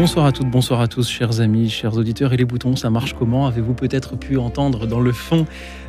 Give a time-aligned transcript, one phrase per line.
[0.00, 2.32] Bonsoir à toutes, bonsoir à tous, chers amis, chers auditeurs.
[2.32, 5.44] Et les boutons, ça marche comment Avez-vous peut-être pu entendre dans le fond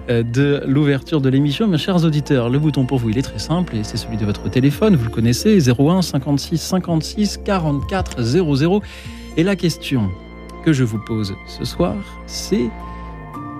[0.09, 3.37] euh, de l'ouverture de l'émission Mes chers auditeurs, le bouton pour vous, il est très
[3.37, 4.95] simple et c'est celui de votre téléphone.
[4.95, 8.81] Vous le connaissez 01 56 56 44 00.
[9.37, 10.09] Et la question
[10.65, 11.93] que je vous pose ce soir,
[12.25, 12.67] c'est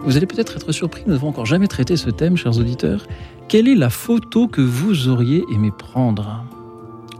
[0.03, 3.05] vous allez peut-être être surpris, nous n'avons encore jamais traité ce thème, chers auditeurs.
[3.49, 6.43] Quelle est la photo que vous auriez aimé prendre?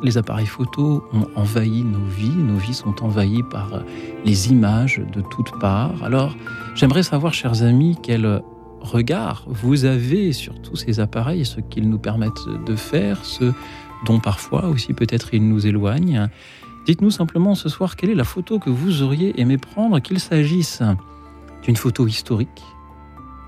[0.02, 3.84] Les appareils photo ont envahi nos vies, nos vies sont envahies par
[4.26, 6.04] les images de toutes parts.
[6.04, 6.36] Alors,
[6.76, 8.42] j'aimerais savoir, chers amis, quel
[8.82, 13.52] regard vous avez sur tous ces appareils, ce qu'ils nous permettent de faire, ce
[14.06, 16.30] dont parfois aussi peut-être ils nous éloignent.
[16.86, 20.82] Dites-nous simplement ce soir quelle est la photo que vous auriez aimé prendre, qu'il s'agisse
[21.64, 22.64] d'une photo historique,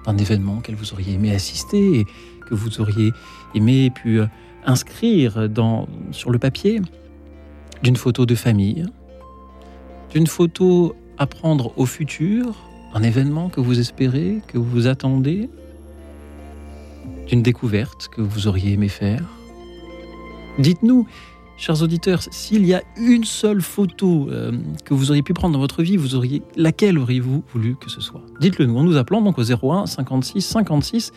[0.05, 2.05] d'un événement auquel vous auriez aimé assister et
[2.45, 3.13] que vous auriez
[3.55, 4.19] aimé puis
[4.65, 6.81] inscrire dans, sur le papier
[7.83, 8.85] d'une photo de famille,
[10.11, 12.55] d'une photo à prendre au futur,
[12.93, 15.49] un événement que vous espérez, que vous attendez,
[17.27, 19.23] d'une découverte que vous auriez aimé faire.
[20.59, 21.07] Dites-nous
[21.61, 24.51] chers auditeurs, s'il y a une seule photo euh,
[24.83, 28.01] que vous auriez pu prendre dans votre vie, vous auriez laquelle auriez-vous voulu que ce
[28.01, 28.23] soit?
[28.39, 31.11] Dites-le nous en nous appelant donc au 01 56 56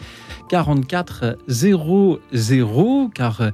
[0.51, 3.51] 44 00 car euh,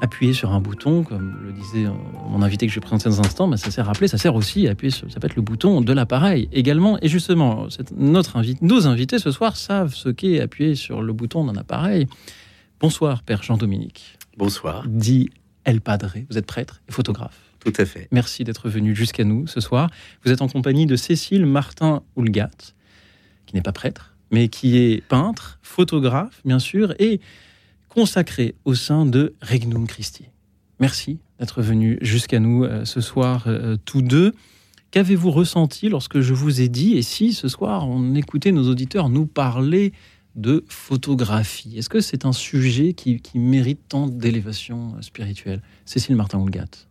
[0.00, 1.86] appuyer sur un bouton, comme le disait
[2.30, 4.66] mon invité que je prends ces instants, ben, ça sert à rappeler, ça sert aussi
[4.68, 6.98] à appuyer sur, ça peut être le bouton de l'appareil également.
[7.02, 11.56] Et justement, notre nos invités ce soir savent ce qu'est appuyer sur le bouton d'un
[11.56, 12.06] appareil.
[12.80, 14.15] Bonsoir, Père Jean-Dominique.
[14.36, 14.84] Bonsoir.
[14.86, 15.30] Dit
[15.64, 16.12] El Padre.
[16.28, 17.38] Vous êtes prêtre et photographe.
[17.60, 18.06] Tout à fait.
[18.12, 19.90] Merci d'être venu jusqu'à nous ce soir.
[20.24, 22.50] Vous êtes en compagnie de Cécile Martin Houlgat,
[23.46, 27.20] qui n'est pas prêtre, mais qui est peintre, photographe, bien sûr, et
[27.88, 30.26] consacré au sein de Regnum Christi.
[30.80, 34.34] Merci d'être venu jusqu'à nous euh, ce soir, euh, tous deux.
[34.90, 39.08] Qu'avez-vous ressenti lorsque je vous ai dit, et si ce soir on écoutait nos auditeurs
[39.08, 39.92] nous parler
[40.36, 41.78] de photographie.
[41.78, 45.62] Est-ce que c'est un sujet qui, mérite tant d'élévation spirituelle?
[45.84, 46.86] Cécile Martin-Houlgat.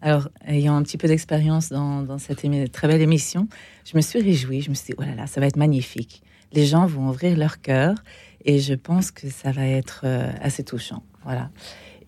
[0.00, 3.48] Alors, ayant un petit peu d'expérience dans, cette très belle émission,
[3.84, 4.62] je me suis réjouie.
[4.62, 6.22] Je me suis dit, oh là là, ça va être magnifique.
[6.52, 7.96] Les gens vont ouvrir leur cœur
[8.44, 11.02] et je pense que ça va être euh, assez touchant.
[11.24, 11.50] Voilà.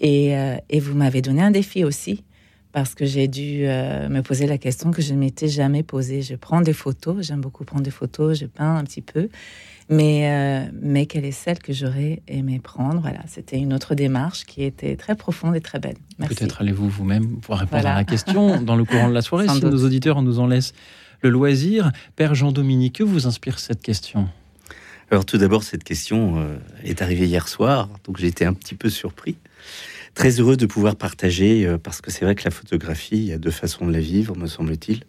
[0.03, 2.25] Euh, et, vous m'avez donné un défi aussi
[2.72, 6.22] parce que j'ai dû euh, me poser la question que je ne m'étais jamais posée.
[6.22, 9.28] Je prends des photos, j'aime beaucoup prendre des photos, je peins un petit peu
[9.91, 13.00] mais, euh, mais quelle est celle que j'aurais aimé prendre?
[13.00, 15.97] Voilà, c'était une autre démarche qui était très profonde et très belle.
[16.19, 19.61] Peut-être allez-vous vous-même pouvoir répondre à la question dans le courant de la soirée, si
[19.61, 20.72] nos auditeurs nous en laissent
[21.21, 21.93] le loisir.
[22.17, 24.28] Père Jean-Dominique, que vous inspire cette question?
[25.11, 28.75] Alors tout d'abord, cette question euh, est arrivée hier soir, donc j'ai été un petit
[28.75, 29.37] peu surpris.
[30.15, 33.33] Très heureux de pouvoir partager, euh, parce que c'est vrai que la photographie, il y
[33.33, 35.03] a deux façons de la vivre, me semble-t-il.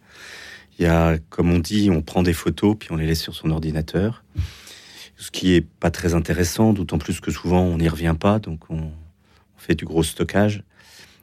[0.78, 3.34] Il y a, comme on dit, on prend des photos, puis on les laisse sur
[3.34, 4.24] son ordinateur
[5.18, 8.70] ce qui est pas très intéressant, d'autant plus que souvent on n'y revient pas, donc
[8.70, 8.92] on,
[9.58, 10.64] fait du gros stockage.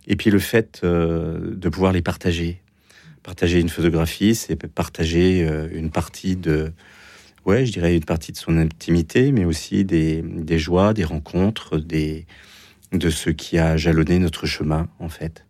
[0.09, 2.61] Et puis le fait euh, de pouvoir les partager.
[3.23, 6.73] Partager une photographie, c'est partager euh, une partie de,
[7.45, 11.79] ouais, je dirais une partie de son intimité, mais aussi des, des joies, des rencontres,
[11.79, 12.27] des,
[12.91, 15.45] de ce qui a jalonné notre chemin, en fait.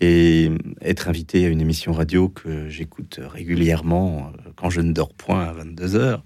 [0.00, 0.50] Et
[0.80, 5.44] être invité à une émission radio que j'écoute régulièrement euh, quand je ne dors point
[5.44, 6.24] à 22 heures,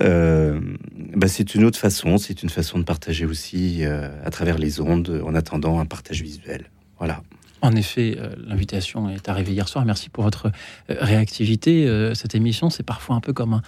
[0.00, 0.60] euh,
[1.14, 4.80] bah c'est une autre façon, c'est une façon de partager aussi euh, à travers les
[4.80, 6.70] ondes en attendant un partage visuel.
[6.98, 7.22] Voilà.
[7.60, 9.84] En effet, l'invitation est arrivée hier soir.
[9.84, 10.50] Merci pour votre
[10.88, 12.12] réactivité.
[12.12, 13.62] cette émission, c'est parfois un peu comme un,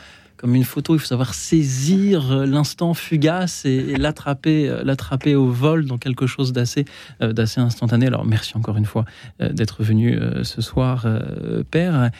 [0.44, 0.94] comme une photo.
[0.94, 6.26] Il faut savoir saisir euh, l'instant fugace et, l'attraper, euh, l'attraper au vol dans quelque
[6.26, 6.84] chose d'assez,
[7.22, 8.08] euh, d'assez instantané.
[8.08, 9.06] Alors merci encore une fois
[9.40, 11.06] d'être venu ce soir,
[11.70, 12.10] Père.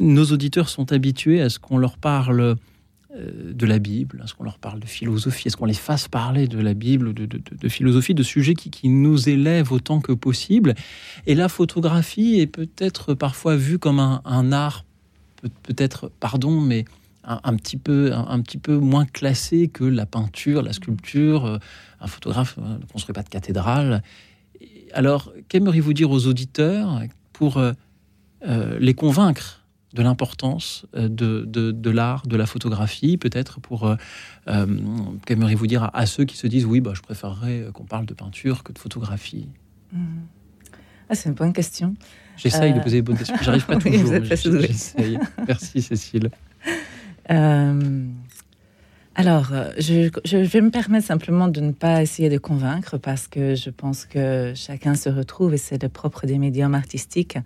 [0.00, 2.56] Nos auditeurs sont habitués à ce qu'on leur parle
[3.16, 6.08] de la Bible, à ce qu'on leur parle de philosophie, à ce qu'on les fasse
[6.08, 10.12] parler de la Bible, de, de, philosophie, de sujets qui, qui, nous élèvent autant que
[10.12, 10.74] possible.
[11.26, 14.84] Et la photographie est peut-être parfois vue comme un, un art,
[15.62, 16.84] peut-être, pardon, mais
[17.42, 21.44] un, petit peu, un, petit peu moins classé que la peinture, la sculpture.
[21.44, 21.58] Euh,
[22.00, 24.02] un photographe euh, ne construit pas de cathédrale.
[24.92, 27.72] Alors, qu'aimeriez-vous dire aux auditeurs pour euh,
[28.78, 33.92] les convaincre de l'importance de, de, l'art, de la photographie, peut-être pour,
[35.26, 38.62] qu'aimeriez-vous dire à, ceux qui se disent, oui, bah, je préférerais qu'on parle de peinture
[38.62, 39.48] que de photographie?
[39.92, 39.98] Mmh.
[41.08, 41.96] ah, C'est une bonne question.
[42.36, 44.14] J'essaye de poser des bonnes questions, j'arrive pas toujours.
[44.24, 45.18] J'essaye.
[45.48, 46.30] Merci Cécile.
[49.20, 53.54] Alors, euh, je, vais me permettre simplement de ne pas essayer de convaincre parce que
[53.54, 57.36] je pense que chacun se retrouve et c'est le propre des médiums artistiques.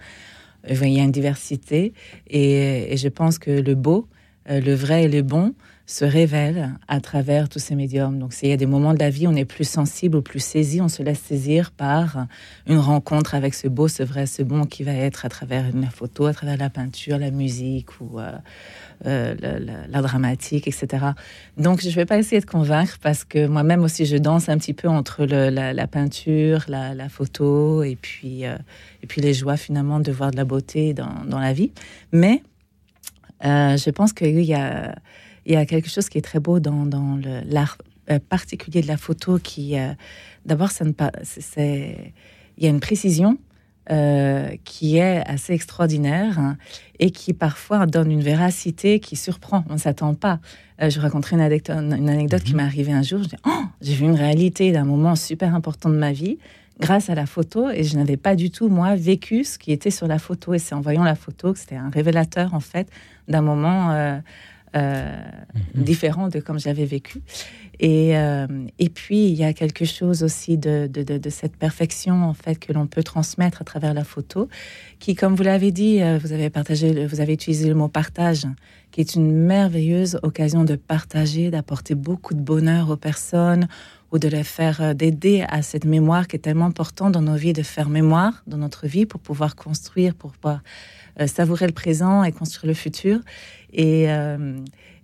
[0.71, 1.95] Euh, il y a une diversité
[2.29, 4.07] et, je pense que le beau,
[4.51, 5.55] euh, le vrai et le bon
[5.87, 8.19] se révèlent à travers tous ces médiums.
[8.19, 10.23] Donc, s'il y a des moments de la vie où on est plus sensible ou
[10.23, 12.27] plus saisi, on se laisse saisir par
[12.67, 15.87] une rencontre avec ce beau, ce vrai, ce bon qui va être à travers une
[15.87, 18.33] photo, à travers la peinture, la musique ou euh,
[19.05, 21.07] la, dramatique, etc.
[21.57, 24.59] Donc, je ne vais pas essayer de convaincre parce que moi-même aussi, je danse un
[24.59, 28.57] petit peu entre la, peinture, la, photo et puis, euh,
[29.03, 31.73] et puis les joies finalement de voir de la beauté dans, la vie.
[32.13, 32.43] Mais
[33.45, 34.95] euh, je pense qu'il y a,
[35.47, 37.79] il y a quelque chose qui est très beau dans, l'art
[38.29, 39.77] particulier de la photo qui,
[40.45, 40.93] d'abord, ça ne
[41.23, 42.13] c'est,
[42.57, 43.39] il y a une précision
[43.91, 46.57] euh, qui est assez extraordinaire hein,
[46.99, 49.65] et qui parfois donne une véracité qui surprend.
[49.69, 50.41] On ne s'attend pas.
[50.81, 52.59] Euh, je raconterai une anecdote, une anecdote qui mhm.
[52.59, 53.21] m'est arrivée un jour.
[53.47, 53.51] Oh,
[53.83, 56.39] j'ai vu une réalité d'un moment super important de ma vie
[56.81, 59.91] grâce à la photo et je n'avais pas du tout, moi, vécu ce qui était
[59.91, 60.55] sur la photo.
[60.55, 62.89] Et c'est en voyant la photo que c'était un révélateur, en fait,
[63.29, 64.19] d'un moment euh,
[64.75, 65.83] mhm.
[65.83, 67.23] différent de comme j'avais vécu.
[67.81, 68.47] Et, euh,
[68.79, 72.73] et puis, il y a quelque chose aussi de, de, cette perfection, en fait, que
[72.73, 74.49] l'on peut transmettre à travers la photo,
[75.01, 78.47] qui, comme vous l'avez dit, euh, vous avez partagé, vous avez utilisé le mot partage,
[78.93, 83.67] qui est une merveilleuse occasion de partager, d'apporter beaucoup de bonheur aux personnes,
[84.13, 87.35] ou de les faire, euh, d'aider à cette mémoire qui est tellement importante dans nos
[87.35, 90.63] vies, de faire mémoire dans notre vie pour pouvoir construire, pour pouvoir
[91.27, 93.21] savourer le présent et construire le futur.
[93.75, 94.09] Et,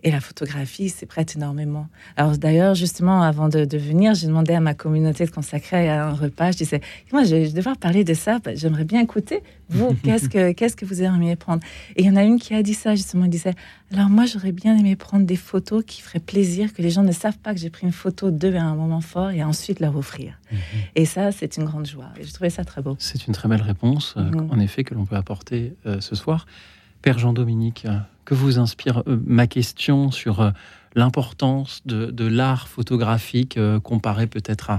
[0.02, 1.88] et la photographie c'est prête énormément.
[2.16, 6.14] Alors d'ailleurs, justement, avant de, venir, j'ai demandé à ma communauté de consacrer à un
[6.14, 6.52] repas.
[6.52, 6.80] Je disais,
[7.12, 8.38] moi, je vais devoir parler de ça.
[8.54, 9.42] J'aimerais bien écouter.
[9.68, 11.62] Vous, qu'est-ce que qu'est-ce que vous aimeriez prendre?
[11.96, 13.24] Et il y en a une qui a dit ça justement.
[13.24, 13.54] Elle disait,
[13.92, 17.12] alors moi, j'aurais bien aimé prendre des photos qui feraient plaisir, que les gens ne
[17.12, 19.96] savent pas que j'ai pris une photo d'eux à un moment fort et ensuite leur
[19.96, 20.38] offrir.
[20.50, 20.58] Mhm.
[20.96, 22.10] Et ça, c'est une grande joie.
[22.18, 22.96] Et je trouvais ça très beau.
[22.98, 24.48] C'est une très belle réponse, euh, mhm.
[24.50, 26.46] en effet, que l'on peut apporter euh, ce soir.
[27.02, 27.86] Père Jean-Dominique,
[28.30, 30.50] que vous inspire euh, ma question sur euh,
[30.94, 34.70] l'importance de, l'art photographique euh, comparé peut-être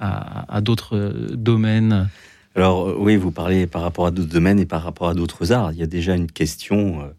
[0.00, 2.08] à, d'autres domaines?
[2.54, 5.72] Alors oui, vous parlez par rapport à d'autres domaines et par rapport à d'autres arts.
[5.72, 7.10] Il y a déjà une question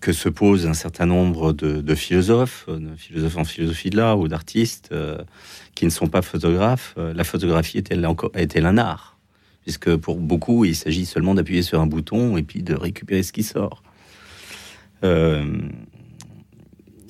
[0.00, 4.28] que se posent un certain nombre de, philosophes, de philosophes en philosophie de l'art ou
[4.28, 4.94] d'artistes
[5.74, 6.94] qui ne sont pas photographes.
[6.96, 9.13] La photographie est-elle est un art?
[9.64, 13.32] Puisque pour beaucoup, il s'agit seulement d'appuyer sur un bouton et puis de récupérer ce
[13.32, 13.82] qui sort.
[15.02, 15.58] Euh,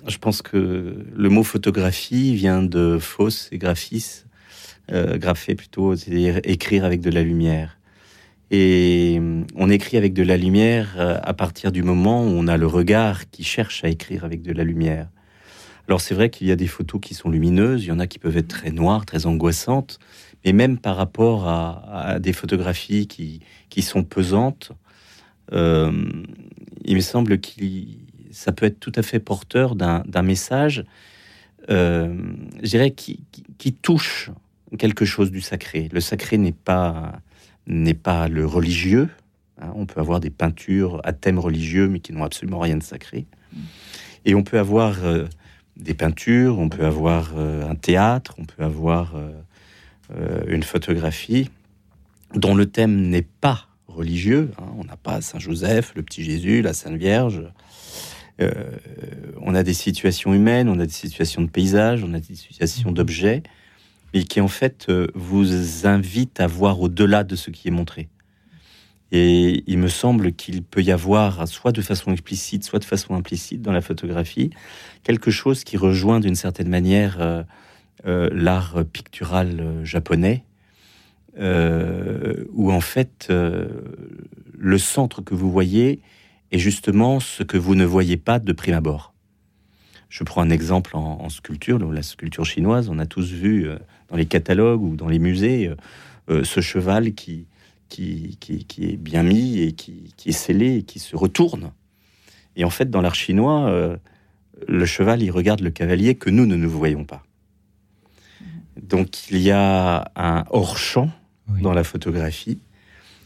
[0.06, 4.24] je pense que le mot photographie vient de fausse et graphis,
[4.92, 5.18] euh,
[5.56, 7.78] plutôt, c'est-à-dire écrire avec de la lumière.
[8.50, 9.20] Et
[9.56, 12.66] on écrit avec de la lumière euh, à partir du moment où on a le
[12.66, 15.08] regard qui cherche à écrire avec de la lumière.
[15.88, 18.06] Alors c'est vrai qu'il y a des photos qui sont lumineuses, il y en a
[18.06, 19.98] qui peuvent être très noires, très angoissantes,
[20.44, 24.72] mais même par rapport à, des photographies qui, qui sont pesantes,
[25.52, 25.92] euh,
[26.84, 27.48] il me semble que
[28.30, 30.84] ça peut être tout à fait porteur d'un message,
[31.70, 32.14] euh,
[32.62, 33.20] je dirais, qui,
[33.82, 34.30] touche
[34.78, 35.88] quelque chose du sacré.
[35.92, 37.20] Le sacré n'est pas,
[38.02, 39.08] pas le religieux.
[39.60, 39.72] Hein.
[39.76, 43.26] on peut avoir des peintures à thème religieux, mais qui n'ont absolument rien de sacré.
[44.24, 45.26] Et on peut avoir euh,
[45.76, 49.14] des peintures, on peut avoir euh, un théâtre, on peut avoir
[50.46, 51.50] une photographie
[52.34, 54.50] dont le thème n'est pas religieux.
[54.58, 54.66] Hein.
[54.78, 57.42] On n'a pas Saint Joseph, le petit Jésus, la Sainte Vierge.
[58.40, 58.52] Euh,
[59.40, 62.90] on a des situations humaines, on a des situations de paysages, on a des situations
[62.90, 63.42] d'objets,
[64.12, 68.08] et qui en fait euh, vous invitent à voir au-delà de ce qui est montré.
[69.12, 73.14] Et il me semble qu'il peut y avoir, soit de façon explicite, soit de façon
[73.14, 74.50] implicite dans la photographie,
[75.04, 77.44] quelque chose qui rejoint d'une certaine manière euh,
[78.04, 80.44] l'art pictural japonais,
[81.36, 83.66] euh, où en fait euh,
[84.56, 86.00] le centre que vous voyez
[86.52, 89.14] est justement ce que vous ne voyez pas de prime abord.
[90.08, 92.88] Je prends un exemple en, sculpture, la sculpture chinoise.
[92.88, 93.76] On a tous vu euh,
[94.10, 95.72] dans les catalogues ou dans les musées
[96.28, 97.48] ce cheval qui,
[97.88, 101.72] qui, qui, est bien mis et qui, qui, est scellé et qui se retourne.
[102.54, 103.98] Et en fait, dans l'art chinois,
[104.68, 107.24] le cheval, il regarde le cavalier que nous ne nous voyons pas.
[108.80, 111.10] Donc il y a un hors-champ
[111.60, 112.58] dans la photographie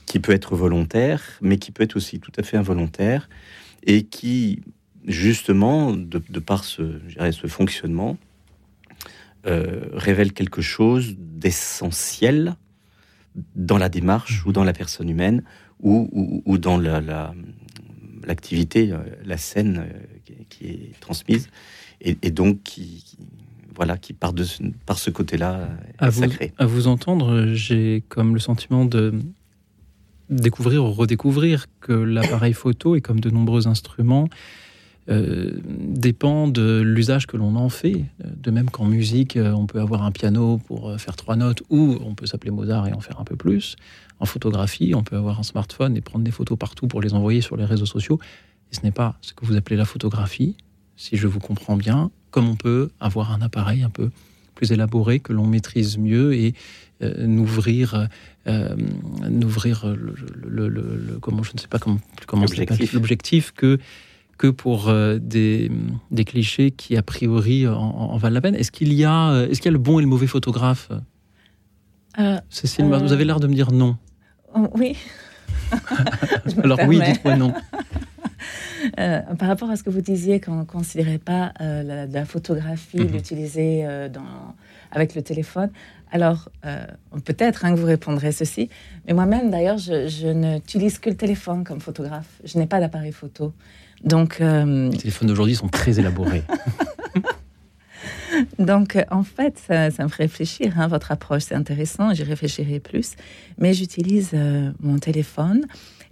[0.07, 3.29] qui peut être volontaire, mais qui peut être aussi tout à fait involontaire,
[3.83, 4.63] et qui,
[5.07, 7.01] justement, de, par ce,
[7.31, 8.17] ce fonctionnement,
[9.47, 12.57] euh, révèle quelque chose d'essentiel
[13.55, 15.45] dans la démarche ou dans la personne humaine
[15.81, 16.77] ou, ou, dans
[18.27, 19.87] l'activité, la, la, scène
[20.49, 21.51] qui, est transmise,
[22.01, 23.05] et, donc qui,
[23.79, 24.45] voilà, qui part de,
[24.85, 25.69] par ce côté-là
[26.11, 26.53] sacré.
[26.59, 29.15] à vous entendre, j'ai comme le sentiment de
[30.29, 34.29] découvrir ou redécouvrir que l'appareil photo est comme de nombreux instruments
[35.11, 38.05] euh, dépend de l'usage que l'on en fait.
[38.23, 41.63] De même qu'en musique, euh, on peut avoir un piano pour euh, faire trois notes
[41.71, 43.77] ou on peut s'appeler Mozart et en faire un peu plus.
[44.21, 47.41] En photographie, on peut avoir un smartphone et prendre des photos partout pour les envoyer
[47.41, 48.19] sur les réseaux sociaux.
[48.71, 50.57] Et ce n'est pas ce que vous appelez la photographie,
[50.99, 54.11] si je vous comprends bien, comme on peut avoir un appareil un peu
[54.55, 56.53] plus élaboré que l'on maîtrise mieux et
[57.01, 58.09] n'ouvrir
[59.31, 62.45] n'ouvrir le, comment je ne sais pas comment comment
[62.93, 63.79] l'objectif que
[64.39, 65.71] que pour euh, des,
[66.11, 68.55] des, clichés qui, a priori, en, valent la peine.
[68.55, 70.91] Est-ce qu'il y, a, euh, est qu'il y a le bon et le mauvais photographe?
[72.19, 73.97] Euh, Cécile, vous avez l'air de me dire non.
[74.55, 74.97] Oh, oui.
[76.63, 77.53] Alors oui, dites-moi non.
[78.97, 83.13] Par rapport à ce que vous disiez, qu'on ne considérait pas la, photographie, mhm.
[83.13, 83.87] l'utiliser
[84.91, 85.71] avec le téléphone,
[86.11, 86.49] alors
[87.25, 88.69] peut-être hein, que vous répondrez ceci,
[89.07, 92.41] mais moi-même d'ailleurs, je, je n'utilise que le téléphone comme photographe.
[92.45, 93.53] Je n'ai pas d'appareil photo.
[94.05, 96.43] Donc, euh, Les téléphones d'aujourd'hui sont très élaborés.
[98.59, 100.79] Donc, euh, en fait, ça, me fait réfléchir.
[100.79, 102.15] Hein, votre approche, c'est intéressant.
[102.15, 103.17] J'y réfléchirai plus.
[103.59, 105.67] Mais j'utilise euh, mon téléphone.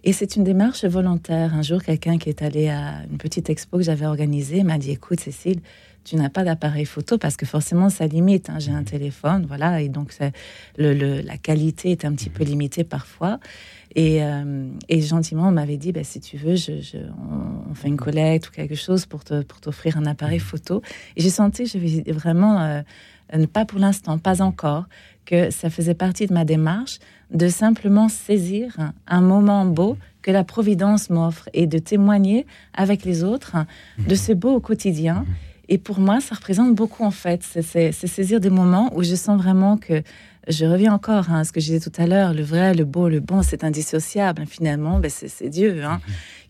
[0.06, 1.52] Et c'est une démarche volontaire.
[1.52, 4.92] Un jour, quelqu'un qui est allé à une petite expo que j'avais organisée m'a dit
[4.92, 5.58] Écoute, Cécile,
[6.04, 8.48] tu n'as pas d'appareil photo parce que forcément, ça limite.
[8.48, 8.60] Hein.
[8.60, 9.82] J'ai un téléphone, voilà.
[9.82, 10.16] Et donc,
[10.78, 13.40] le, la qualité est un petit peu limitée parfois.
[13.98, 16.98] Euh, et, gentiment, on m'avait dit, bah, si tu veux, je,
[17.68, 20.82] on, fait une collecte ou quelque chose pour, pour t'offrir un appareil photo.
[21.16, 24.84] Et j'ai senti que je vais vraiment, euh, pas pour l'instant, pas encore,
[25.24, 30.44] que ça faisait partie de ma démarche de simplement saisir un moment beau que la
[30.44, 33.56] Providence m'offre et de témoigner avec les autres
[33.98, 35.24] de ce beau au quotidien.
[35.68, 37.42] Et pour moi, ça représente beaucoup en fait.
[37.42, 40.02] C'est saisir des moments où je sens vraiment que
[40.48, 42.84] je reviens encore hein, à ce que je disais tout à l'heure, le vrai, le
[42.84, 44.44] beau, le bon, c'est indissociable.
[44.46, 46.00] Finalement, ben, c'est Dieu hein,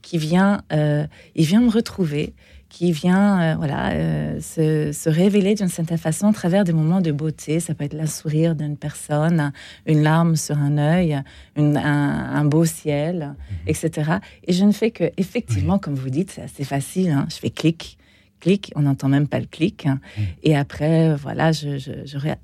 [0.03, 2.35] qui vient, euh, il vient me retrouver,
[2.77, 7.11] qui vient euh, voilà, euh, se, révéler d'une certaine façon à travers des moments de
[7.11, 7.59] beauté.
[7.59, 9.51] Ça peut être le sourire d'une personne,
[9.87, 11.23] une larme sur un œil,
[11.57, 13.57] un, beau ciel, mhm.
[13.67, 14.11] etc.
[14.47, 17.13] Et je ne fais que, effectivement, comme vous dites, c'est assez facile.
[17.13, 17.97] Hein, je fais clic
[18.41, 19.87] clic, on n'entend même pas le clic.
[19.87, 20.01] Hein.
[20.17, 20.23] Mm.
[20.43, 21.77] Et après, voilà, je,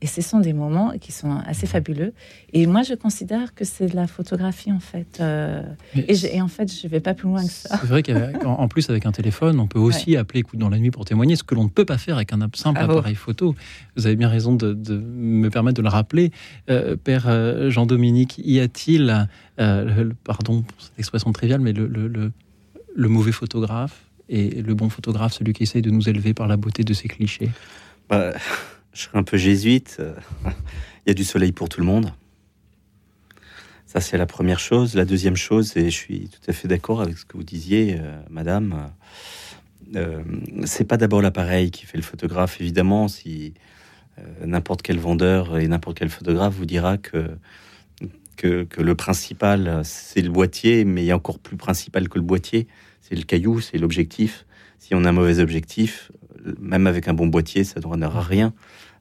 [0.01, 2.13] et ce sont des moments qui sont assez fabuleux.
[2.53, 5.19] Et moi, je considère que c'est de la photographie, en fait.
[5.21, 5.63] Euh,
[5.95, 7.79] et, en fait, je ne vais pas plus loin que ça.
[7.81, 10.91] C'est vrai qu'en plus, avec un téléphone, on peut aussi appeler coup dans la nuit
[10.91, 13.55] pour témoigner, ce que l'on ne peut pas faire avec un simple ah appareil photo.
[13.97, 16.33] Vous avez bien raison de, me permettre de le rappeler.
[16.71, 21.87] Euh, Père euh, Jean-Dominique, y a-t-il, pardon pour cette expression triviale, mais le,
[22.95, 26.57] le mauvais photographe et le bon photographe, celui qui essaye de nous élever par la
[26.57, 27.51] beauté de ses clichés
[28.09, 28.33] bah,
[28.95, 30.01] Je serais un peu jésuite.
[31.05, 32.13] Il y a du soleil pour tout le monde.
[33.93, 34.95] Ça, c'est la première chose.
[34.95, 37.99] La deuxième chose, et je suis tout à fait d'accord avec ce que vous disiez,
[38.01, 38.91] euh, madame,
[39.95, 40.23] euh,
[40.65, 42.59] c'est pas d'abord l'appareil qui fait le photographe.
[42.59, 43.53] Évidemment, si
[44.19, 47.37] euh, n'importe quel vendeur et n'importe quel photographe vous dira que,
[48.37, 52.19] que, que le principal, c'est le boîtier, mais il y a encore plus principal que
[52.19, 52.69] le boîtier,
[53.03, 54.47] c'est le caillou, c'est l'objectif.
[54.79, 56.11] Si on a un mauvais objectif,
[56.61, 58.55] même avec un bon boîtier, ça ne donnera rien.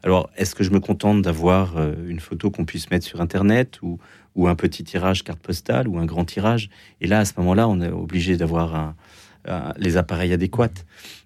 [0.03, 3.79] Alors, est-ce que je me contente d'avoir euh, une photo qu'on puisse mettre sur Internet
[3.81, 3.99] ou,
[4.47, 6.69] un petit tirage carte postale ou un grand tirage?
[6.99, 8.95] Et là, à ce moment-là, on est obligé d'avoir
[9.77, 10.83] les appareils adéquats.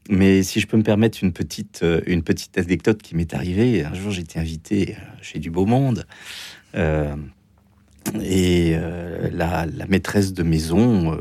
[0.09, 2.01] Mais si je peux me permettre une petite, euh,
[2.55, 6.05] anecdote qui m'est arrivée, un jour j'étais invité euh, chez du beau monde.
[8.21, 8.75] et
[9.31, 11.17] la, maîtresse de maison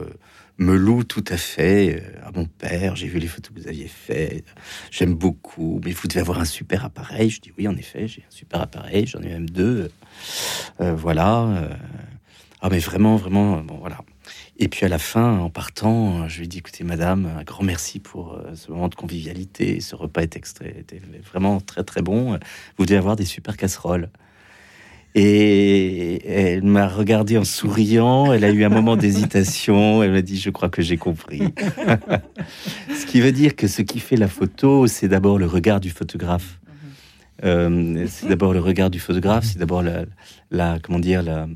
[0.58, 2.96] me loue tout à fait euh, à mon père.
[2.96, 4.46] J'ai vu les photos que vous aviez faites.
[4.90, 5.80] J'aime beaucoup.
[5.84, 7.30] Mais vous devez avoir un super appareil.
[7.30, 9.06] Je dis oui, en effet, j'ai un super appareil.
[9.06, 9.90] J'en ai même deux.
[10.80, 11.46] Euh, voilà.
[11.46, 11.74] Euh.
[12.60, 13.98] Ah, mais vraiment, vraiment, bon, voilà.
[14.56, 17.98] Et puis à la fin, en partant, je lui dis écoutez, madame, un grand merci
[17.98, 19.80] pour ce moment de convivialité.
[19.80, 22.38] Ce repas est extrait, était vraiment très, très bon.
[22.78, 24.08] Vous devez avoir des super casseroles.
[25.16, 28.32] Et elle m'a regardé en souriant.
[28.32, 30.02] Elle a eu un moment d'hésitation.
[30.02, 31.42] Elle m'a dit Je crois que j'ai compris.
[32.98, 35.90] ce qui veut dire que ce qui fait la photo, c'est d'abord le regard du
[35.90, 36.58] photographe.
[37.44, 39.82] Euh, c'est d'abord le regard du photographe, c'est d'abord
[40.50, 41.46] la, comment dire, la,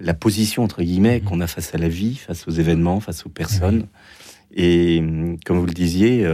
[0.00, 1.24] la position entre guillemets Mhm.
[1.28, 3.86] qu'on a face à la vie, face aux événements, face aux personnes.
[4.54, 5.02] Et
[5.46, 6.26] comme vous le disiez,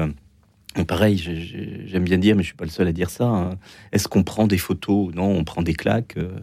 [0.84, 1.18] pareil,
[1.86, 3.24] j'aime bien dire, mais je suis pas le seul à dire ça.
[3.26, 3.50] hein.
[3.92, 5.14] Est-ce qu'on prend des photos?
[5.14, 6.38] Non, on prend des claques, euh,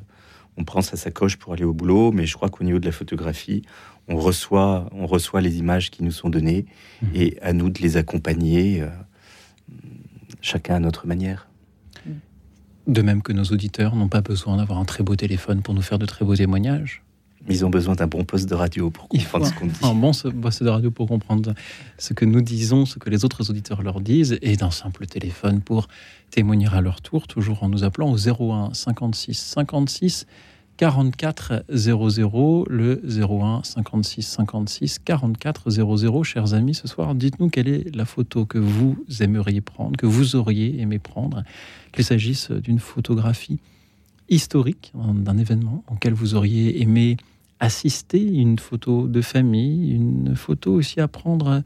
[0.58, 2.12] on prend sa sacoche pour aller au boulot.
[2.12, 3.62] Mais je crois qu'au niveau de la photographie,
[4.08, 6.66] on reçoit, on reçoit les images qui nous sont données
[7.02, 7.10] Mhm.
[7.16, 8.88] et à nous de les accompagner, euh,
[10.42, 11.48] chacun à notre manière.
[12.88, 15.82] De même que nos auditeurs n'ont pas besoin d'avoir un très beau téléphone pour nous
[15.82, 17.02] faire de très beaux témoignages.
[17.48, 19.74] Ils ont besoin d'un bon poste de radio pour comprendre ce qu'on dit.
[19.84, 20.12] un bon
[20.42, 21.54] poste de radio pour comprendre
[21.98, 25.62] ce que nous disons, ce que les autres auditeurs leur disent, et d'un simple téléphone
[25.62, 25.88] pour
[26.32, 30.26] témoigner à leur tour, toujours en nous appelant au 01 56 56
[30.78, 36.24] 44 00, le 01 56 56 44 00.
[36.24, 40.36] Chers amis, ce soir, dites-nous quelle est la photo que vous aimeriez prendre, que vous
[40.36, 41.44] auriez aimé prendre,
[41.94, 43.60] qu'il s'agisse d'une photographie
[44.30, 47.18] historique, d'un événement auquel vous auriez aimé
[47.60, 51.64] assister, une photo de famille, une photo aussi à prendre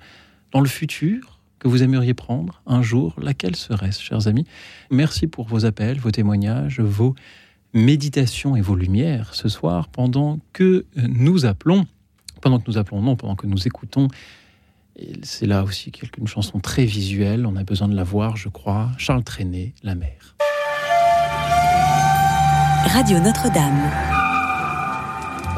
[0.51, 4.45] dans le futur que vous aimeriez prendre un jour, laquelle serait-ce, chers amis?
[4.91, 7.15] Merci pour vos appels, vos témoignages, vos
[7.73, 11.85] méditations et vos lumières ce soir pendant que nous appelons,
[12.41, 14.07] pendant que nous appelons, non, pendant que nous écoutons.
[15.21, 18.89] C'est là aussi une chanson très visuelle, on a besoin de la voir, je crois.
[18.97, 20.35] Charles Trenet, La mer.
[22.85, 24.18] Radio Notre-Dame.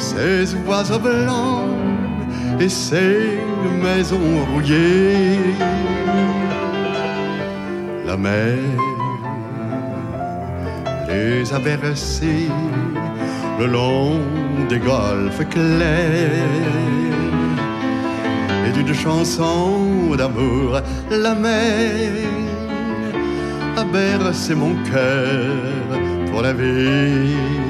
[0.00, 1.68] ces oiseaux blancs
[2.58, 3.38] et ces
[3.82, 5.38] maisons rouillées.
[8.06, 8.58] La mer
[11.08, 12.48] les a bercés
[13.58, 14.18] le long
[14.68, 16.30] des golfes clairs.
[18.66, 22.10] Et d'une chanson d'amour, la mer
[23.76, 25.84] a bercé mon cœur
[26.30, 27.69] pour la vie.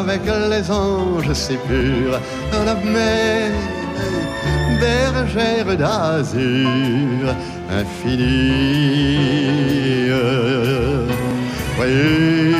[0.00, 2.18] avec les anges si purs,
[2.64, 3.50] la mer,
[4.80, 7.34] bergère d'azur
[7.80, 9.20] infinie.
[11.76, 12.54] Voyez,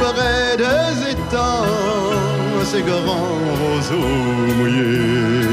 [0.00, 4.16] près des étangs, ces grands roseaux
[4.58, 5.46] mouillés.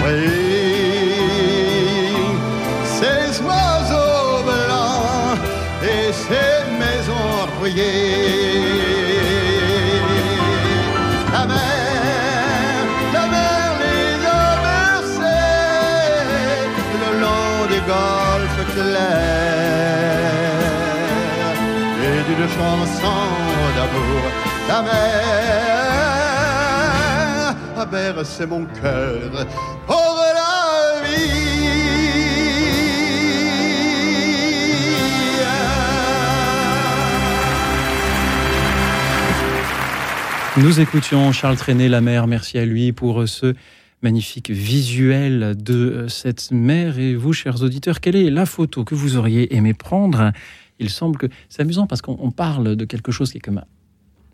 [0.00, 0.39] Voyez,
[7.60, 8.80] rouillées.
[11.32, 12.84] La mer,
[13.16, 15.46] la mer les a bercés
[17.04, 20.20] le long des golfes clairs
[22.08, 23.22] et d'une chanson
[23.76, 24.22] d'amour.
[24.68, 25.60] La mer
[27.76, 29.30] a bercé mon cœur
[29.86, 30.09] pour
[40.56, 42.26] Nous écoutions Charles Trenet, La mer.
[42.26, 43.54] Merci à lui pour ce
[44.02, 46.98] magnifique visuel de cette mer.
[46.98, 50.32] Et vous, chers auditeurs, quelle est la photo que vous auriez aimé prendre?
[50.80, 53.62] Il semble que c'est amusant parce qu'on parle de quelque chose qui est comme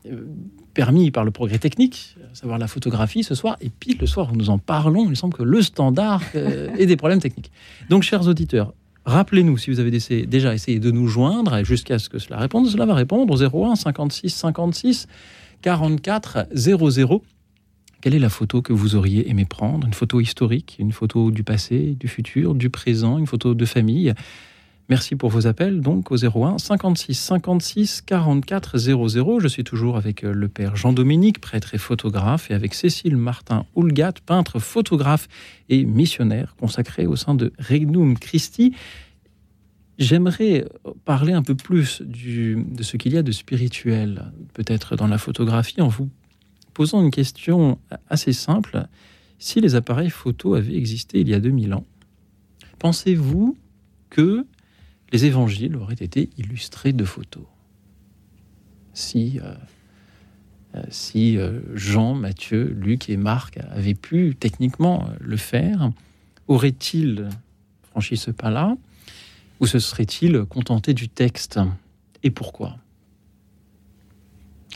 [0.07, 0.25] euh,
[0.73, 3.59] permis par le progrès technique, savoir la photographie ce soir.
[3.61, 6.87] Et puis le soir où nous en parlons, il semble que le standard euh, ait
[6.87, 7.53] des problèmes techniques.
[7.91, 8.73] Donc, chers auditeurs,
[9.05, 9.91] rappelez-nous si vous avez
[10.27, 12.69] déjà essayé de nous joindre jusqu'à ce que cela réponde.
[12.69, 15.09] Cela va répondre au 01 56 56
[15.63, 17.23] 44 00.
[18.01, 21.43] Quelle est la photo que vous auriez aimé prendre Une photo historique, une photo du
[21.43, 24.15] passé, du futur, du présent, une photo de famille
[24.89, 29.41] Merci pour vos appels, donc au 01 56 56 44 00.
[29.41, 34.13] Je suis toujours avec euh, le père Jean-Dominique, prêtre et photographe, et avec Cécile Martin-Houlgat,
[34.25, 35.27] peintre, photographe
[35.69, 38.77] et missionnaire consacré au sein de Regnum Christi.
[39.99, 40.67] J'aimerais
[41.05, 45.81] parler un peu plus de ce qu'il y a de spirituel, peut-être dans la photographie,
[45.81, 46.11] en vous
[46.75, 47.79] posant une question
[48.11, 48.87] assez simple.
[49.39, 51.87] Si les appareils photo avaient existé il y a 2000 ans,
[52.79, 53.57] pensez-vous
[54.11, 54.47] que
[55.13, 57.45] les évangiles auraient été illustrés de photos?
[58.93, 59.55] Si, euh,
[60.75, 65.91] euh, si euh, Jean, Matthieu, Luc et Marc avaient pu techniquement le faire,
[66.49, 67.31] auraient-ils
[67.91, 68.77] franchi ce pas-là?
[69.61, 71.59] Ou se seraient-ils contentés du texte
[72.23, 72.77] Et pourquoi?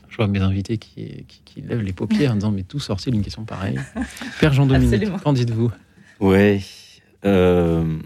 [0.08, 3.10] Je vois mes invités qui, qui, qui lèvent les paupières en disant Mais tout sorti
[3.10, 3.78] d'une question pareille.
[4.40, 5.70] Père Jean-Dominique, qu'en dites-vous?
[6.20, 6.60] Ouais.
[7.24, 7.98] euh,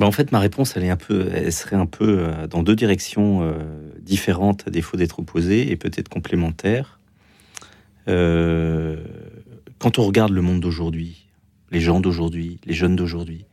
[0.00, 2.62] bah en fait, ma réponse, elle est un peu, elle serait un peu euh, dans
[2.62, 3.52] deux directions euh,
[4.00, 7.00] différentes, à défaut d'être opposées et peut-être complémentaires.
[8.08, 9.04] Euh,
[9.78, 11.26] quand on regarde le monde d'aujourd'hui,
[11.70, 13.44] les gens d'aujourd'hui, les jeunes d'aujourd'hui,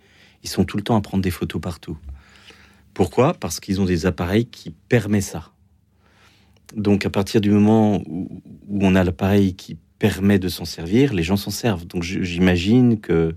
[0.43, 1.98] ils sont tout le temps à prendre des photos partout.
[2.97, 3.36] Pourquoi?
[3.36, 5.51] Parce qu'ils ont des appareils qui permettent ça.
[6.75, 11.21] Donc, à partir du moment où, on a l'appareil qui permet de s'en servir, les
[11.21, 11.86] gens s'en servent.
[11.86, 13.36] Donc, j'imagine que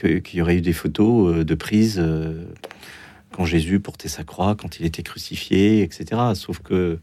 [0.00, 2.44] qu'il y aurait eu des photos euh, de prise euh,
[3.32, 6.20] quand Jésus portait sa croix, quand il était crucifié, etc.
[6.34, 7.00] Sauf que,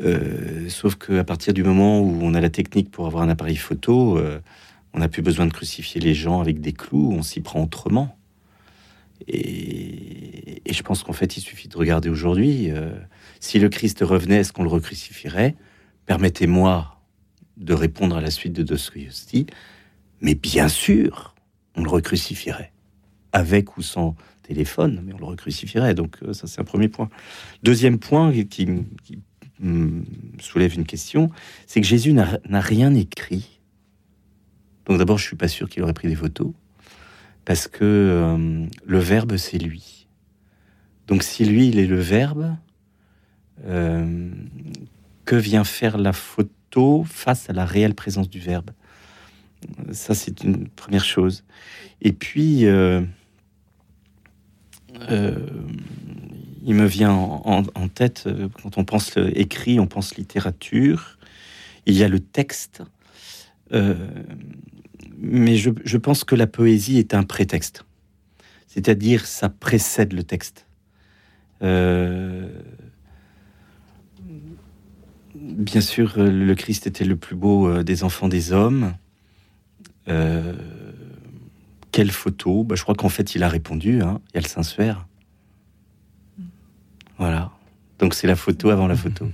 [0.00, 3.28] euh, sauf que à partir du moment où on a la technique pour avoir un
[3.28, 4.20] appareil photo,
[4.94, 8.16] on n'a plus besoin de crucifier les gens avec des clous, on s'y prend autrement.
[9.28, 12.70] Et, je pense qu'en fait, il suffit de regarder aujourd'hui.
[12.70, 12.90] euh,
[13.40, 15.54] si le Christ revenait, est-ce qu'on le recrucifierait?
[16.06, 17.00] Permettez-moi
[17.56, 19.46] de répondre à la suite de Dostoïevski.
[20.20, 21.34] Mais bien sûr,
[21.76, 22.72] on le recrucifierait.
[23.32, 25.94] Avec ou sans téléphone, mais on le recrucifierait.
[25.94, 27.08] Donc euh, ça, c'est un premier point.
[27.62, 29.18] Deuxième point qui, qui m- qui
[29.60, 30.02] me
[30.38, 31.30] soulève une question,
[31.66, 33.60] c'est que Jésus n'a rien écrit.
[34.84, 36.52] Donc d'abord, je suis pas sûr qu'il aurait pris des photos,
[37.46, 40.08] parce que euh, le Verbe, c'est lui.
[41.06, 42.56] Donc si lui, il est le Verbe,
[43.64, 44.30] euh,
[45.24, 48.72] que vient faire la photo face à la réelle présence du Verbe?
[49.92, 51.44] Ça, c'est une première chose.
[52.02, 53.02] Et puis, euh,
[55.08, 58.28] il me vient en, tête,
[58.60, 61.16] quand on pense écrit, on pense littérature.
[61.86, 62.82] Il y a le texte.
[65.18, 67.84] Mais je, pense que la poésie est un prétexte.
[68.66, 70.66] C'est-à-dire, ça précède le texte.
[71.62, 72.48] Euh,
[75.34, 78.94] bien sûr, le Christ était le plus beau euh, des enfants des hommes.
[80.08, 80.54] Euh,
[81.92, 82.64] quelle photo?
[82.64, 84.02] Bah, Je crois qu'en fait, il a répondu.
[84.02, 84.20] hein.
[84.32, 85.06] Il y a le Saint-Suaire.
[87.18, 87.50] Voilà.
[87.98, 89.26] Donc, c'est la photo avant la photo.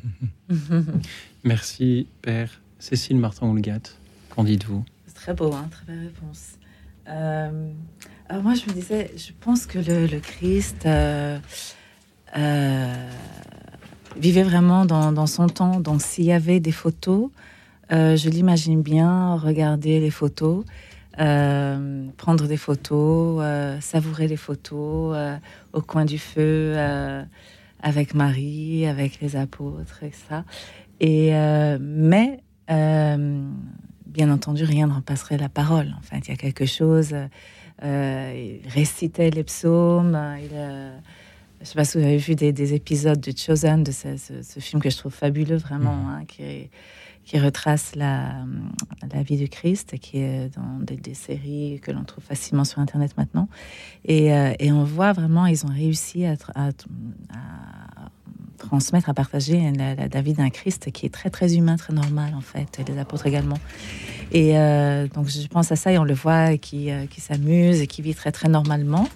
[1.44, 2.60] Merci, Père.
[2.78, 3.82] Cécile Martin-Houlgat,
[4.30, 4.84] qu'en dites-vous?
[5.22, 6.58] Très beau, hein, très belle réponse.
[7.08, 7.70] Euh,
[8.28, 11.38] alors moi, je me disais, je pense que le, Christ euh,
[12.36, 13.08] euh,
[14.16, 15.78] vivait vraiment dans, dans son temps.
[15.78, 17.30] Donc, s'il y avait des photos,
[17.90, 20.64] je l'imagine bien regarder les photos,
[21.14, 23.44] prendre des photos,
[23.80, 25.14] savourer les photos
[25.74, 26.74] au coin du feu
[27.80, 30.44] avec Marie, avec les apôtres, et ça.
[31.00, 31.32] Et
[31.78, 32.40] mais
[34.12, 35.94] bien entendu, rien ne remplacerait la parole.
[35.98, 37.14] En fait, il y a quelque chose.
[37.84, 40.16] euh, il récitait les psaumes.
[40.42, 40.96] Il, euh,
[41.58, 44.16] je ne sais pas si vous avez vu des, des épisodes de Chosen, de ce,
[44.16, 46.68] ce- ce film que je trouve fabuleux, vraiment, hein, qui,
[47.24, 48.44] qui retrace la,
[49.12, 53.16] la vie du Christ, qui est dans des, séries que l'on trouve facilement sur Internet
[53.16, 53.48] maintenant.
[54.04, 58.10] Et, euh, on voit vraiment, ils ont réussi à, tra- à- à
[58.58, 62.40] transmettre, à partager la, vie d'un Christ qui est très très humain, très normal en
[62.40, 63.58] fait, et les apôtres également.
[64.30, 67.80] Et euh, donc je pense à ça et on le voit qui, euh, qui s'amuse
[67.80, 69.08] et qui vit très très normalement.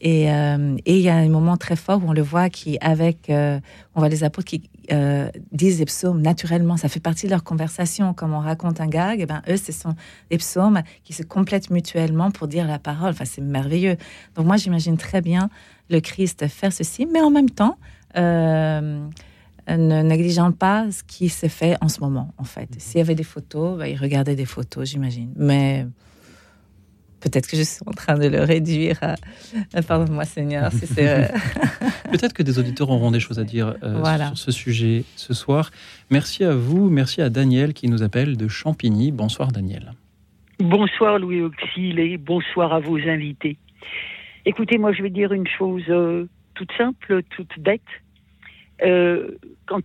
[0.00, 3.30] Et euh, il y a un moment très fort où on le voit qui avec,
[3.30, 3.60] euh,
[3.94, 7.44] on voit les apôtres qui euh, disent des psaumes naturellement, ça fait partie de leur
[7.44, 8.14] conversation.
[8.14, 9.94] Comme on raconte un gag, et ben eux ce sont
[10.30, 13.10] des psaumes qui se complètent mutuellement pour dire la parole.
[13.10, 13.96] Enfin c'est merveilleux.
[14.34, 15.50] Donc moi j'imagine très bien
[15.90, 17.76] le Christ faire ceci, mais en même temps.
[18.16, 19.08] euh,
[19.68, 22.68] ne négligeant pas ce qui s'est fait en ce moment, en fait.
[22.78, 25.32] S'il y avait des photos, bah, il regardait des photos, j'imagine.
[25.36, 25.86] Mais
[27.22, 29.82] peut-être que je suis en train de le réduire à...
[29.82, 31.08] Pardon-moi, Seigneur, si c'est...
[31.08, 31.26] euh,
[32.10, 34.28] Peut-être que des auditeurs auront des choses à dire euh, Voilà.
[34.28, 35.70] sur ce sujet ce soir.
[36.10, 39.12] Merci à vous, merci à Daniel qui nous appelle de Champigny.
[39.12, 39.94] Bonsoir Daniel.
[40.58, 43.56] Bonsoir Louis Auxil et bonsoir à vos invités.
[44.44, 47.80] Écoutez, moi je vais dire une chose euh, toute simple, toute bête.
[48.84, 49.80] Euh, quand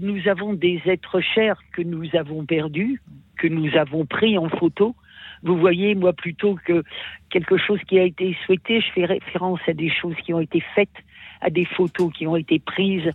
[0.00, 3.00] nous avons des êtres chers que nous avons perdus,
[3.36, 4.94] que nous avons pris en photo,
[5.42, 6.84] vous voyez, moi plutôt que
[7.30, 10.62] quelque chose qui a été souhaité, je fais référence à des choses qui ont été
[10.74, 10.96] faites,
[11.40, 13.10] à des photos qui ont été prises.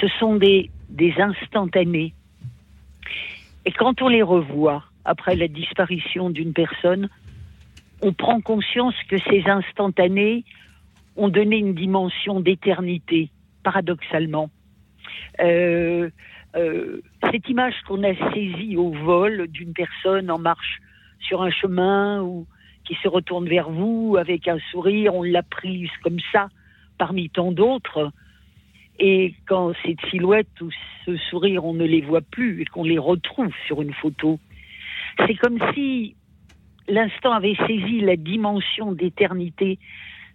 [0.00, 2.14] Ce sont des, des instantanés.
[3.64, 7.08] Et quand on les revoit après la disparition d'une personne,
[8.02, 10.44] on prend conscience que ces instantanés
[11.16, 13.30] ont donné une dimension d'éternité,
[13.64, 14.50] paradoxalement.
[15.40, 16.10] Euh,
[16.56, 20.80] euh, cette image qu'on a saisie au vol d'une personne en marche
[21.20, 22.46] sur un chemin ou
[22.84, 26.48] qui se retourne vers vous avec un sourire, on l'a prise comme ça
[26.96, 28.10] parmi tant d'autres.
[28.98, 30.70] Et quand cette silhouette ou
[31.04, 34.40] ce sourire, on ne les voit plus et qu'on les retrouve sur une photo,
[35.18, 36.16] c'est comme si
[36.88, 39.78] l'instant avait saisi la dimension d'éternité.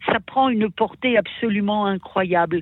[0.05, 2.61] Ça prend une portée absolument incroyable.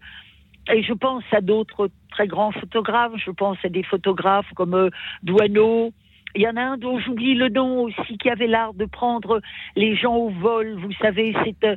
[0.71, 3.13] Et je pense à d'autres très grands photographes.
[3.17, 4.89] Je pense à des photographes comme euh,
[5.23, 5.91] Douaneau.
[6.35, 9.41] Il y en a un dont j'oublie le nom aussi, qui avait l'art de prendre
[9.75, 10.75] les gens au vol.
[10.77, 11.75] Vous savez, c'est, euh,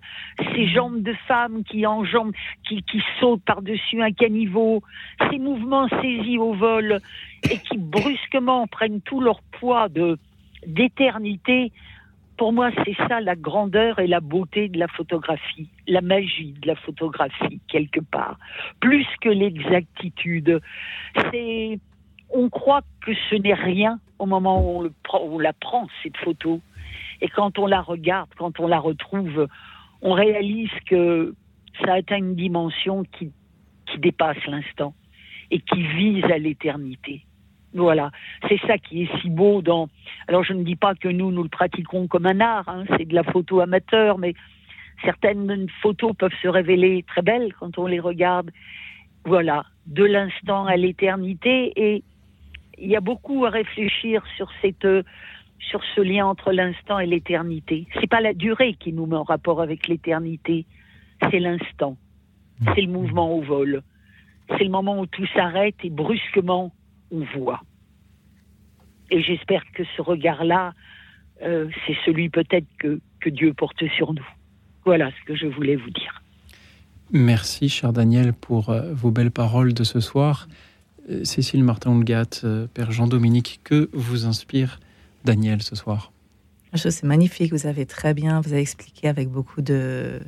[0.55, 2.35] ces jambes de femmes qui enjambent,
[2.67, 4.83] qui, qui sautent par-dessus un caniveau.
[5.31, 7.01] Ces mouvements saisis au vol
[7.51, 10.19] et qui brusquement prennent tout leur poids de,
[10.67, 11.73] d'éternité.
[12.37, 16.67] Pour moi, c'est ça la grandeur et la beauté de la photographie, la magie de
[16.67, 18.39] la photographie, quelque part.
[18.81, 20.61] Plus que l'exactitude.
[21.31, 21.79] C'est,
[22.35, 26.61] on croit que ce n'est rien au moment où on, la prend, cette photo.
[27.21, 29.49] Et quand on la regarde, quand on la retrouve,
[30.03, 31.35] on réalise que
[31.85, 33.31] ça atteint une dimension qui,
[33.87, 34.95] qui dépasse l'instant
[35.51, 37.25] et qui vise à l'éternité.
[37.75, 38.13] Voilà,
[38.49, 39.89] c'est ça qui est si beau dans.
[40.29, 43.05] Alors je ne dis pas que nous nous le pratiquons comme un art, hein, c'est
[43.05, 44.35] de la photo amateur, mais
[45.03, 48.51] certaines photos peuvent se révéler très belles quand on les regarde.
[49.25, 52.05] Voilà, de l'instant à l'éternité, et
[52.79, 54.87] il y a beaucoup à réfléchir sur cette
[55.61, 57.87] sur ce lien entre l'instant et l'éternité.
[58.01, 60.67] C'est pas la durée qui nous met en rapport avec l'éternité,
[61.31, 61.97] c'est l'instant,
[62.75, 63.83] c'est le mouvement au vol,
[64.49, 66.73] c'est le moment où tout s'arrête et brusquement
[67.11, 67.63] on voit.
[69.11, 70.73] Et j'espère que ce regard-là,
[71.43, 74.27] euh, c'est celui peut-être que, que Dieu porte sur nous.
[74.85, 76.23] Voilà ce que je voulais vous dire.
[77.11, 80.49] Merci, cher Daniel, pour euh, vos belles paroles de ce soir.
[81.11, 84.81] Euh, Cécile Martin-Houlgat, euh, Père Jean-Dominique, que vous inspire
[85.25, 86.13] Daniel ce soir
[86.75, 90.21] C'est magnifique, vous avez très bien, vous avez expliqué avec beaucoup de,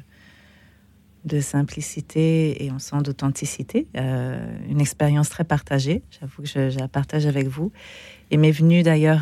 [1.25, 6.03] de simplicité et on sent d'authenticité, euh, une expérience très partagée.
[6.21, 7.73] J'avoue que je, la partage avec vous.
[8.31, 9.21] Et m'est venu d'ailleurs.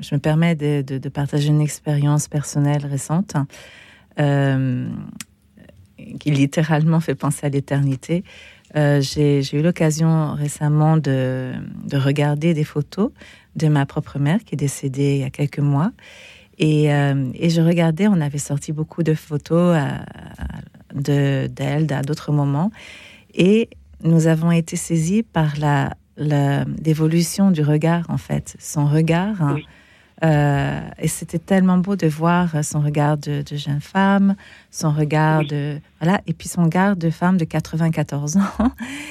[0.00, 3.34] Je me permets de, partager une expérience personnelle récente
[6.20, 8.24] qui littéralement fait penser à l'éternité.
[8.76, 11.52] Euh, J'ai eu l'occasion récemment de,
[11.86, 13.10] de, regarder des photos
[13.56, 15.92] de ma propre mère qui est décédée il y a quelques mois.
[16.58, 20.04] Et, euh, je regardais, on avait sorti beaucoup de photos à,
[20.94, 22.70] d'elle à d'autres moments.
[23.34, 23.68] Et
[24.02, 25.54] nous avons été saisis par
[26.16, 28.56] l'évolution du regard, en fait.
[28.58, 29.42] Son regard.
[29.42, 29.66] hein, Oui.
[30.22, 34.36] Euh, et c'était tellement beau de voir son regard de, de jeune femme,
[34.70, 35.46] son regard Oui.
[35.48, 35.78] de.
[36.00, 38.40] Voilà, et puis son regard de femme de 94 ans.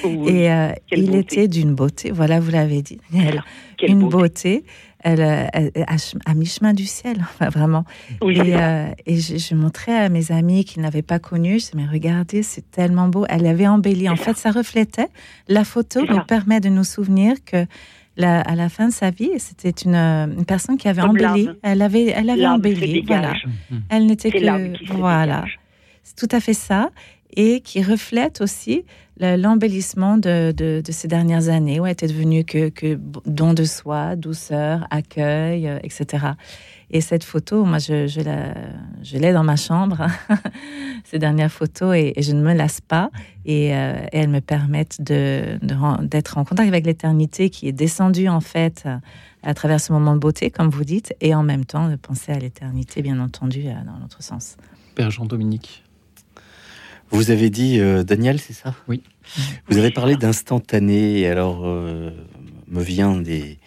[0.04, 1.18] Oui, Et euh, il beauté.
[1.18, 3.42] était d'une beauté, voilà, vous l'avez dit, Daniel.
[3.76, 4.16] quelle une beauté.
[4.16, 4.64] beauté.
[5.06, 7.84] Elle, elle- elle- à, ch- à mi-chemin du ciel, enfin, vraiment.
[8.22, 11.64] Oui, Et, euh, et je, je montrais à mes amis qui n'avaient pas connu, je
[11.66, 13.26] disais, mais regardez, c'est tellement beau.
[13.28, 14.08] Elle avait embelli.
[14.08, 15.08] En fait, ça reflétait.
[15.46, 17.66] La photo nous permet de nous souvenir que
[18.16, 21.48] la- à la fin de sa vie, c'était une, euh, une personne qui avait embelli.
[21.62, 22.76] Elle avait, elle avait embelli.
[23.06, 23.32] Voilà.
[23.88, 24.44] Elle n'était que
[24.96, 25.44] voilà.
[26.02, 26.90] C'est tout à fait ça.
[27.36, 28.84] Et qui reflète aussi
[29.18, 32.96] le- l'embellissement de, de, de ces dernières années, où elle était devenue que, que
[33.26, 36.26] don de soi, douceur, accueil, euh, etc.
[36.90, 38.54] Et cette photo, moi, je, je la-
[39.02, 40.06] je l'ai dans ma chambre,
[41.04, 43.10] ces dernières photos, et, et je ne me lasse pas.
[43.46, 45.58] Et, euh, et elles me permettent de-
[46.02, 49.00] d'être en contact avec l'éternité qui est descendue, en fait, à,
[49.42, 52.32] à travers ce moment de beauté, comme vous dites, et en même temps de penser
[52.32, 54.56] à l'éternité, bien entendu, euh, dans l'autre sens.
[54.94, 55.82] Père Jean-Dominique.
[57.10, 58.74] Vous avez dit, euh, Daniel, c'est ça?
[58.88, 59.02] Oui.
[59.68, 62.10] Vous avez parlé d'instantané, alors euh,
[62.68, 63.58] me vient des,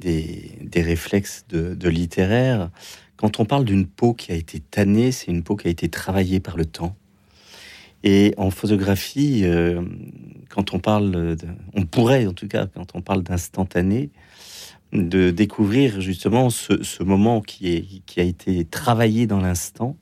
[0.00, 2.70] des, réflexes de, littéraire.
[3.16, 5.88] Quand on parle d'une peau qui a été tannée, c'est une peau qui a été
[5.88, 6.96] travaillée par le temps.
[8.04, 9.82] Et en photographie, euh,
[10.50, 11.36] quand on parle,
[11.74, 14.10] on pourrait en tout cas, quand on parle d'instantané,
[14.92, 19.96] de découvrir justement ce, ce moment qui, est, qui a été travaillé dans l'instant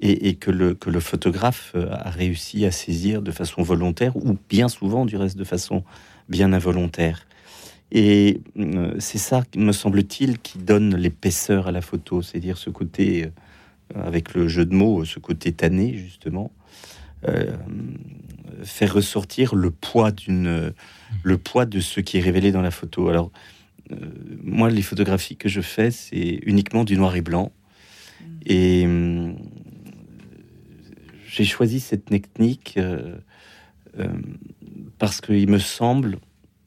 [0.00, 4.16] et, et que, le, que le photographe euh, a réussi à saisir de façon volontaire
[4.16, 5.84] ou bien souvent du reste de façon
[6.28, 7.26] bien involontaire.
[7.92, 13.26] Et euh, c'est ça, me semble-t-il, qui donne l'épaisseur à la photo, c'est-à-dire ce côté,
[13.94, 16.52] euh, avec le jeu de mots, ce côté tanné justement,
[17.28, 17.56] euh,
[18.64, 20.72] faire ressortir le poids d'une,
[21.22, 23.08] le poids de ce qui est révélé dans la photo.
[23.08, 23.30] Alors
[23.92, 23.96] euh,
[24.42, 27.52] moi, les photographies que je fais, c'est uniquement du noir et blanc.
[28.44, 29.36] Et hum,
[31.28, 32.78] j'ai choisi cette technique
[34.98, 36.18] parce qu'il me semble,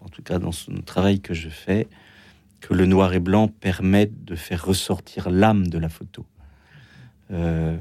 [0.01, 1.87] en tout cas dans ce travail que je fais,
[2.61, 6.25] que le noir et blanc permettent de faire ressortir l'âme de la photo.
[7.31, 7.77] Euh,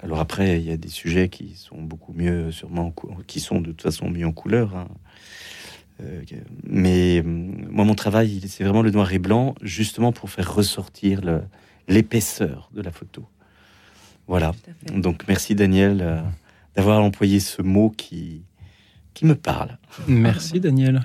[0.00, 2.92] alors après, il y a des sujets qui sont beaucoup mieux, sûrement,
[3.26, 4.76] qui sont de toute façon mieux en couleur.
[4.76, 4.88] hein.
[6.02, 6.22] Euh,
[6.64, 10.52] mais hum, moi, mon travail, il- c'est vraiment le noir et blanc, justement pour faire
[10.54, 11.20] ressortir
[11.88, 13.26] l'épaisseur de la photo.
[14.26, 14.52] Voilà.
[14.94, 16.20] Donc merci Daniel euh,
[16.74, 18.42] d'avoir employé ce mot qui,
[19.14, 19.78] qui me parle.
[20.08, 21.00] Merci Daniel.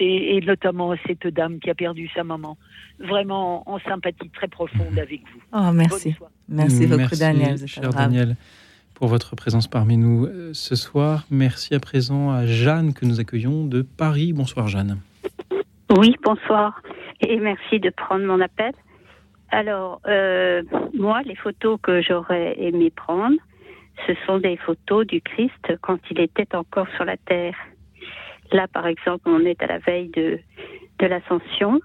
[0.00, 2.56] Et, notamment cette dame qui a perdu sa maman.
[2.98, 5.40] Vraiment en sympathie très profonde avec vous.
[5.52, 6.16] Oh, merci.
[6.48, 7.56] Merci beaucoup, Daniel.
[7.56, 7.90] vous êtes cher.
[7.90, 8.36] Daniel,
[8.94, 11.24] pour votre présence parmi nous euh, ce soir.
[11.30, 14.32] Merci à présent à Jeanne que nous accueillons de Paris.
[14.32, 14.98] Bonsoir Jeanne.
[15.96, 16.82] Oui, bonsoir
[17.22, 18.72] et merci de prendre mon appel.
[19.50, 20.62] Alors, euh,
[20.98, 23.36] moi, les photos que j'aurais aimé prendre,
[24.06, 27.54] ce sont des photos du Christ quand il était encore sur la terre.
[28.50, 30.38] Là, par exemple, on est à la veille de,
[30.98, 31.80] de l'ascension.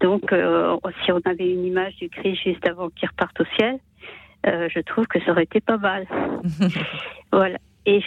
[0.00, 3.78] Donc, euh, si on avait une image du Christ juste avant qu'il reparte au ciel,
[4.46, 6.06] euh, je trouve que ça aurait été pas mal.
[7.32, 7.58] voilà.
[7.86, 8.00] Et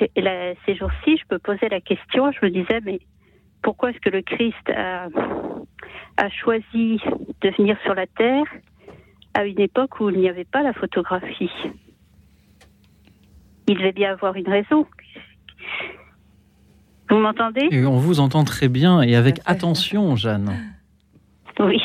[0.65, 2.99] ces jours-ci, je me posais la question, je me disais, mais
[3.61, 5.07] pourquoi est-ce que le Christ a,
[6.17, 6.99] a choisi
[7.41, 8.45] de venir sur la Terre
[9.35, 11.51] à une époque où il n'y avait pas la photographie?
[13.67, 14.85] Il devait bien avoir une raison.
[17.09, 17.67] Vous m'entendez?
[17.71, 20.51] Et on vous entend très bien et avec attention Jeanne.
[21.59, 21.81] Oui.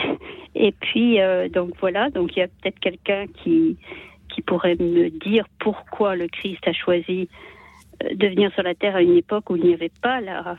[0.54, 3.78] Et puis, euh, donc voilà, donc il y a peut-être quelqu'un qui,
[4.28, 7.28] qui pourrait me dire pourquoi le Christ a choisi
[8.02, 10.56] euh, de venir sur la terre à une époque où il n'y avait pas la,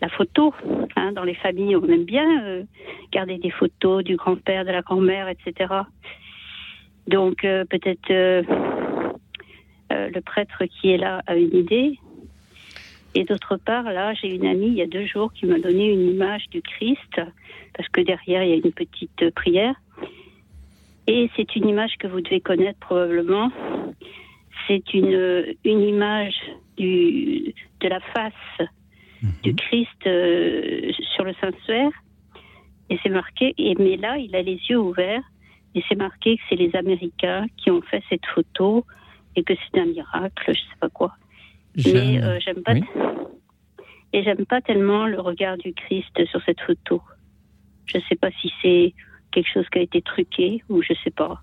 [0.00, 0.52] la photo.
[0.96, 1.12] hein.
[1.12, 2.62] dans les familles, on aime bien euh,
[3.12, 5.72] garder des photos du grand-père, de la grand-mère, etc.
[7.08, 8.10] Donc euh, peut-être
[9.94, 11.98] euh, le prêtre qui est là a une idée.
[13.14, 15.92] Et d'autre part, là, j'ai une amie il y a deux jours qui m'a donné
[15.92, 17.20] une image du Christ
[17.76, 19.74] parce que derrière il y a une petite prière.
[21.06, 23.50] Et c'est une image que vous devez connaître probablement.
[24.66, 26.34] C'est une, une image
[26.76, 28.68] du, de la face
[29.42, 31.90] du Christ euh, sur le sanctuaire.
[32.90, 35.22] Et c'est marqué, et, mais là, il a les yeux ouverts.
[35.74, 38.84] Et c'est marqué que c'est les Américains qui ont fait cette photo
[39.36, 41.14] et que c'est un miracle, je sais pas quoi.
[41.84, 42.72] Mais euh, j'aime pas.
[42.74, 42.82] oui.
[44.12, 47.02] Et j'aime pas tellement le regard du Christ sur cette photo.
[47.86, 48.94] Je sais pas si c'est
[49.32, 51.42] quelque chose qui a été truqué ou je sais pas.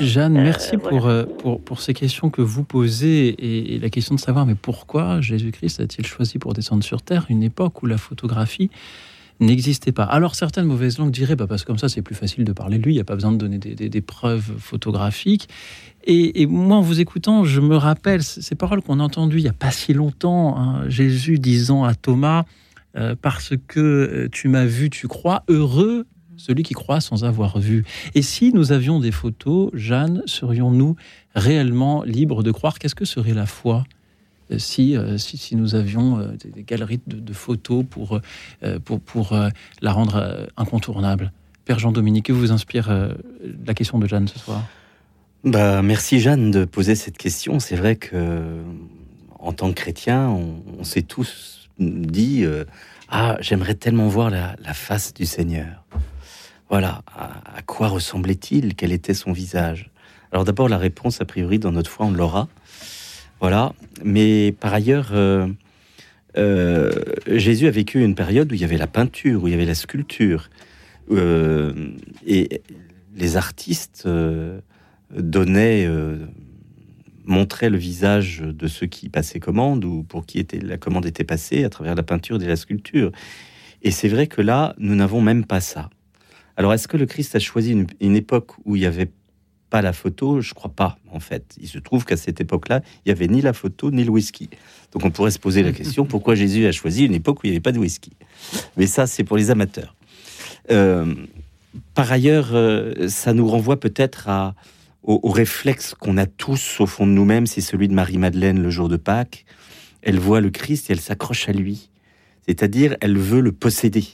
[0.00, 0.88] Jeanne, merci voilà.
[0.88, 4.44] pour, euh, pour, pour ces questions que vous posez et, et la question de savoir
[4.44, 8.70] mais pourquoi Jésus-Christ a-t-il choisi pour descendre sur Terre une époque où la photographie
[9.40, 10.04] n'existait pas?
[10.04, 12.78] Alors certaines mauvaises langues diraient bah, parce que comme ça c'est plus facile de parler
[12.78, 15.48] de lui, il n'y a pas besoin de donner des, des- des preuves photographiques.
[16.06, 19.48] Et, moi en vous écoutant, je me rappelle ces paroles qu'on a entendues il n'y
[19.48, 22.44] a pas si longtemps, hein, Jésus disant à Thomas,
[22.96, 27.58] euh, parce que euh, tu m'as vu, tu crois, heureux celui qui croit sans avoir
[27.58, 27.84] vu.
[28.14, 30.96] Et si nous avions des photos, Jeanne, serions-nous
[31.34, 32.78] réellement libres de croire?
[32.78, 33.84] Qu'est-ce que serait la foi
[34.50, 36.18] euh, si, si, si nous avions
[36.52, 38.20] des, galeries de, photos pour,
[38.84, 39.38] pour, pour
[39.80, 41.32] la rendre incontournable?
[41.64, 42.92] Père Jean-Dominique, que vous inspire
[43.64, 44.64] la question de Jeanne ce soir?
[45.44, 47.60] Bah, merci Jeanne de poser cette question.
[47.60, 48.62] C'est vrai que
[49.38, 52.64] en tant que chrétien, on, s'est tous dit euh,
[53.10, 55.84] ah j'aimerais tellement voir la, la face du Seigneur.
[56.70, 58.74] Voilà, à, quoi ressemblait-il?
[58.74, 59.90] Quel était son visage?
[60.32, 62.48] Alors d'abord la réponse a priori dans notre foi on l'aura.
[63.38, 65.46] Voilà, mais par ailleurs euh,
[66.38, 66.90] euh,
[67.26, 69.66] Jésus a vécu une période où il y avait la peinture, où il y avait
[69.66, 70.48] la sculpture,
[72.26, 72.62] et
[73.14, 74.08] les artistes
[75.10, 76.26] donnaient euh,
[77.24, 81.24] montrait le visage de ceux qui passaient commande ou pour qui était, la commande était
[81.24, 83.10] passée à travers la peinture et la sculpture.
[83.82, 85.90] Et c'est vrai que là, nous n'avons même pas ça.
[86.56, 89.10] Alors, est-ce que le Christ a choisi une, époque où il n'y avait
[89.70, 90.40] pas la photo?
[90.40, 91.54] Je crois pas, en fait.
[91.60, 94.48] Il se trouve qu'à cette époque-là, il n'y avait ni la photo ni le whisky.
[94.92, 97.50] Donc, on pourrait se poser la question pourquoi Jésus a choisi une époque où il
[97.50, 98.12] n'y avait pas de whisky?
[98.76, 99.96] Mais ça, c'est pour les amateurs.
[100.70, 101.12] Euh,
[101.94, 104.54] par ailleurs, euh, ça nous renvoie peut-être à,
[105.04, 108.88] au, réflexe qu'on a tous au fond de nous-mêmes, c'est celui de Marie-Madeleine le jour
[108.88, 109.44] de Pâques.
[110.02, 111.90] Elle voit le Christ et elle s'accroche à lui.
[112.46, 114.04] C'est-à-dire, elle veut le posséder.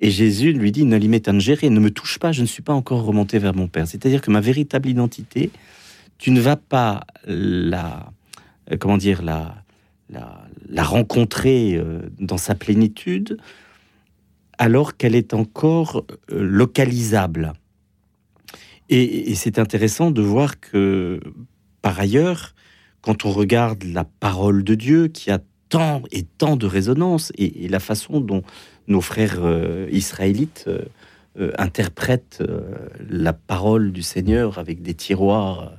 [0.00, 3.04] Et Jésus lui dit, ne gérer, ne me touche pas, je ne suis pas encore
[3.04, 3.86] remonté vers mon Père.
[3.86, 5.50] C'est-à-dire que ma véritable identité,
[6.18, 8.12] tu ne vas pas la,
[8.72, 9.54] euh, comment dire, la,
[10.10, 13.38] la, rencontrer euh, dans sa plénitude
[14.58, 17.52] alors qu'elle est encore euh, localisable.
[18.88, 21.20] Et, c'est intéressant de voir que,
[21.82, 22.54] par ailleurs,
[23.00, 27.68] quand on regarde la parole de Dieu, qui a tant et tant de résonance, et,
[27.68, 28.42] la façon dont
[28.86, 30.82] nos frères euh, israélites euh,
[31.38, 32.42] euh, interprètent
[33.08, 35.72] la parole du Seigneur avec des tiroirs,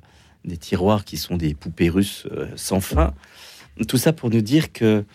[0.44, 3.14] des tiroirs qui sont des poupées russes sans fin,
[3.88, 5.06] tout ça pour nous dire que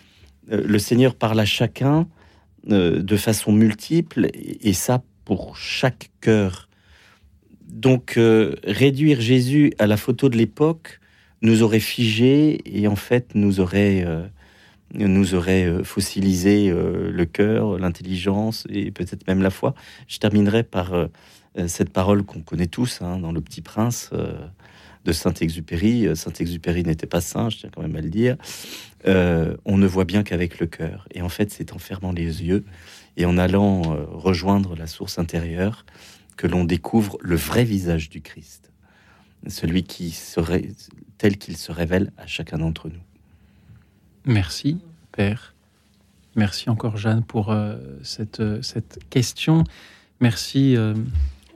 [0.47, 2.07] le Seigneur parle à chacun
[2.65, 6.69] de façon multiple, et ça pour chaque cœur
[7.81, 10.99] donc, euh, réduire Jésus à la photo de l'époque
[11.41, 14.21] nous aurait figé et en fait nous aurait, euh,
[14.93, 19.73] nous aurait euh, fossilisé le cœur, l'intelligence et peut-être même la foi.
[20.07, 20.93] Je terminerai par
[21.65, 24.11] cette parole qu'on connaît tous hein, dans Le Petit Prince
[25.03, 26.15] de Saint-Exupéry.
[26.15, 28.37] Saint-Exupéry n'était pas saint, je tiens quand même à le dire.
[29.07, 31.07] on ne voit bien qu'avec le cœur.
[31.15, 32.63] Et en fait, c'est en fermant les yeux
[33.17, 35.83] et en allant rejoindre la source intérieure
[36.37, 38.71] que l'on découvre le vrai visage du Christ,
[39.47, 40.69] celui qui serait
[41.17, 43.01] tel qu'il se révèle à chacun d'entre nous.
[44.25, 44.79] Merci,
[45.11, 45.53] Père.
[46.35, 49.63] Merci encore, Jeanne, pour euh, cette, euh, cette question.
[50.19, 50.93] Merci euh,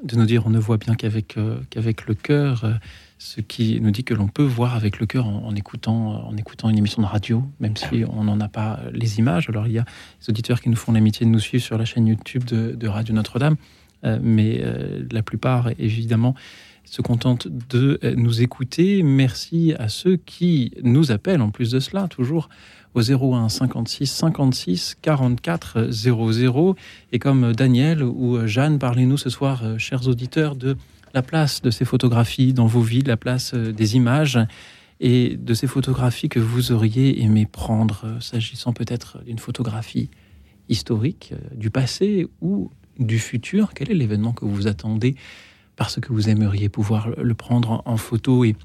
[0.03, 2.80] de nous dire on ne voit bien qu'avec le cœur,
[3.17, 6.69] ce qui nous dit que l'on peut voir avec le cœur en, écoutant, en écoutant
[6.69, 9.49] une émission de radio, même si on n'en a pas les images.
[9.49, 11.86] Alors il y a des auditeurs qui nous font l'amitié de nous suivre sur la
[11.86, 13.55] chaîne YouTube de Radio Notre-Dame.
[14.03, 16.35] Euh, mais euh, la plupart, évidemment,
[16.83, 19.03] se contentent de euh, nous écouter.
[19.03, 22.49] Merci à ceux qui nous appellent, en plus de cela, toujours
[22.93, 26.75] au 01 56 56 44 00.
[27.11, 30.77] Et comme Daniel ou Jeanne, parlez-nous ce soir, chers auditeurs, de
[31.13, 34.39] la place de ces photographies dans vos vies, la place des images
[35.01, 40.09] et de ces photographies que vous auriez aimé prendre, s'agissant peut-être d'une photographie
[40.69, 45.15] historique du passé ou du futur Quel est l'événement que vous attendez
[45.75, 48.55] parce que vous aimeriez pouvoir le prendre en photo et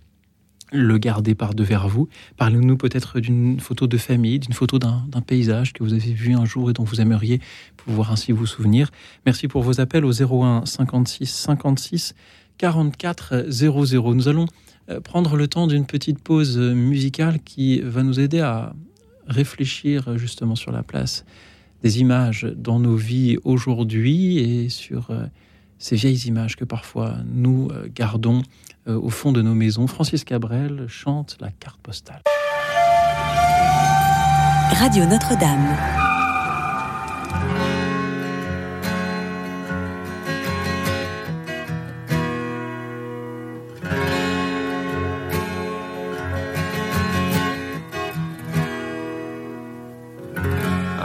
[0.72, 2.08] le garder par devers vous?
[2.36, 6.44] Parlez-nous peut-être d'une photo de famille, d'une photo d'un paysage que vous avez vu un
[6.44, 7.40] jour et dont vous aimeriez
[7.76, 8.90] pouvoir ainsi vous souvenir.
[9.26, 12.14] Merci pour vos appels au 01 56 56
[12.58, 14.14] 44 00.
[14.14, 14.46] Nous allons
[14.90, 18.74] euh, prendre le temps d'une petite pause musicale qui va nous aider à
[19.26, 21.24] réfléchir justement sur la place
[21.82, 25.24] des images dans nos vies aujourd'hui et sur euh,
[25.78, 28.42] ces vieilles images que parfois nous euh, gardons
[28.88, 29.86] euh, au fond de nos maisons.
[29.86, 32.22] Francis Cabrel chante la carte postale.
[34.72, 36.09] Radio Notre-Dame.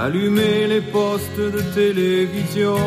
[0.06, 2.78] Allumer les postes de télévision,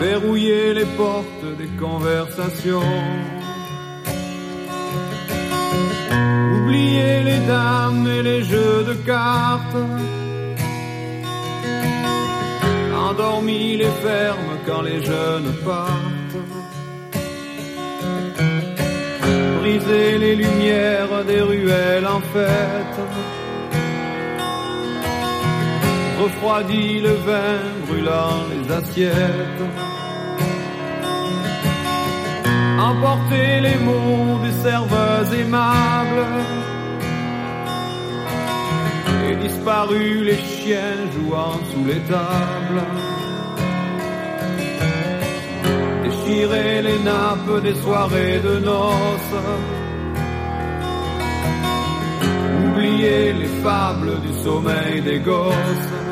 [0.00, 2.94] verrouiller les portes des conversations,
[6.56, 9.82] oublier les dames et les jeux de cartes,
[13.08, 16.18] endormir les fermes quand les jeunes partent.
[19.60, 23.37] briser les lumières des ruelles en fête
[26.28, 29.64] refroidit le vin brûlant les assiettes.
[32.90, 36.26] Emporter les mots des serveuses aimables.
[39.28, 42.84] Et disparu les chiens jouant sous les tables.
[46.04, 49.38] Déchirer les nappes des soirées de noces
[52.78, 56.07] oublier les fables du sommeil des gosses.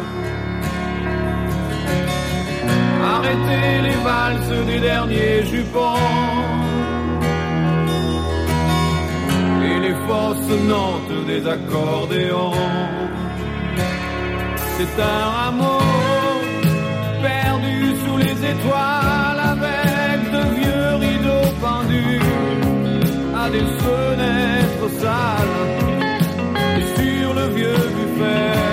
[3.15, 6.03] Arrêtez les valses des derniers jupons
[9.69, 12.63] et les fausses nantes des accordéons.
[14.77, 15.81] C'est un rameau
[17.23, 22.21] perdu sous les étoiles avec de vieux rideaux pendus
[23.43, 25.59] à des fenêtres sales
[26.77, 28.67] et sur le vieux buffet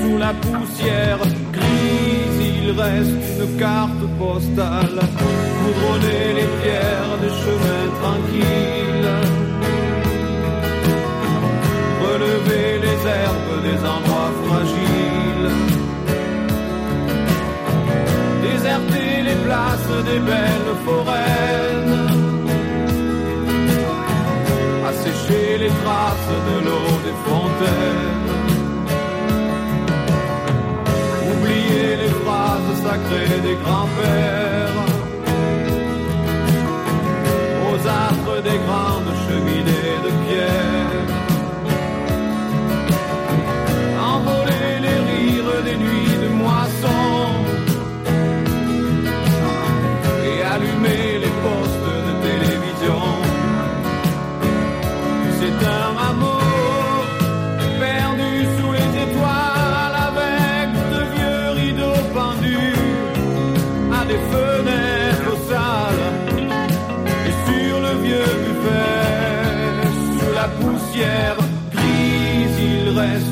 [0.00, 1.18] sous la poussière
[2.66, 4.98] il reste une carte postale
[5.60, 9.10] goudronner les pierres des chemins tranquilles.
[12.06, 15.50] Relever les herbes des endroits fragiles.
[18.42, 21.46] Déserter les places des belles forêts
[24.88, 28.35] assécher les traces de l'eau des fontaines
[32.96, 34.84] sacrées des grands-pères.
[37.68, 40.75] Aux astres des grandes cheminées de pierre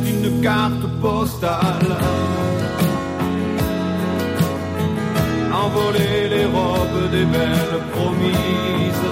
[0.07, 1.97] une carte postale.
[5.53, 9.11] Envoler les robes des belles promises.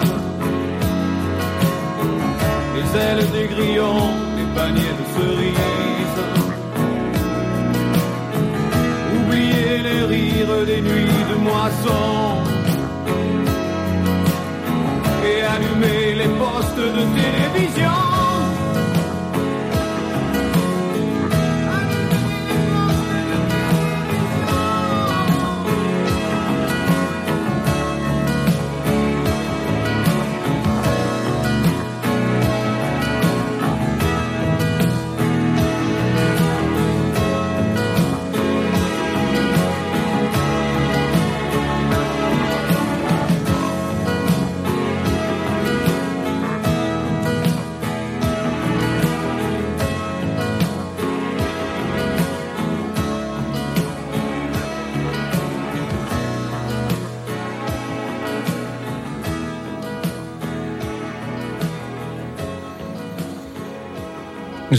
[2.75, 6.23] Les ailes des grillons les paniers de cerises.
[9.17, 12.05] Oublier les rires des nuits de moisson.
[15.29, 18.02] Et allumer les postes de télévision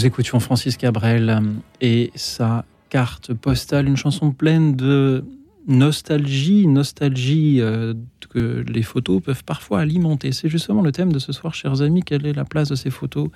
[0.04, 1.40] Nous écoutions Francis Cabrel euh,
[1.80, 5.24] et sa carte postale, une chanson pleine de
[5.66, 7.94] nostalgie, nostalgie euh,
[8.30, 10.34] que les photos peuvent parfois alimenter.
[10.34, 12.04] C'est justement le thème de ce soir, chers amis.
[12.04, 13.30] Quelle est la place de ces photos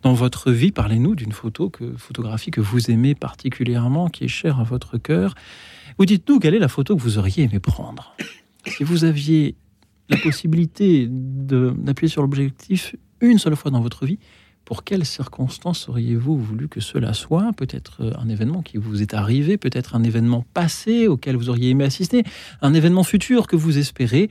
[0.00, 0.72] dans votre vie?
[0.72, 5.34] Parlez-nous d'une photo, que, photographie que vous aimez particulièrement, qui est chère à votre cœur.
[5.98, 8.16] Ou dites-nous quelle est la photo que vous auriez aimé prendre?
[8.64, 9.54] Si vous aviez
[10.08, 14.18] la possibilité d'appuyer sur l'objectif une seule fois dans votre vie,
[14.66, 17.52] pour quelles circonstances auriez-vous voulu que cela soit?
[17.56, 21.70] Peut-être euh, un événement qui vous est arrivé, peut-être un événement passé auquel vous auriez
[21.70, 22.24] aimé assister,
[22.60, 24.28] un événement futur que vous espérez.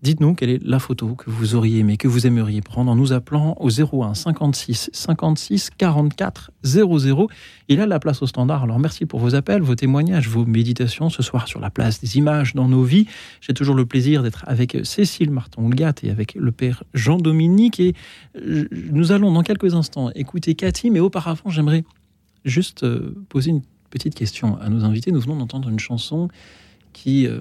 [0.00, 3.12] Dites-nous quelle est la photo que vous auriez aimé, que vous aimeriez prendre en nous
[3.12, 7.28] appelant au 01 56 56 44 00.
[7.68, 8.62] Il a la place au standard.
[8.62, 12.16] Alors merci pour vos appels, vos témoignages, vos méditations ce soir sur la place des
[12.16, 13.06] images dans nos vies.
[13.40, 17.80] J'ai toujours le plaisir d'être avec Cécile Marton-Gat et avec le père Jean-Dominique.
[17.80, 17.94] Et
[18.40, 21.84] euh, nous allons dans quelques instants écouter Cathy, mais auparavant, j'aimerais
[22.44, 25.10] juste euh, poser une petite question à nos invités.
[25.10, 26.28] Nous venons d'entendre une chanson
[26.92, 27.40] qui euh,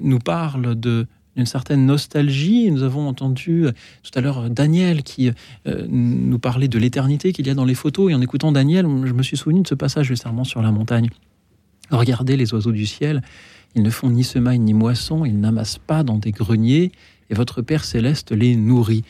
[0.00, 1.06] nous parle de
[1.36, 2.70] d'une certaine nostalgie.
[2.70, 3.72] Nous avons entendu euh,
[4.02, 5.30] tout à l'heure euh, Daniel qui
[5.66, 8.10] euh, nous parlait de l'éternité qu'il y a dans les photos.
[8.10, 10.70] Et en écoutant Daniel, je me suis souvenu de ce passage du serment sur la
[10.70, 11.10] montagne.
[11.90, 13.22] Regardez les oiseaux du ciel.
[13.74, 15.24] Ils ne font ni semaille ni moisson.
[15.24, 16.92] Ils n'amassent pas dans des greniers.
[17.30, 19.04] Et votre Père céleste les nourrit.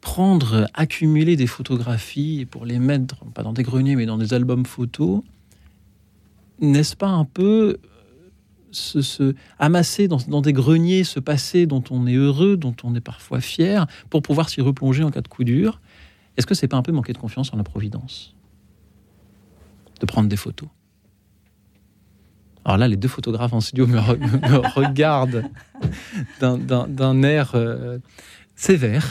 [0.00, 4.66] Prendre, accumuler des photographies pour les mettre, pas dans des greniers, mais dans des albums
[4.66, 5.22] photos,
[6.60, 7.78] n'est-ce pas un peu
[8.76, 12.94] se, se amasser dans, dans des greniers ce passé dont on est heureux, dont on
[12.94, 15.80] est parfois fier, pour pouvoir s'y replonger en cas de coup dur
[16.36, 18.34] Est-ce que c'est pas un peu manquer de confiance en la Providence?
[20.00, 20.68] De prendre des photos
[22.64, 25.44] Alors là, les deux photographes en studio me, re- me regardent
[26.40, 27.98] d'un- air euh,
[28.56, 29.06] sévère.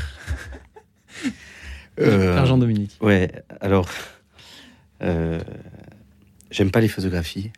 [1.99, 2.97] Euh, Père Jean-Dominique.
[3.01, 3.88] Ouais, alors,
[5.03, 5.39] euh,
[6.49, 7.51] j'aime pas les photographies.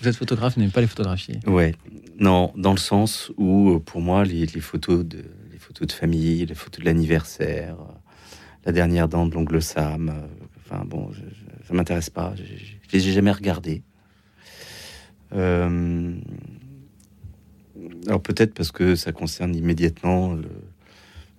[0.00, 1.40] Vous êtes photographe, vous n'aimez pas les photographier.
[1.46, 1.74] Ouais,
[2.18, 6.46] non, dans le sens où, euh, pour moi, les, photos de les photos de famille,
[6.46, 7.92] les photos de l'anniversaire, euh,
[8.64, 10.08] la dernière dent de l'ongle Sam.
[10.08, 10.26] euh,
[10.70, 11.10] Enfin bon,
[11.66, 12.34] ça m'intéresse pas.
[12.36, 13.82] Je je les ai jamais regardés.
[15.32, 16.14] Euh,
[18.06, 20.36] alors peut-être parce que ça concerne immédiatement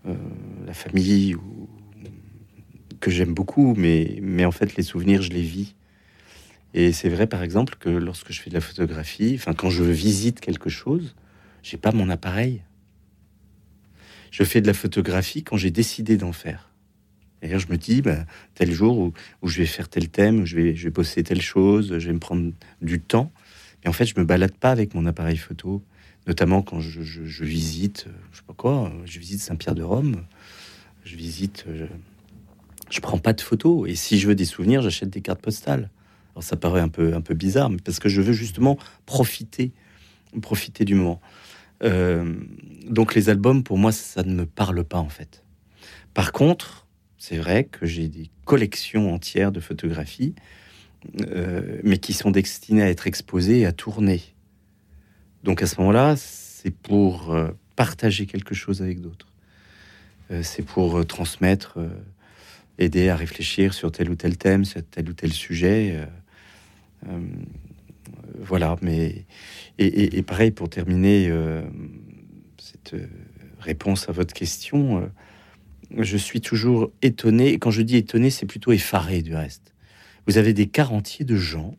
[0.05, 1.69] la famille ou,
[2.99, 5.75] que j'aime beaucoup, mais, mais en fait les souvenirs, je les vis.
[6.73, 9.83] Et c'est vrai par exemple que lorsque je fais de la photographie, enfin quand je
[9.83, 11.15] visite quelque chose,
[11.63, 12.61] j'ai pas mon appareil.
[14.31, 16.69] Je fais de la photographie quand j'ai décidé d'en faire.
[17.41, 20.45] D'ailleurs, je me dis, bah, tel jour où, où je vais faire tel thème, où
[20.45, 22.51] je vais, je vais bosser telle chose, je vais me prendre
[22.81, 23.31] du temps.
[23.83, 25.81] Et en fait, je me balade pas avec mon appareil photo,
[26.27, 30.25] notamment quand je, je- visite, je sais pas quoi, je visite Saint-Pierre-de-Rome,
[31.05, 31.85] je visite, je,
[32.89, 33.89] je prends pas de photos.
[33.89, 35.89] Et si je veux des souvenirs, j'achète des cartes postales.
[36.31, 39.71] Alors ça paraît un peu, un peu bizarre, mais parce que je veux justement profiter,
[40.41, 41.19] profiter du moment.
[41.83, 42.35] Euh,
[42.85, 45.43] donc les albums, pour moi, ça ne me parle pas en fait.
[46.13, 50.35] Par contre, c'est vrai que j'ai des collections entières de photographies,
[51.27, 54.21] euh, mais qui sont destinées à être exposées et à tourner.
[55.43, 59.27] Donc à ce moment-là, c'est pour euh, partager quelque chose avec d'autres.
[60.43, 61.79] C'est pour transmettre,
[62.77, 66.05] aider à réfléchir sur tel ou tel thème, sur tel ou tel sujet.
[67.07, 67.19] Euh,
[68.39, 69.25] voilà, mais
[69.77, 71.61] et, pareil pour terminer euh,
[72.57, 73.07] cette euh,
[73.59, 75.09] réponse à votre question,
[75.97, 77.49] je suis toujours étonné.
[77.49, 79.73] Et quand je dis étonné, c'est plutôt effaré du reste.
[80.27, 81.75] Vous avez des quarts entiers de gens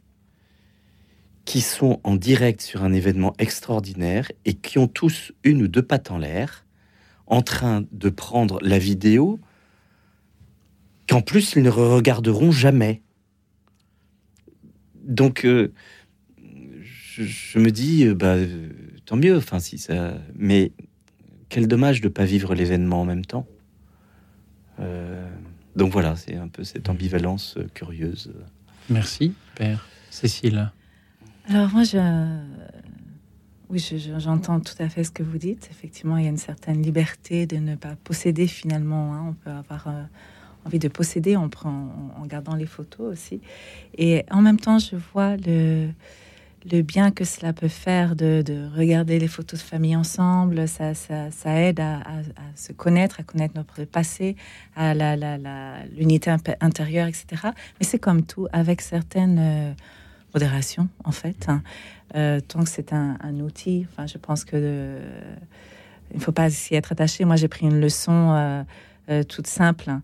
[1.45, 5.83] qui sont en direct sur un événement extraordinaire et qui ont tous une ou deux
[5.83, 6.67] pattes en l'air,
[7.27, 9.41] en train de prendre la vidéo,
[11.09, 13.03] qu'en plus ils ne regarderont jamais.
[15.11, 15.73] Donc, euh,
[16.83, 18.69] je, je me dis, euh, bah, euh,
[19.05, 19.37] tant mieux.
[19.37, 20.15] Enfin, si ça.
[20.37, 20.73] Mais
[21.49, 23.47] quel dommage de pas vivre l'événement en même temps.
[24.79, 25.29] Euh,
[25.77, 28.33] donc voilà, c'est un peu cette ambivalence curieuse.
[28.89, 29.87] Merci, Père.
[30.11, 30.71] Cécile.
[31.49, 31.99] Alors moi, je...
[33.69, 35.69] oui, je- je- j'entends tout à fait ce que vous dites.
[35.71, 39.15] Effectivement, il y a une certaine liberté de ne pas posséder finalement.
[39.15, 39.27] hein.
[39.29, 40.03] On peut avoir euh,
[40.65, 41.89] envie de posséder en, prend-
[42.19, 43.41] en gardant les photos aussi.
[43.97, 45.91] Et en même temps, je vois le,
[46.83, 50.69] bien que cela peut faire de, de regarder les photos de famille ensemble.
[50.69, 50.93] Ça,
[51.47, 52.01] aide à,
[52.55, 54.37] se connaître, à connaître notre passé,
[54.77, 54.95] à
[55.97, 57.27] l'unité intérieure, etc.
[57.81, 59.39] Mais c'est comme tout, avec certaines...
[59.39, 59.73] euh,
[60.35, 61.47] modération en fait.
[61.49, 61.63] hein.
[62.17, 65.35] Euh, tant que c'est un, outil, enfin, je pense que euh,
[66.13, 67.25] il ne faut pas s'y être attaché.
[67.25, 68.33] Moi, j'ai pris une leçon
[69.09, 69.91] euh, toute simple.
[69.91, 70.03] hein.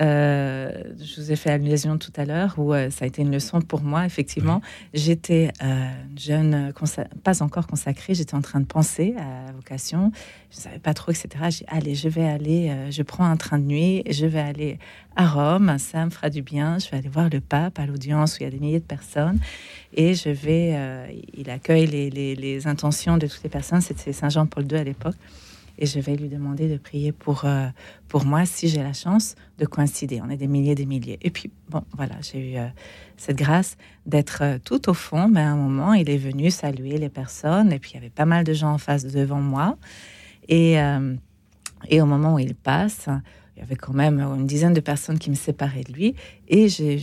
[0.00, 0.70] Euh,
[1.02, 3.60] je vous ai fait allusion tout à l'heure où euh, ça a été une leçon
[3.60, 4.06] pour moi.
[4.06, 4.60] Effectivement,
[4.94, 6.72] j'étais euh, jeune,
[7.24, 8.14] pas encore consacrée.
[8.14, 10.12] J'étais en train de penser à la vocation.
[10.52, 11.28] Je ne savais pas trop, etc.
[11.50, 14.78] J'ai dit, allez, je vais aller, je prends un train de nuit, je vais aller
[15.16, 15.76] à Rome.
[15.78, 16.78] Ça me fera du bien.
[16.78, 18.84] Je vais aller voir le pape à l'audience où il y a des milliers de
[18.84, 19.38] personnes
[19.94, 20.76] et je vais.
[21.36, 23.80] il accueille les, les- les intentions de toutes les personnes.
[23.80, 25.16] C'était Saint Jean-Paul II à l'époque.
[25.80, 27.66] Et je vais lui demander de prier pour, euh,
[28.06, 30.20] pour moi si j'ai la chance de coïncider.
[30.22, 31.18] On est des milliers, des milliers.
[31.22, 32.66] Et puis, bon, voilà, j'ai eu euh,
[33.16, 35.26] cette grâce d'être euh, tout au fond.
[35.28, 37.72] Mais à un moment, il est venu saluer les personnes.
[37.72, 39.78] Et puis, il y avait pas mal de gens en face devant moi.
[40.48, 40.78] Et,
[41.88, 43.08] et au moment où il passe,
[43.60, 46.14] il y avait quand même une dizaine de personnes qui me séparaient de lui.
[46.48, 46.98] Et j'ai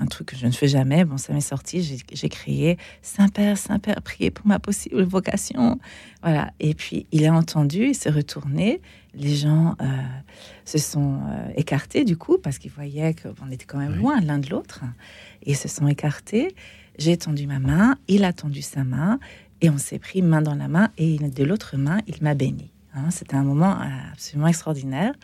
[0.00, 1.80] un truc que je ne fais jamais, bon, ça m'est sorti,
[2.12, 5.78] j'ai- crié Saint-Père, Saint-Père, priez pour ma possible vocation.
[6.20, 6.50] Voilà.
[6.58, 8.80] Et puis il a entendu, il s'est retourné.
[9.14, 9.84] Les gens euh,
[10.64, 13.98] se sont euh, écartés du coup parce qu'ils voyaient qu'on était quand même Oui.
[13.98, 14.80] loin l'un de l'autre.
[15.44, 16.52] Et ils se sont écartés.
[16.98, 19.20] J'ai tendu ma main, il a tendu sa main
[19.60, 22.71] et on s'est pris main dans la main et de l'autre main, il m'a béni.
[22.94, 25.14] Hein, C'était un moment euh, absolument extraordinaire.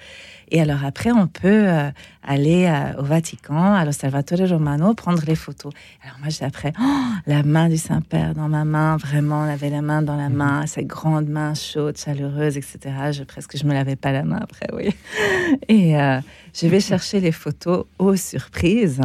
[0.50, 1.90] Et alors après, on peut euh,
[2.22, 5.72] aller euh, au Vatican, à l'Osservatore Romano, prendre les photos.
[6.02, 9.68] Alors moi, j'ai après oh, la main du Saint-Père dans ma main, vraiment, on avait
[9.68, 12.78] la main dans la main, cette grande main chaude, chaleureuse, etc.
[13.12, 14.94] Je, presque, je me lavais pas la main après, oui.
[15.68, 16.20] Et euh,
[16.54, 19.02] je vais chercher les photos aux surprises.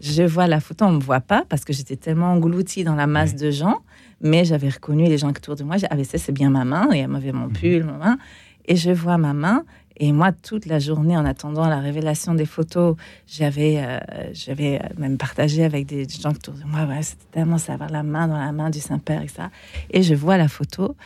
[0.00, 3.06] Je vois la photo, on me voit pas parce que j'étais tellement engloutie dans la
[3.06, 3.82] masse de gens,
[4.22, 5.76] mais j'avais reconnu les gens autour de moi.
[5.76, 6.88] J'ai dit, Ah, mais ça, c'est bien ma main.
[6.92, 8.18] Et elle m'avait mon pull, ma main.
[8.66, 9.64] Et je vois ma main.
[9.96, 12.96] Et moi, toute la journée, en attendant la révélation des photos,
[13.26, 13.98] j'avais, euh,
[14.32, 16.84] j'avais euh, même partagé avec des gens autour de moi.
[16.84, 19.50] Ouais, c'était tellement ça, avoir la main dans la main du Saint-Père et ça.
[19.90, 20.96] Et je vois la photo.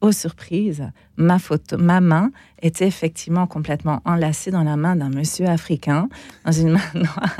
[0.00, 5.46] Aux surprises, ma photo, ma main était effectivement complètement enlacée dans la main d'un monsieur
[5.46, 6.10] africain,
[6.44, 7.36] dans une main noire.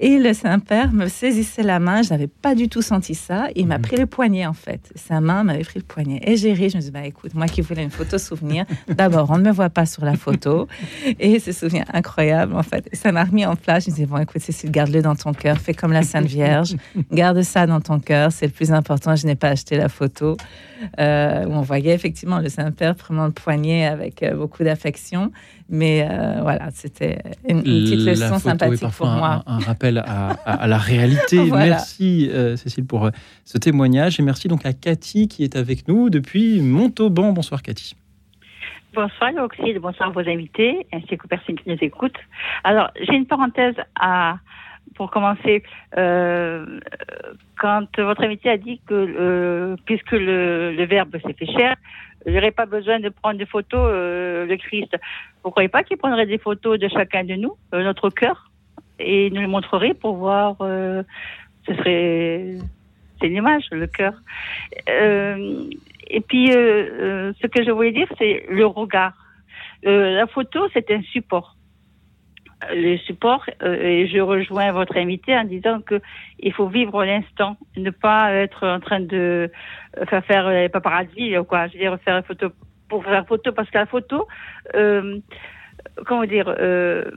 [0.00, 2.02] Et le Saint-Père me saisissait la main.
[2.02, 3.48] Je n'avais pas du tout senti ça.
[3.54, 4.92] Il m'a pris le poignet, en fait.
[4.94, 6.20] Sa main m'avait pris le poignet.
[6.24, 6.70] Et j'ai ri.
[6.70, 9.44] Je me suis dit, bah, écoute, moi qui voulais une photo souvenir, d'abord, on ne
[9.44, 10.68] me voit pas sur la photo.
[11.18, 12.88] Et ce souvenir incroyable, en fait.
[12.92, 13.84] Ça m'a remis en place.
[13.84, 15.58] Je me disais, bon, écoute, Cécile, garde-le dans ton cœur.
[15.58, 16.76] Fais comme la Sainte Vierge.
[17.12, 18.32] Garde ça dans ton cœur.
[18.32, 19.14] C'est le plus important.
[19.16, 20.36] Je n'ai pas acheté la photo.
[20.98, 25.32] Euh, où on voyait effectivement le Saint-Père prenant le poignet avec euh, beaucoup d'affection.
[25.70, 29.42] Mais euh, voilà, c'était une, une petite La leçon photo est sympathique pour parfois moi.
[29.46, 31.38] Un, un rappel à, à- à la réalité.
[31.48, 31.66] Voilà.
[31.66, 33.10] Merci euh, Cécile pour euh,
[33.44, 37.32] ce témoignage et merci donc à Cathy qui est avec nous depuis Montauban.
[37.32, 37.96] Bonsoir Cathy.
[38.94, 42.18] Bonsoir Oxyde, bonsoir à vos invités, ainsi qu'aux personnes qui nous écoutent.
[42.62, 44.36] Alors, j'ai une parenthèse à,
[44.94, 45.64] pour commencer.
[45.96, 46.78] Euh,
[47.58, 51.74] quand votre invité a dit que, euh, puisque le, le verbe s'est fait cher,
[52.28, 54.96] aurait pas besoin de prendre des photos, euh, le Christ.
[55.42, 58.50] Vous croyez pas qu'il prendrait des photos de chacun de nous, euh, notre cœur,
[58.98, 61.02] et nous les montrerait pour voir, euh,
[61.66, 62.58] ce serait,
[63.20, 64.14] c'est une image, le cœur.
[64.88, 65.64] Euh,
[66.06, 69.14] et puis, euh, euh, ce que je voulais dire, c'est le regard.
[69.82, 71.56] La photo, c'est un support.
[72.70, 76.00] Euh, Le support, euh, et je rejoins votre invité en disant que
[76.38, 79.50] il faut vivre l'instant, ne pas être en train de
[79.98, 81.66] euh, faire faire les paparazzi, ou quoi.
[81.68, 82.48] Je veux dire, faire photo
[82.88, 84.28] pour faire photo, parce que la photo,
[84.74, 85.18] euh,
[86.06, 87.10] comment dire, euh,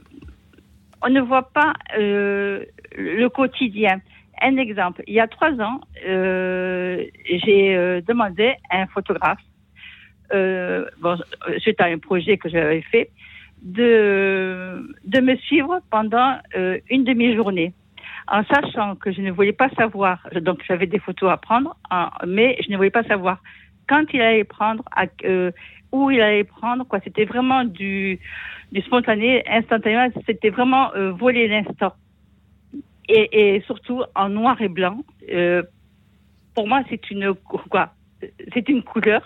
[1.02, 2.64] on ne voit pas euh,
[2.96, 4.00] le quotidien.
[4.40, 9.42] Un exemple, il y a trois ans, euh, j'ai euh, demandé à un photographe,
[10.32, 11.18] euh, bon,
[11.58, 13.10] suite à un projet que j'avais fait,
[13.62, 17.72] de, de me suivre pendant euh, une demi-journée,
[18.28, 22.08] en sachant que je ne voulais pas savoir, donc j'avais des photos à prendre, en-
[22.26, 23.42] mais je ne voulais pas savoir
[23.88, 24.84] quand il allait prendre,
[25.24, 25.50] euh,
[25.92, 27.00] où il allait prendre, quoi.
[27.02, 28.18] C'était vraiment du,
[28.70, 31.94] du spontané, instantanément, c'était vraiment euh, voler l'instant
[33.08, 35.02] et, et surtout en noir et blanc.
[35.32, 35.62] Euh,
[36.54, 37.34] pour moi, c'est une
[37.70, 37.94] quoi
[38.52, 39.22] C'est une couleur.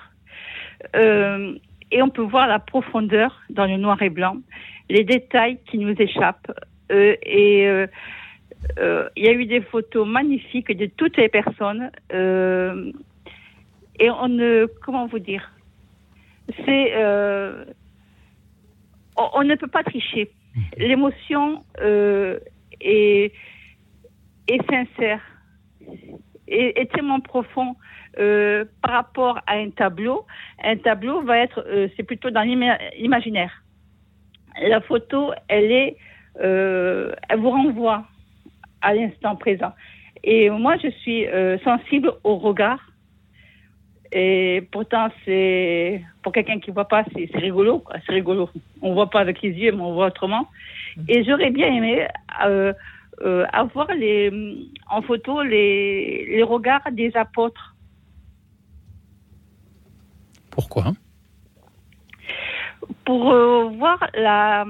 [0.97, 1.55] Euh,
[1.93, 4.39] et on peut voir la profondeur dans le noir et blanc,
[4.89, 6.51] les détails qui nous échappent.
[6.91, 7.87] Euh, et euh,
[8.79, 11.91] euh, il y a eu des photos magnifiques de toutes les personnes.
[14.01, 15.53] Et on ne, comment vous dire
[16.65, 16.97] C'est,
[19.17, 20.31] on, ne peut pas tricher.
[20.79, 21.63] L'émotion
[22.81, 23.33] est
[24.71, 25.21] sincère
[26.93, 27.77] tellement profond
[28.19, 30.27] euh, par rapport à un tableau.
[30.63, 33.63] Un tableau va être, euh, c'est plutôt dans l'ima- l'imaginaire.
[34.61, 35.97] La photo, elle est,
[36.41, 38.05] euh, elle vous renvoie
[38.83, 39.73] à l'instant présent.
[40.25, 41.27] Et moi, je suis
[41.65, 42.79] sensible au regard.
[44.13, 47.83] Et pourtant, c'est pour quelqu'un qui voit pas, c'est rigolo.
[48.05, 48.51] C'est rigolo.
[48.83, 50.49] On voit pas avec les yeux, mais on voit autrement.
[51.09, 52.07] Et j'aurais bien aimé
[53.23, 54.31] euh, avoir les,
[54.91, 57.75] en photo les, les regards des apôtres.
[60.51, 60.93] Pourquoi?
[63.05, 64.65] Pour euh, voir la,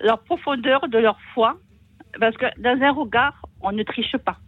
[0.00, 1.56] leur profondeur de leur foi.
[2.18, 4.38] Parce que dans un regard, on ne triche pas.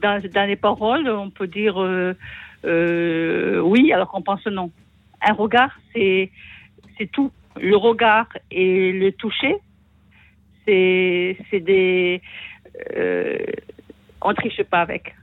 [0.00, 2.14] Dans, dans les paroles, on peut dire euh,
[3.60, 4.70] oui alors qu'on pense non.
[5.20, 6.30] Un regard, c'est
[7.12, 7.30] tout.
[7.60, 9.56] Le regard et le toucher,
[10.66, 12.20] c'est des
[12.96, 13.38] euh,
[14.22, 15.14] on triche pas avec.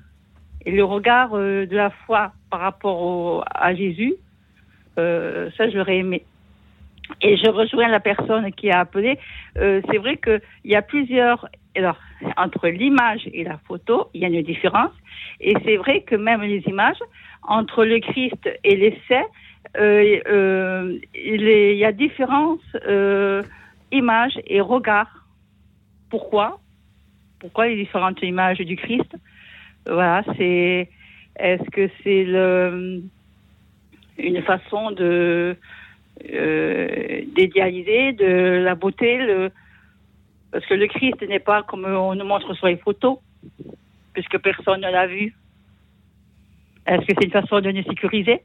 [0.65, 4.13] Et le regard euh, de la foi par rapport au- à Jésus,
[4.99, 6.23] euh, ça j'aurais aimé.
[7.21, 9.17] Et je rejoins la personne qui a appelé.
[9.57, 11.47] Euh, c'est vrai qu'il y a plusieurs.
[11.75, 11.97] Alors,
[12.37, 14.91] entre l'image et la photo, il y a une différence.
[15.39, 16.99] Et c'est vrai que même les images,
[17.43, 19.25] entre le Christ et l'essai,
[19.77, 22.59] euh, il, il y a différence
[23.91, 25.20] images et regards.
[26.11, 26.59] Pourquoi
[27.39, 29.15] Pourquoi les différentes images du Christ
[29.87, 30.89] Voilà, c'est.
[31.39, 33.01] Est-ce que c'est le,
[34.17, 35.55] une façon de
[36.29, 39.49] euh, d'idéaliser de la beauté, le,
[40.51, 43.17] parce que le Christ n'est pas comme on nous montre sur les photos,
[44.13, 45.33] puisque personne ne l'a vu.
[46.85, 48.41] Est-ce que c'est une façon de nous sécuriser?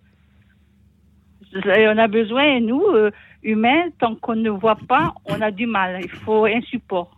[1.53, 3.11] On a besoin, nous, euh,
[3.43, 6.01] humains, tant qu'on ne voit pas, on a du mal.
[6.03, 7.16] Il faut un support.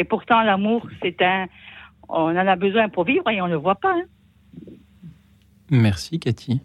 [0.00, 1.46] Et pourtant, l'amour, c'est un.
[2.08, 3.92] On en a besoin pour vivre et on ne le voit pas.
[3.92, 4.72] hein.
[5.70, 6.60] Merci Cathy.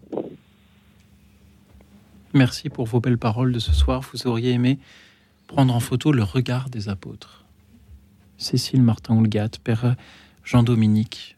[2.32, 4.00] Merci pour vos belles paroles de ce soir.
[4.10, 4.78] Vous auriez aimé
[5.48, 7.44] prendre en photo le regard des apôtres.
[8.38, 9.96] Cécile Martin-Houlgat, Père
[10.42, 11.36] Jean-Dominique,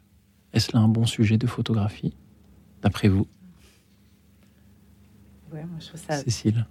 [0.52, 2.14] est-ce là un bon sujet de photographie,
[2.82, 3.26] d'après vous,
[5.52, 6.64] Ouais, moi, je trouve ça Cécile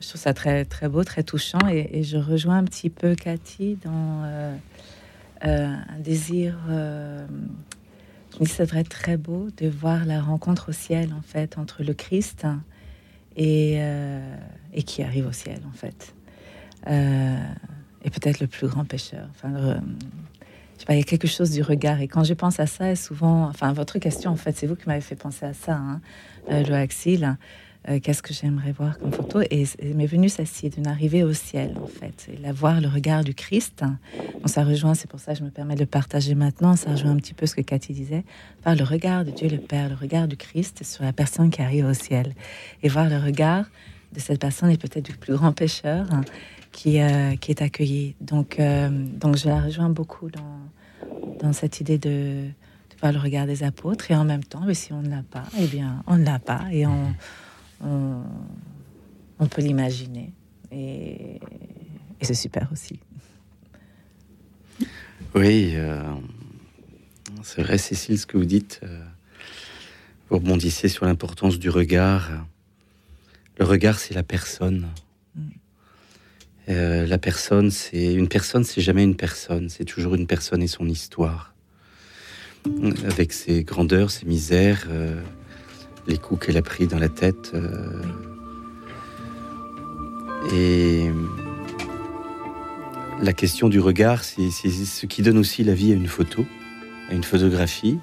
[0.00, 1.68] je trouve ça très, très beau, très touchant.
[1.68, 4.56] Et, je rejoins un petit peu Cathy dans euh,
[5.44, 6.58] euh, un désir.
[6.68, 7.26] euh,
[8.32, 11.58] je me dis ça devrait très beau de voir la rencontre au ciel, en fait,
[11.58, 12.46] entre le Christ
[13.36, 14.20] et, euh,
[14.86, 16.14] qui arrive au ciel, en fait.
[18.02, 19.28] Et peut-être le plus grand pécheur.
[19.34, 19.80] Enfin,
[20.88, 22.00] il y a quelque chose du regard.
[22.00, 24.86] Et quand je pense à ça, souvent, enfin, votre question, en fait, c'est vous qui
[24.86, 26.00] m'avez fait penser à ça, hein.
[27.88, 31.32] Euh, Qu'est-ce que j'aimerais voir comme photo Et et m'est venue celle-ci, d'une arrivée au
[31.32, 32.28] ciel, en fait.
[32.32, 33.82] Et la voir, le regard du Christ.
[34.40, 36.76] Bon, ça rejoint, c'est pour ça que je me permets de le partager maintenant.
[36.76, 38.24] Ça rejoint un petit peu ce que Cathy disait.
[38.64, 41.62] Voir le regard de Dieu le Père, le regard du Christ sur la personne qui
[41.62, 42.34] arrive au ciel.
[42.82, 43.64] Et voir le regard
[44.12, 46.22] de cette personne et peut-être du plus grand pécheur hein,
[46.72, 48.14] qui, euh, qui est accueilli.
[48.20, 50.58] Donc, euh, donc je la rejoins beaucoup dans,
[51.40, 54.74] dans cette idée de, de voir le regard des apôtres et en même temps, mais
[54.74, 57.14] si on ne l'a pas, eh bien, on ne l'a pas et on,
[57.80, 58.22] on,
[59.38, 60.32] on peut l'imaginer.
[60.70, 61.40] Et,
[62.20, 63.00] et c'est super aussi.
[65.34, 66.02] Oui, euh,
[67.42, 68.80] c'est vrai, Cécile, ce que vous dites.
[68.82, 69.02] euh,
[70.28, 72.30] vous rebondissez sur l'importance du regard.
[73.58, 74.88] Le regard, c'est la personne.
[76.68, 79.68] Euh, la personne, c'est une personne, c'est jamais une personne.
[79.68, 81.54] C'est toujours une personne et son histoire,
[83.04, 84.86] avec ses grandeurs, ses misères,
[86.06, 87.52] les coups qu'elle a pris dans la tête.
[87.54, 88.02] euh,
[90.52, 91.10] et
[93.22, 96.44] la question du regard, c'est ce qui donne aussi la vie à une photo,
[97.10, 97.98] à une photographie.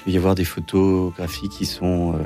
[0.00, 2.18] Il peut y avoir des photographies qui sont euh,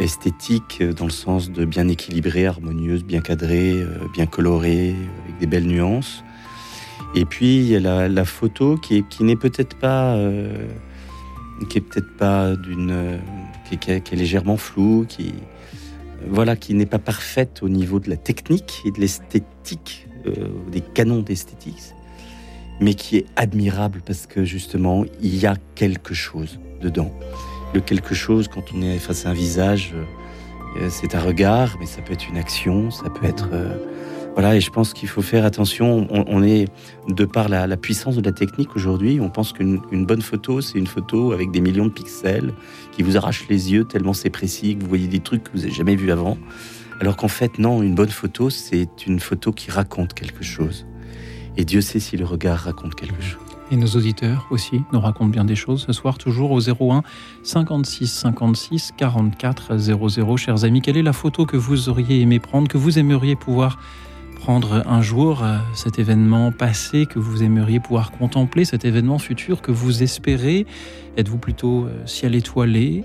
[0.00, 5.46] esthétiques euh, dans le sens de bien équilibrées, harmonieuses, bien cadrées, bien colorées, avec des
[5.46, 6.24] belles nuances.
[7.14, 10.18] Et puis il y a la, photo qui, est- qui n'est peut-être pas,
[11.70, 13.18] qui est peut-être pas d'une,
[13.76, 15.34] qui est- légèrement floue, qui,
[16.28, 20.80] voilà, qui n'est pas parfaite au niveau de la technique et de l'esthétique, euh, des
[20.80, 21.94] canons d'esthétique,
[22.80, 27.12] mais qui est admirable parce que justement, il y a quelque chose dedans.
[27.74, 29.92] Le quelque chose, quand on est face à un visage,
[30.80, 33.50] euh, c'est un regard, mais ça peut être une action, ça peut être...
[33.52, 33.76] euh,
[34.34, 36.06] voilà, et je pense qu'il faut faire attention.
[36.10, 36.66] On, est,
[37.08, 40.60] de par la, la puissance de la technique aujourd'hui, on pense qu'une une bonne photo,
[40.60, 42.52] c'est une photo avec des millions de pixels
[42.92, 45.58] qui vous arrachent les yeux tellement c'est précis que vous voyez des trucs que vous
[45.58, 46.38] n'avez jamais vus avant.
[47.00, 50.86] Alors qu'en fait, non, une bonne photo, c'est une photo qui raconte quelque chose.
[51.56, 53.38] Et Dieu sait si le regard raconte quelque chose.
[53.70, 57.02] Et nos auditeurs aussi nous racontent bien des choses ce soir, toujours au 01
[57.42, 60.36] 56 56 44 00.
[60.36, 63.78] Chers amis, quelle est la photo que vous auriez aimé prendre, que vous aimeriez pouvoir
[64.38, 69.60] prendre un jour, euh, cet événement passé, que vous aimeriez pouvoir contempler, cet événement futur
[69.60, 70.66] que vous espérez
[71.16, 73.04] Êtes-vous plutôt euh, ciel étoilé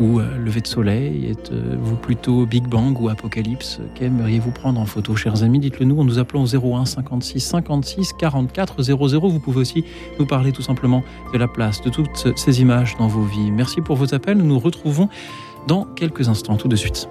[0.00, 5.16] ou euh, lever de soleil Êtes-vous plutôt Big Bang ou Apocalypse Qu'aimeriez-vous prendre en photo,
[5.16, 9.28] chers amis Dites-le nous en nous appelant au 01 56 56 44 00.
[9.28, 9.84] Vous pouvez aussi
[10.18, 11.02] nous parler tout simplement
[11.32, 13.50] de la place de toutes ces images dans vos vies.
[13.50, 14.36] Merci pour vos appels.
[14.36, 15.08] Nous nous retrouvons
[15.66, 17.08] dans quelques instants, tout de suite.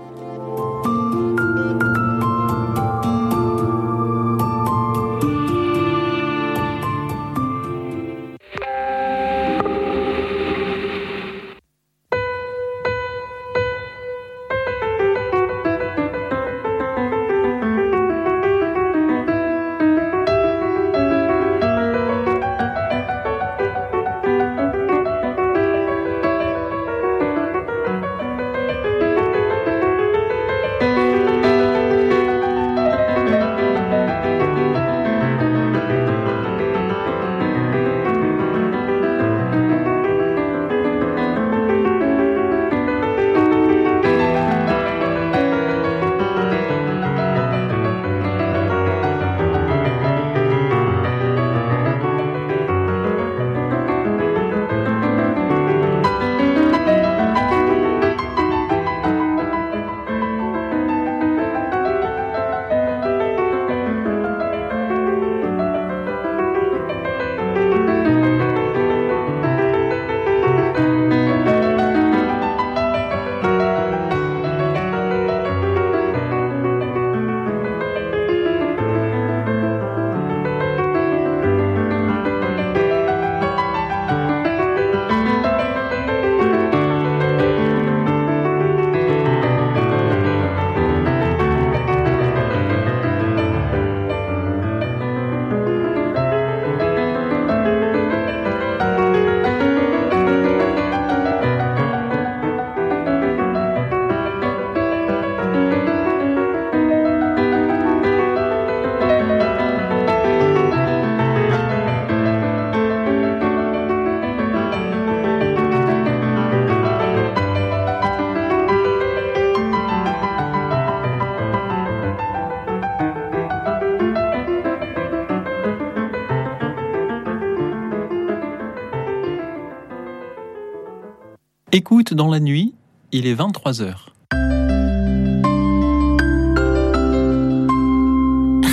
[131.79, 132.73] Écoute dans la nuit,
[133.11, 133.93] il est 23h.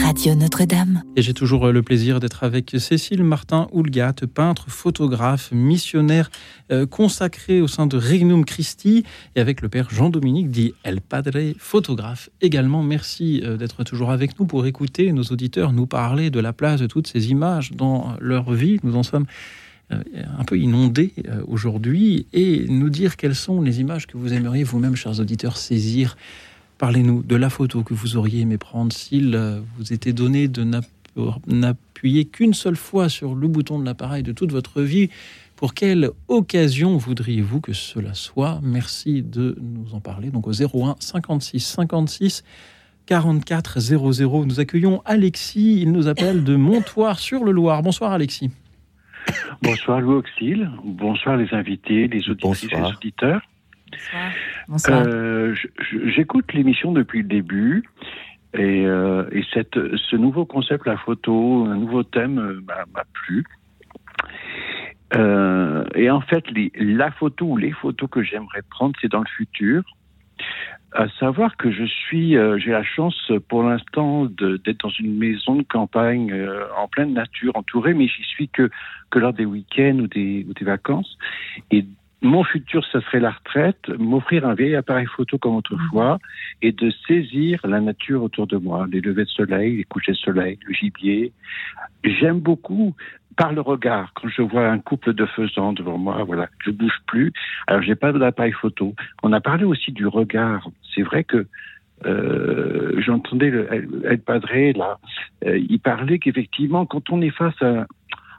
[0.03, 1.03] Radio Notre-Dame.
[1.15, 6.31] Et j'ai toujours le plaisir d'être avec Cécile Martin Houlgat, peintre, photographe, missionnaire
[6.73, 9.05] euh, consacré au sein de Regnum Christi,
[9.37, 12.83] et avec le père Jean-Dominique dit El Padre, photographe également.
[12.83, 16.81] Merci euh, d'être toujours avec nous pour écouter nos auditeurs nous parler de la place
[16.81, 18.81] de toutes ces images dans leur vie.
[18.83, 19.27] Nous en sommes
[19.91, 24.65] un peu inondés euh, aujourd'hui et nous dire quelles sont les images que vous aimeriez
[24.65, 26.17] vous-même, chers auditeurs, saisir.
[26.79, 30.67] Parlez-nous de la photo que vous auriez aimé prendre s'il euh, vous était donné de
[31.47, 35.11] n'appuyer qu'une seule fois sur le bouton de l'appareil de toute votre vie.
[35.57, 38.61] Pour quelle occasion voudriez-vous que cela soit?
[38.63, 40.31] Merci de nous en parler.
[40.31, 42.43] Donc au 01 56 56
[43.07, 44.47] 44 00.
[44.47, 45.81] Nous accueillons Alexis.
[45.81, 47.83] Il nous appelle de Montoire sur le Loir.
[47.83, 48.51] Bonsoir Alexis.
[49.63, 53.43] Bonsoir Louis Auxil, bonsoir les invités, les auditrices et les auditeurs.
[54.69, 55.05] Bonsoir.
[55.07, 55.55] Euh,
[56.07, 57.85] J'écoute l'émission depuis le début
[58.55, 63.45] et, euh, et cette, ce nouveau concept, la photo, un nouveau thème euh, m'a plu.
[65.17, 69.21] Euh, et en fait, les, la photo ou les photos que j'aimerais prendre, c'est dans
[69.21, 69.83] le futur.
[70.95, 75.57] À savoir que je suis, euh, j'ai la chance pour l'instant d'être dans une maison
[75.57, 78.71] de campagne euh, en pleine nature, entourée, mais j'y suis que
[79.11, 81.19] que lors des week-ends ou des, ou des vacances.
[81.73, 81.85] Et
[82.23, 86.19] mon futur, ça serait la retraite, m'offrir un vieil appareil photo comme autrefois
[86.63, 90.17] et de saisir la nature autour de moi, les levées de soleil, les couchers de
[90.17, 91.33] soleil, le gibier.
[92.03, 92.95] J'aime beaucoup
[93.37, 96.99] par le regard, quand je vois un couple de faisans devant moi, voilà, je bouge
[97.07, 97.33] plus.
[97.67, 98.95] Alors j'ai pas d'appareil photo.
[99.23, 100.69] On a parlé aussi du regard.
[100.95, 101.47] C'est vrai que
[102.07, 103.69] euh, j'entendais le
[104.05, 104.99] El Padre là,
[105.47, 107.87] euh, il parlait qu'effectivement, quand on est face à,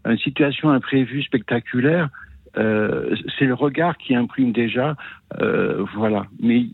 [0.05, 2.09] une situation imprévue, spectaculaire,
[2.57, 4.95] euh, c'est le regard qui imprime déjà,
[5.95, 6.27] voilà.
[6.39, 6.65] Mais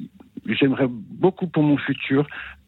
[0.46, 2.28] j'aimerais beaucoup pour mon futur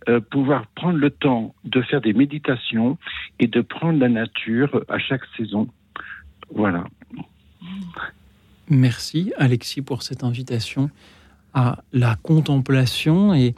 [0.10, 2.98] euh, pouvoir prendre le temps de faire des méditations
[3.40, 5.68] et de prendre la nature à chaque saison.
[6.54, 6.86] Voilà.
[8.70, 10.90] Merci Alexis pour cette invitation
[11.54, 13.56] à la contemplation et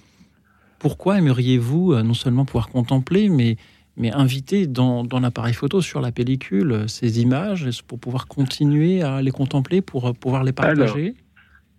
[0.79, 3.57] pourquoi aimeriez-vous euh, non seulement pouvoir contempler mais
[3.97, 9.01] mais inviter dans, dans l'appareil photo sur la pellicule euh, ces images pour pouvoir continuer
[9.01, 11.01] à les contempler pour pouvoir les partager?
[11.01, 11.24] Alors,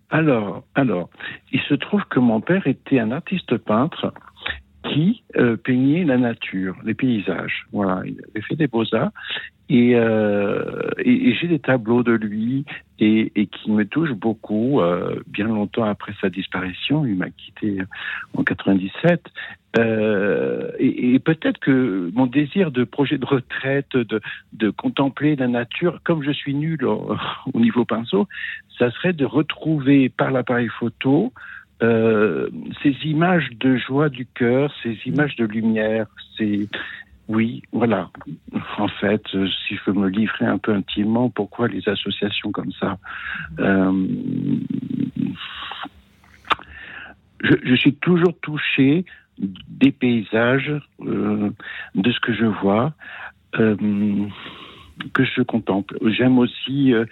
[0.09, 1.09] alors,
[1.51, 4.13] il se trouve que mon père était un artiste peintre
[4.83, 7.65] qui euh, peignait la nature, les paysages.
[7.71, 9.11] Voilà, il avait fait des beaux-arts
[9.69, 12.65] et, euh, et j'ai des tableaux de lui
[12.99, 14.79] et, et qui me touchent beaucoup.
[14.79, 17.79] Euh, bien longtemps après sa disparition, il m'a quitté
[18.33, 19.21] en 97.
[19.77, 26.23] Euh, et, peut-être que mon désir de projet de retraite, de, contempler la nature, comme
[26.23, 27.15] je suis nul au,
[27.53, 28.27] au niveau pinceau,
[28.77, 31.33] ça serait de retrouver par l'appareil photo
[31.83, 32.49] euh,
[32.81, 36.07] ces images de joie du cœur, ces images de lumière,
[36.37, 36.67] c'est
[37.27, 38.09] oui, voilà.
[38.79, 42.71] En fait, euh, si je peux me livrer un peu intimement, pourquoi les associations comme
[42.79, 42.97] ça
[47.41, 49.05] je, je, suis toujours touché
[49.39, 51.49] des paysages, euh,
[51.95, 52.93] de ce que je vois,
[53.59, 53.75] euh,
[55.13, 55.97] que je contemple.
[56.05, 57.05] J'aime aussi euh,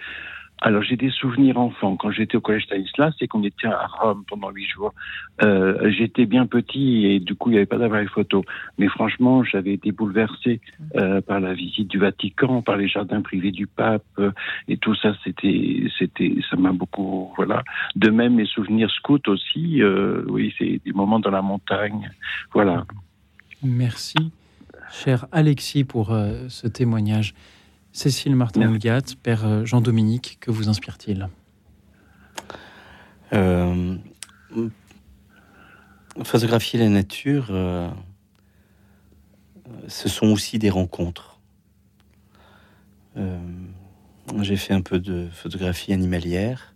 [0.62, 1.96] alors j'ai des souvenirs enfants.
[1.96, 4.94] Quand j'étais au collège Stanislas, c'est qu'on était à Rome pendant huit jours.
[5.42, 8.42] Euh, j'étais bien petit et du coup il n'y avait pas d'appareil photo.
[8.78, 10.60] Mais franchement, j'avais été bouleversé
[10.96, 14.32] euh, par la visite du Vatican, par les jardins privés du pape euh,
[14.66, 15.14] et tout ça.
[15.24, 17.62] C'était, c'était, ça m'a beaucoup, voilà.
[17.94, 19.82] De même mes souvenirs scouts aussi.
[20.28, 22.10] oui, c'est des moments dans la montagne.
[22.52, 22.86] Voilà.
[23.62, 24.32] Merci,
[24.90, 26.16] cher Alexis, pour
[26.48, 27.34] ce témoignage.
[27.96, 31.30] Cécile Martin-Hulgat, Père euh, Jean-Dominique, que vous inspire-t-il?
[33.32, 33.96] Euh,
[36.22, 37.88] Photographier la nature, euh,
[39.88, 41.40] ce sont aussi des rencontres.
[43.16, 43.38] Euh,
[44.42, 46.74] J'ai fait un peu de photographie animalière.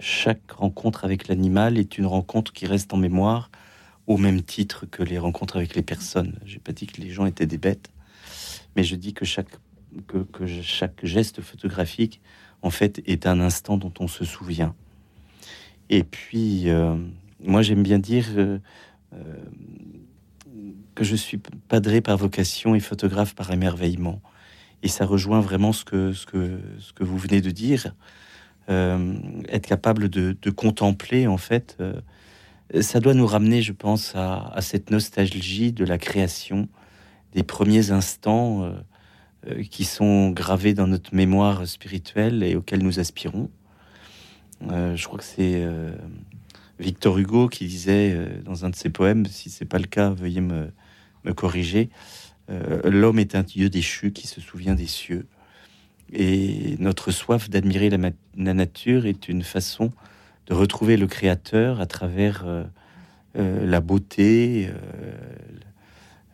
[0.00, 3.50] Chaque rencontre avec l'animal est une rencontre qui reste en mémoire
[4.06, 6.38] au même titre que les rencontres avec les personnes.
[6.46, 7.90] J'ai pas dit que les gens étaient des bêtes,
[8.76, 9.48] mais je dis que chaque,
[10.06, 12.20] que, que chaque geste photographique,
[12.62, 14.74] en fait, est un instant dont on se souvient.
[15.90, 16.96] Et puis, euh,
[17.40, 18.58] moi, j'aime bien dire euh,
[19.12, 19.18] euh,
[20.94, 24.22] que je suis padré par vocation et photographe par émerveillement.
[24.82, 27.94] Et ça rejoint vraiment ce que, ce que, ce que vous venez de dire.
[28.68, 31.76] Être capable de, de, contempler, en fait,
[32.80, 36.68] ça doit nous ramener, je pense, à, à, cette nostalgie de la création,
[37.34, 38.72] des premiers instants, euh,
[39.48, 43.50] euh, qui sont gravés dans notre mémoire spirituelle et auxquels nous aspirons.
[44.70, 45.66] Euh, je crois que c'est
[46.78, 50.40] Victor Hugo qui disait dans un de ses poèmes, si c'est pas le cas, veuillez
[50.40, 50.70] me,
[51.34, 51.90] corriger.
[52.84, 55.26] L'homme est un dieu déchu qui se souvient des cieux.
[56.12, 59.92] Et notre soif d'admirer la, nature est une façon
[60.46, 62.44] de retrouver le Créateur à travers
[63.34, 64.68] la beauté,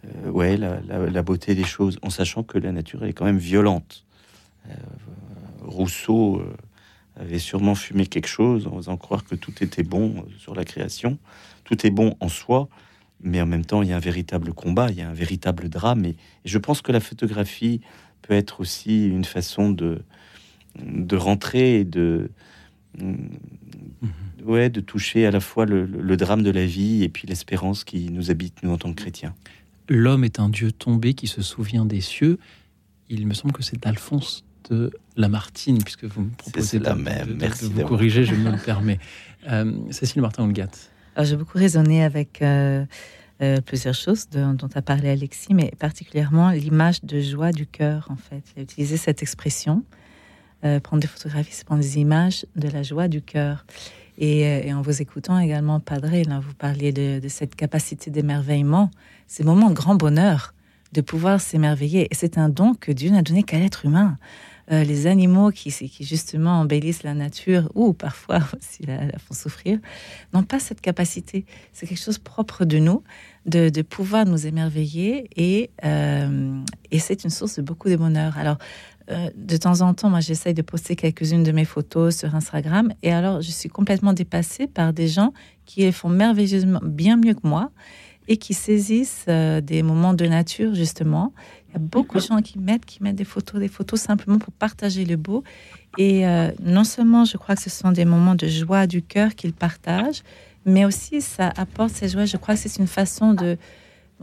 [0.05, 3.15] euh, ouais, la, la- la beauté des choses, en sachant que la nature elle est
[3.15, 4.05] quand même violente.
[4.69, 4.75] Euh,
[5.63, 6.55] Rousseau euh,
[7.17, 11.19] avait sûrement fumé quelque chose en faisant croire que tout était bon sur la création.
[11.65, 12.69] Tout est bon en soi,
[13.23, 15.69] mais en même temps, il y a un véritable combat, il y a un véritable
[15.69, 16.05] drame.
[16.07, 17.81] Et, et je pense que la photographie
[18.23, 20.03] peut être aussi une façon de,
[20.83, 22.31] de rentrer et de,
[24.45, 27.27] ouais, de toucher à la fois le, le- le drame de la vie et puis
[27.27, 29.35] l'espérance qui nous habite, nous, en tant que chrétiens.
[29.91, 32.39] L'homme est un dieu tombé qui se souvient des cieux.
[33.09, 37.27] Il me semble que c'est Alphonse de Lamartine, puisque vous me proposez la de, même.
[37.27, 39.01] de- de Merci vous corriger, je me le permets.
[39.49, 40.71] Euh, Cécile Martin-Holgat.
[41.21, 42.85] J'ai beaucoup raisonné avec euh,
[43.43, 48.07] euh, plusieurs choses de- dont a parlé Alexis, mais particulièrement l'image de joie du cœur,
[48.11, 48.45] en fait.
[48.55, 49.83] Il a utilisé cette expression.
[50.65, 53.67] Euh, prendre des photographies, c'est prendre des images de la joie du cœur.
[54.19, 58.91] Et, et en vous écoutant également, Padre, là, vous parliez de, de cette capacité d'émerveillement,
[59.31, 60.55] ces moments de grand bonheur,
[60.93, 62.09] de pouvoir s'émerveiller.
[62.11, 64.19] Et c'est un don que Dieu n'a donné qu'à l'être humain.
[64.73, 69.79] Euh, les animaux qui, justement embellissent la nature, ou parfois aussi la, font souffrir,
[70.35, 71.45] n'ont pas cette capacité.
[71.73, 73.05] C'est quelque chose propre de nous,
[73.47, 76.61] de, pouvoir nous émerveiller, et, euh,
[76.91, 78.37] et c'est une source de beaucoup de bonheur.
[78.37, 78.59] Alors,
[79.13, 82.93] euh, de temps en temps, moi, j'essaye de poster quelques-unes de mes photos sur Instagram,
[83.05, 85.33] et alors, je suis complètement dépassée par des gens
[85.67, 87.71] qui les font merveilleusement bien mieux que moi,
[88.31, 91.33] et qui saisissent euh, des moments de nature, justement.
[91.69, 94.39] Il y a beaucoup de gens qui mettent, qui mettent des photos, des photos simplement
[94.39, 95.43] pour partager le beau.
[95.99, 99.35] Et euh, non seulement, je crois que ce sont des moments de joie du cœur
[99.35, 100.23] qu'ils partagent,
[100.65, 102.25] mais aussi ça apporte ces joies.
[102.25, 103.59] Je crois que c'est une façon de,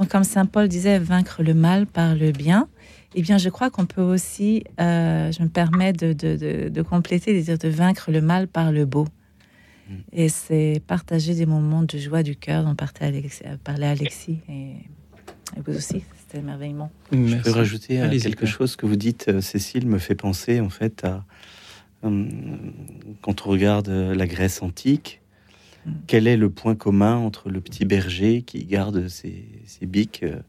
[0.09, 2.69] comme Saint Paul disait, vaincre le mal par le bien.
[3.13, 6.81] Eh bien, je crois qu'on peut aussi, euh, je me permets de, de, de, de
[6.81, 9.05] compléter, de dire de vaincre le mal par le beau.
[10.11, 14.53] Et c'est partager des moments de joie du cœur dont parlait Alexis, parlait Alexis et,
[15.55, 16.91] et vous aussi, c'était émerveillement.
[17.11, 20.69] Je peux rajouter euh, quelque chose que vous dites, euh, Cécile, me fait penser en
[20.69, 21.23] fait à
[22.03, 22.27] euh,
[23.21, 25.21] quand on regarde euh, la Grèce antique,
[26.05, 30.39] quel est le point commun entre le petit berger qui garde ses, ses biques euh,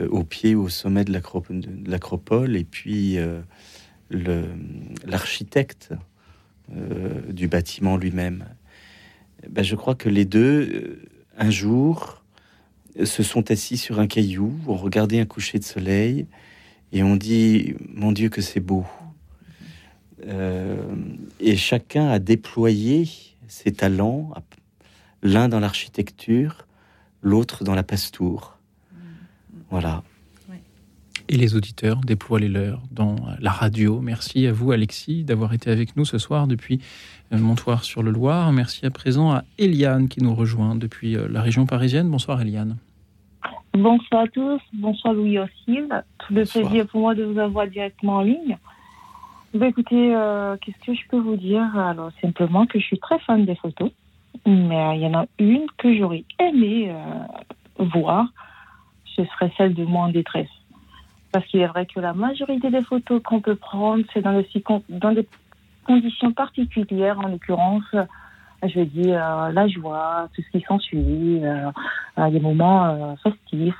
[0.00, 3.40] euh, au pied ou au sommet de l'acro- de l'acropole et puis euh,
[5.06, 5.92] l'architecte
[6.76, 8.44] euh, du bâtiment lui-même?
[9.48, 12.22] Ben, Je crois que les deux, euh, un jour,
[13.04, 16.26] se sont assis sur un caillou, ont regardé un coucher de soleil
[16.92, 18.84] et ont dit Mon Dieu, que c'est beau.
[20.26, 20.76] Euh,
[21.40, 23.08] et chacun a déployé
[23.48, 24.32] ses talents,
[25.22, 26.66] l'un dans l'architecture,
[27.22, 28.58] l'autre dans la pastoure.
[29.70, 30.02] Voilà.
[31.28, 34.00] Et les auditeurs déploient les leurs dans la radio.
[34.00, 36.80] Merci à vous, Alexis, d'avoir été avec nous ce soir depuis
[37.32, 38.52] euh, Montoire sur le Loir.
[38.52, 42.08] Merci à présent à Eliane qui nous rejoint depuis euh, la région parisienne.
[42.08, 42.76] Bonsoir, Eliane.
[43.72, 45.50] Bonsoir à tous, bonsoir Louis aussi.
[45.66, 46.64] Tout le Bonsoir.
[46.64, 48.56] plaisir pour moi de vous avoir directement en ligne.
[49.52, 51.76] Bah, écoutez, euh, qu'est-ce que je peux vous dire?
[51.76, 53.90] Alors, simplement que je suis très fan des photos,
[54.46, 58.26] mais il y en a une que j'aurais aimé euh, voir,
[59.14, 60.48] ce serait celle de moi en détresse.
[61.32, 64.48] Parce qu'il est vrai que la majorité des photos qu'on peut prendre, c'est dans, des
[64.88, 65.26] dans des
[65.86, 68.04] conditions particulières, en l'occurrence, euh,
[68.62, 71.70] je veux dire, euh, la joie, tout ce qui s'ensuit, euh,
[72.18, 73.76] euh, des moments euh, festifs.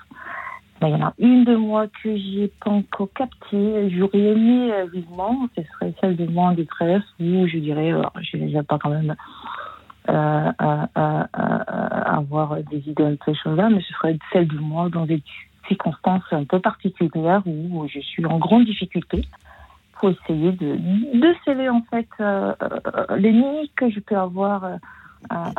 [0.82, 3.90] Il y en a une de moi que j'ai pas encore captée.
[3.96, 8.02] J'aurais aimé euh, vivement, ce serait celle de moi en détresse, où je dirais, euh,
[8.20, 9.16] je n'ai pas quand même
[10.08, 14.58] euh, euh, euh, euh, avoir des idées un peu choses-là, mais ce serait celle de
[14.58, 15.22] moi dans des
[15.68, 19.24] circonstances un peu particulières où je suis en grande difficulté
[19.94, 20.76] pour essayer de,
[21.18, 24.76] de sceller en fait euh, euh, les limites que je peux avoir euh,
[25.30, 25.52] à-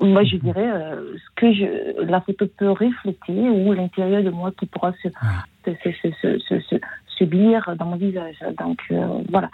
[0.00, 4.50] moi je dirais euh, ce que je, la photo peut refléter ou l'intérieur de moi
[4.52, 5.08] qui pourra se,
[5.64, 6.76] se, se, se, se, se, se-
[7.06, 8.36] se dans mon visage.
[8.58, 9.50] Donc euh, voilà.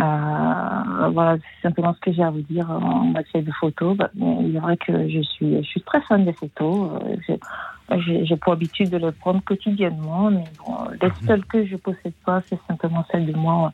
[0.00, 3.96] Euh, voilà, c'est simplement ce que j'ai à vous dire en matière de photos.
[3.96, 6.90] Bah, il est vrai que je suis, je suis très fan des photos.
[7.04, 12.14] Euh, j'ai- pour habitude de les prendre quotidiennement, mais bon, les seules que je possède
[12.24, 13.70] pas, c'est simplement celles de moi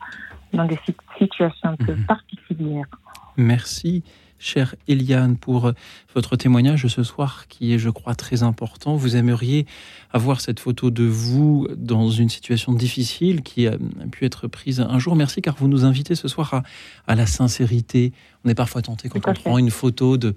[0.53, 2.85] dans des si- situations un peu particulières.
[3.37, 4.03] Merci.
[4.41, 5.71] Chère Eliane, pour euh,
[6.13, 8.95] votre témoignage ce soir qui est, je crois, très important.
[8.95, 9.65] Vous aimeriez
[10.11, 13.77] avoir cette photo de vous dans une situation difficile qui a
[14.11, 15.15] pu être prise un jour.
[15.15, 16.63] Merci car vous nous invitez ce soir à,
[17.07, 18.11] à la sincérité.
[18.43, 20.33] On est parfois tenté quand on prend une photo de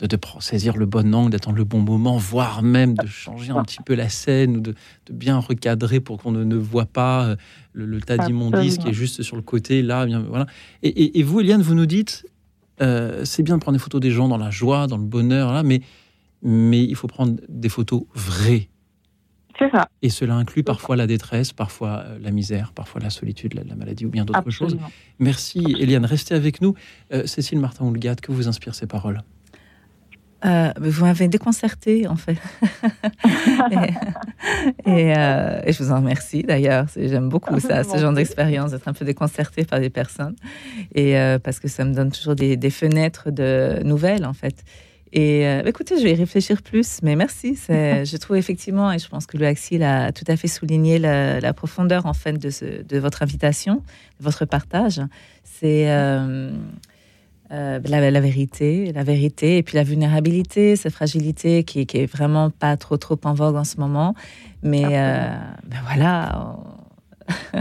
[0.00, 3.62] de, de saisir le bon angle, d'attendre le bon moment, voire même de changer un
[3.62, 4.74] petit peu la scène ou de,
[5.06, 7.36] de bien recadrer pour qu'on ne, ne, voit pas euh,
[7.72, 10.06] le, le tas d'immondices qui est juste sur le côté là.
[10.06, 10.46] Bien, voilà.
[10.82, 12.26] Et, et, et, vous, Eliane, vous nous dites,
[12.80, 15.52] euh, c'est bien de prendre des photos des gens dans la joie, dans le bonheur,
[15.52, 15.80] là, mais,
[16.42, 18.68] mais il faut prendre des photos vraies.
[19.58, 19.88] C'est ça.
[20.00, 23.74] Et cela inclut parfois la détresse, parfois euh, la misère, parfois la solitude, la, la
[23.74, 24.78] maladie ou bien d'autres choses.
[25.18, 26.06] Merci, Eliane.
[26.06, 26.74] Restez avec nous.
[27.12, 29.22] Euh, Cécile Martin-Houlgade, que vous inspirent ces paroles?
[30.44, 32.38] Euh, vous m'avez déconcerté en fait.
[33.70, 36.86] et, et, euh, et, je vous en remercie d'ailleurs.
[36.96, 40.36] J'aime beaucoup ça, ce genre d'expérience, d'être un peu déconcerté par des personnes.
[40.94, 44.64] Et euh, parce que ça me donne toujours des, des, fenêtres de nouvelles en fait.
[45.12, 47.58] Et euh, écoutez, je vais y réfléchir plus, mais merci.
[47.68, 51.40] Je trouve effectivement, et je pense que le Axil a tout à fait souligné la,
[51.40, 53.82] la profondeur en fait de, ce, de, votre invitation,
[54.20, 55.02] de votre partage.
[55.42, 55.88] C'est
[57.52, 62.06] euh, la, la, vérité, la vérité, et puis la vulnérabilité, cette fragilité qui, qui est
[62.06, 64.14] vraiment pas trop trop en vogue en ce moment.
[64.62, 65.36] Mais euh,
[65.66, 66.56] ben voilà,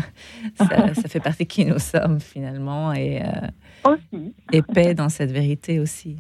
[0.56, 4.34] ça, ça, fait partie de qui nous sommes finalement, et, euh, aussi.
[4.52, 6.18] et paix dans cette vérité aussi.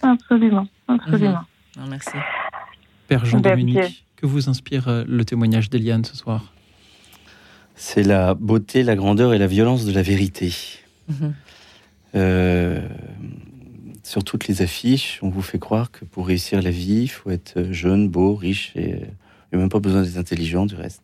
[0.00, 1.44] Absolument, absolument.
[1.76, 1.80] Mmh.
[1.80, 2.16] Non, merci.
[3.08, 6.54] Père Jean-Dominique, que vous inspire le témoignage d'Eliane ce soir?
[7.74, 10.54] C'est la beauté, la grandeur et la violence de la vérité.
[11.08, 11.26] Mmh.
[12.16, 12.80] Euh,
[14.02, 17.30] sur toutes les affiches, on vous fait croire que pour réussir la vie, il faut
[17.30, 21.02] être jeune, beau, riche, et il n'y a même pas besoin d'être intelligent du reste.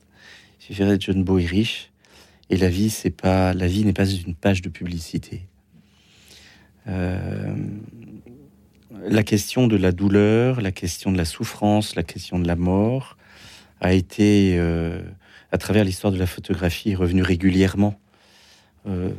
[0.61, 1.91] Il suffirait d'être jeune, beau et riche.
[2.49, 5.43] Et la vie, c'est pas la vie n'est pas une page de publicité.
[6.89, 7.55] Euh,
[9.05, 13.17] la question de la douleur, la question de la souffrance, la question de la mort
[13.81, 15.01] a été, euh,
[15.51, 17.99] à travers l'histoire de la photographie, revenue régulièrement.
[18.87, 19.11] Euh,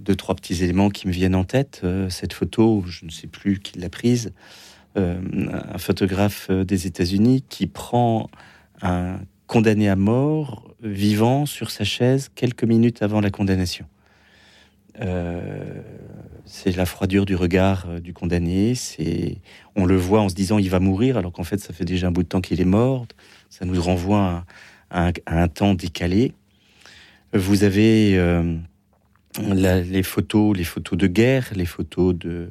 [0.00, 1.80] deux, trois petits éléments qui me viennent en tête.
[1.84, 4.32] Euh, cette photo, je ne sais plus qui l'a prise,
[4.96, 5.20] euh,
[5.72, 8.30] un photographe des États-Unis qui prend
[8.82, 13.86] un condamné à mort vivant sur sa chaise quelques minutes avant la condamnation.
[16.44, 18.74] C'est la froidure du regard du condamné.
[18.74, 19.38] C'est,
[19.74, 22.08] on le voit en se disant il va mourir, alors qu'en fait ça fait déjà
[22.08, 23.06] un bout de temps qu'il est mort.
[23.48, 24.44] Ça nous renvoie
[24.90, 26.32] à, un temps décalé.
[27.32, 28.18] Vous avez
[29.38, 32.50] les photos, les photos de guerre, les photos de,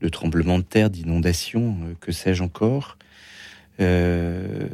[0.00, 2.98] de tremblements de terre, d'inondations, euh, que sais-je encore.
[3.80, 4.68] Euh,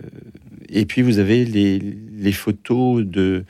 [0.69, 3.45] et puis vous avez les, photos de,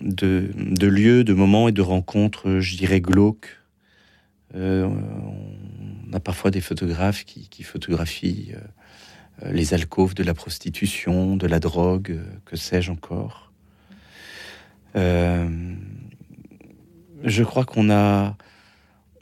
[0.00, 3.56] lieux, de moments et de rencontres, je dirais, glauques.
[4.54, 8.52] Euh, on a parfois des photographes qui, photographient
[9.50, 13.52] les alcôves de la prostitution, de la drogue, que sais-je encore.
[17.24, 18.36] Je crois qu'on a,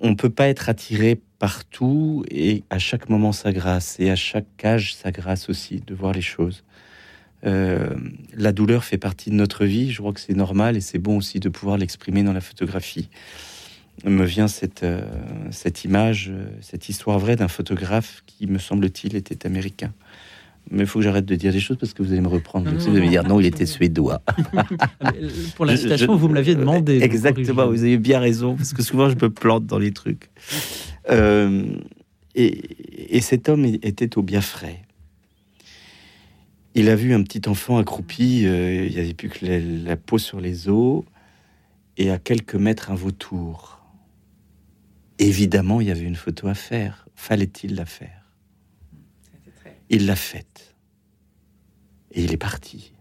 [0.01, 4.65] on peut pas être attiré partout et à chaque moment sa grâce et à chaque
[4.65, 6.65] âge sa grâce aussi de voir les choses.
[7.45, 7.95] Euh,
[8.35, 9.91] la douleur fait partie de notre vie.
[9.91, 13.09] Je crois que c'est normal et c'est bon aussi de pouvoir l'exprimer dans la photographie.
[14.05, 15.03] Me vient cette, euh,
[15.51, 19.93] cette image, euh, cette histoire vraie d'un photographe qui, me semble-t-il, était américain.
[20.71, 22.71] Mais il faut que j'arrête de dire des choses parce que vous allez me reprendre.
[22.71, 24.23] Non, vous allez me dire non, il était suédois.
[25.57, 27.01] Pour la citation, je, je, vous me l'aviez demandé.
[27.03, 30.31] Exactement, vous avez bien raison parce que souvent je me plante dans les trucs.
[31.11, 31.65] Euh,
[32.35, 34.83] et, et, cet homme était au bien frais.
[36.75, 39.97] Il a vu un petit enfant accroupi, euh, il n'y avait plus que la, la,
[39.97, 41.05] peau sur les os,
[41.99, 43.81] et à quelques mètres un vautour.
[45.19, 47.07] Évidemment, il y avait une photo à faire.
[47.15, 48.22] Fallait-il la faire?
[49.93, 50.75] Il l'a faite.
[52.11, 52.93] Et il est parti.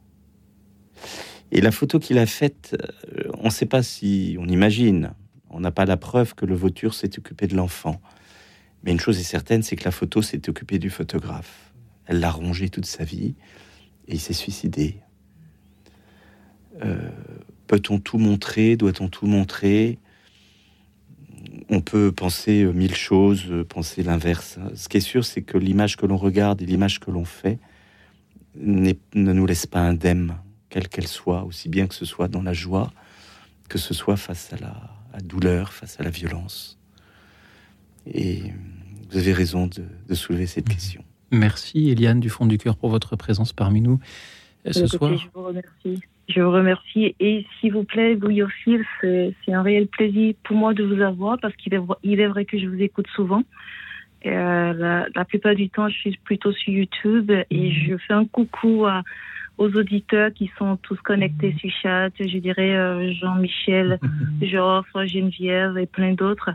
[1.52, 2.78] Et la photo qu'il a faite,
[3.18, 5.14] euh, on ne sait pas si on imagine,
[5.50, 8.02] on n'a pas la preuve que le vautour s'est occupé de l'enfant.
[8.84, 11.74] Mais une chose est certaine, c'est que la photo s'est occupée du photographe.
[12.06, 13.36] Elle l'a rongé toute sa vie
[14.08, 14.98] et il s'est suicidé.
[16.84, 17.10] Euh,
[17.68, 18.76] Peut-on tout montrer?
[18.76, 19.98] Doit-on tout montrer?
[21.70, 24.60] On peut penser euh, mille choses, euh, penser l'inverse.
[24.76, 27.60] Ce qui est sûr, c'est que l'image que l'on regarde et l'image que l'on fait
[28.56, 30.36] ne nous laisse pas indemne,
[30.70, 32.92] quelle qu'elle soit, aussi bien que ce soit dans la joie,
[33.70, 34.68] que ce soit face à la,
[35.14, 36.78] à la douleur, face à la violence.
[38.14, 38.42] Et
[39.10, 40.74] vous avez raison de, de soulever cette mmh.
[40.74, 41.04] question.
[41.32, 44.00] Merci Eliane du fond du cœur pour votre présence parmi nous
[44.66, 45.18] ce Écoutez, soir.
[45.18, 46.02] Je vous remercie.
[46.34, 47.16] Je vous remercie.
[47.20, 51.56] Et s'il vous plaît, Ophile, c'est un réel plaisir pour moi de vous avoir parce
[51.56, 53.44] qu'il est, v- il est vrai que je vous écoute souvent.
[54.26, 58.26] Euh, la, la plupart du temps, je suis plutôt sur YouTube et je fais un
[58.26, 59.02] coucou à,
[59.58, 62.10] aux auditeurs qui sont tous connectés sur chat.
[62.20, 64.00] Je dirais euh, Jean-Michel,
[64.42, 66.52] Geoffre, Geneviève et plein d'autres.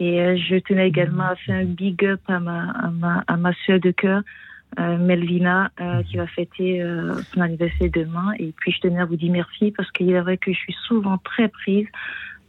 [0.00, 3.36] Et euh, je tenais également à faire un big up à ma, à ma, à
[3.36, 4.22] ma soeur de cœur,
[4.78, 8.32] euh, Melvina, euh, qui va fêter euh, son anniversaire demain.
[8.38, 10.76] Et puis, je tenais à vous dire merci parce qu'il est vrai que je suis
[10.86, 11.86] souvent très prise.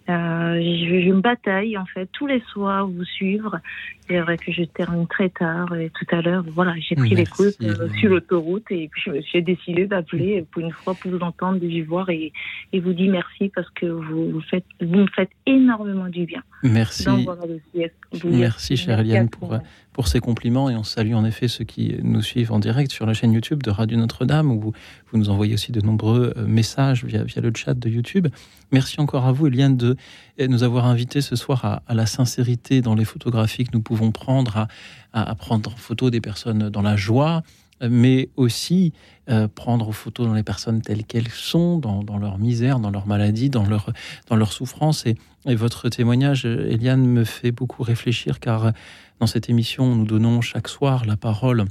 [0.07, 3.59] Euh, je, je me bataille en fait tous les soirs vous suivre.
[4.07, 7.15] Il est vrai que je termine très tard et tout à l'heure, voilà, j'ai pris
[7.15, 7.93] Merci, euh, Hélène.
[7.97, 11.59] sur l'autoroute et puis je me suis décidé d'appeler pour une fois pour vous entendre,
[11.59, 12.31] de vous voir et,
[12.71, 16.43] et vous dire merci parce que vous, vous faites, vous me faites énormément du bien.
[16.61, 17.05] Merci.
[17.05, 19.57] Donc, voilà, je vous dire Merci, chère Eliane, pour.
[19.95, 20.69] Pour ces compliments.
[20.69, 23.63] Et on salue en effet ceux qui nous suivent en direct sur la chaîne YouTube
[23.63, 24.73] de Radio Notre-Dame, où vous,
[25.13, 28.27] nous envoyez aussi de nombreux euh, messages via, le chat de YouTube.
[28.73, 29.95] Merci encore à vous, Eliane, de
[30.41, 34.11] euh, nous avoir invités ce soir à, la sincérité dans les photographies que nous pouvons
[34.11, 34.67] prendre, à,
[35.13, 37.41] à- prendre en photo des personnes dans la joie,
[37.81, 38.93] mais aussi
[39.29, 43.07] euh, prendre en photo dans les personnes telles qu'elles sont, dans, leur misère, dans leur
[43.07, 43.91] maladie, dans leur,
[44.27, 45.05] dans leur souffrance.
[45.05, 45.15] Et,
[45.47, 48.71] votre témoignage, Eliane, me fait beaucoup réfléchir car euh,
[49.19, 51.65] dans cette émission, nous donnons chaque soir la parole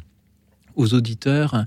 [0.76, 1.64] aux auditeurs.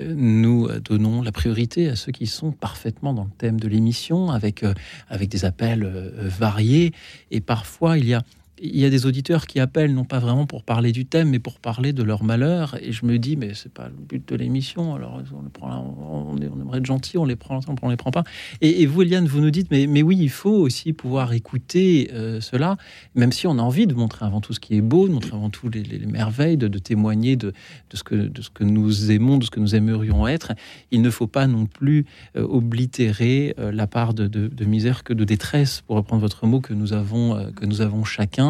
[0.00, 4.30] Euh, Nous donnons la priorité à ceux qui sont parfaitement dans le thème de l'émission,
[4.30, 4.64] avec,
[5.08, 5.84] avec des appels
[6.16, 6.92] variés.
[7.30, 8.22] Et parfois, il y a
[8.62, 11.38] il y a des auditeurs qui appellent non pas vraiment pour parler du thème, mais
[11.38, 12.76] pour parler de leur malheur.
[12.82, 14.94] Et je me dis, mais c'est pas le but de l'émission.
[14.94, 18.10] Alors on, les prend, on, on aimerait être gentil, on les prend, on les prend
[18.10, 18.24] pas.
[18.60, 22.40] Et, vous, Eliane, vous nous dites, mais, mais oui, il faut aussi pouvoir écouter euh,
[22.40, 22.76] cela,
[23.14, 25.32] même si on a envie de montrer avant tout ce qui est beau, de montrer
[25.34, 27.48] avant tout les, les- les merveilles, de, de témoigner de,
[27.90, 30.52] de ce que, de ce que nous aimons, de ce que nous aimerions être.
[30.90, 32.04] Il ne faut pas non plus
[32.36, 36.46] euh, oblitérer euh, la part de, de- de misère que de détresse, pour reprendre votre
[36.46, 38.49] mot, que nous avons, euh, que nous avons chacun.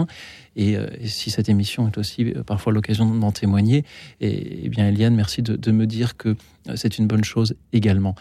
[0.57, 3.85] Et, euh, et si cette émission est aussi euh, parfois l'occasion d'en témoigner,
[4.21, 6.31] et, eh bien Eliane, merci de, de me dire que
[6.69, 8.15] euh, c'est une bonne chose également.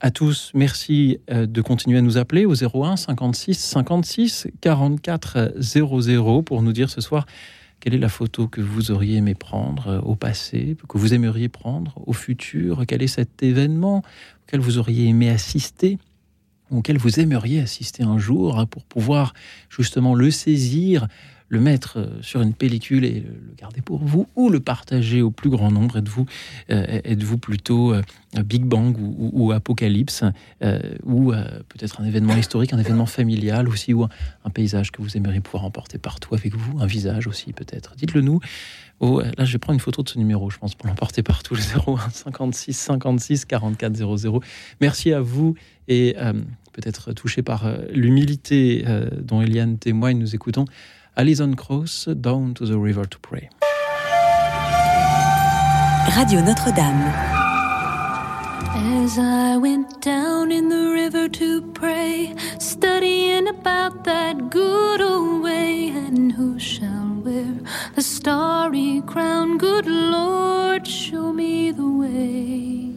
[0.00, 6.60] À tous, merci de continuer à nous appeler au 01 56 56 44 00 pour
[6.60, 7.24] nous dire ce soir
[7.80, 11.94] quelle est la photo que vous auriez aimé prendre au passé, que vous aimeriez prendre
[12.06, 14.02] au futur, quel est cet événement
[14.46, 15.98] auquel vous auriez aimé assister
[16.70, 19.34] auquel vous aimeriez assister un jour hein, pour pouvoir
[19.70, 21.06] justement le saisir,
[21.48, 25.30] le mettre euh, sur une pellicule et le garder pour vous ou le partager au
[25.30, 26.26] plus grand nombre Êtes-vous
[26.70, 28.02] euh, êtes-vous plutôt euh,
[28.44, 30.24] Big Bang ou, Apocalypse
[30.62, 31.32] euh, ou
[31.68, 34.08] peut-être un événement historique, un événement familial aussi ou un,
[34.44, 37.94] un paysage que vous aimeriez pouvoir emporter partout avec vous, un visage aussi peut-être?
[37.96, 38.40] Dites-le nous.
[38.98, 41.54] Oh, là, je vais prendre une photo de ce numéro, je pense, pour l'emporter partout,
[41.54, 44.40] le 01 56 56 44 00.
[44.80, 45.54] Merci à vous
[45.88, 46.32] et euh,
[46.72, 50.64] peut-être touché par euh, l'humilité euh, dont Eliane témoigne, nous écoutons
[51.16, 53.48] Alison Krauss, Down to the River to Pray.
[56.08, 57.12] Radio Notre-Dame.
[58.74, 65.88] As I went down in the river to pray, studying about that good old way,
[65.88, 67.54] and who shall wear
[67.94, 69.56] the starry crown?
[69.56, 72.95] Good Lord, show me the way.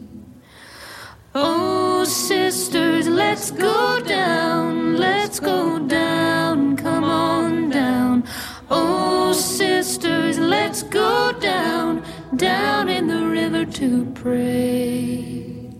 [1.32, 8.24] Oh, sisters, let's go down, let's go down, come on down.
[8.68, 12.02] Oh, sisters, let's go down,
[12.34, 15.70] down in the river to pray.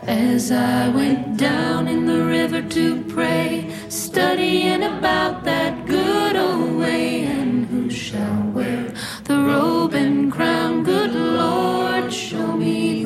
[0.00, 7.24] As I went down in the river to pray, studying about that good old way,
[7.24, 10.82] and who shall wear the robe and crown?
[10.82, 13.05] Good Lord, show me.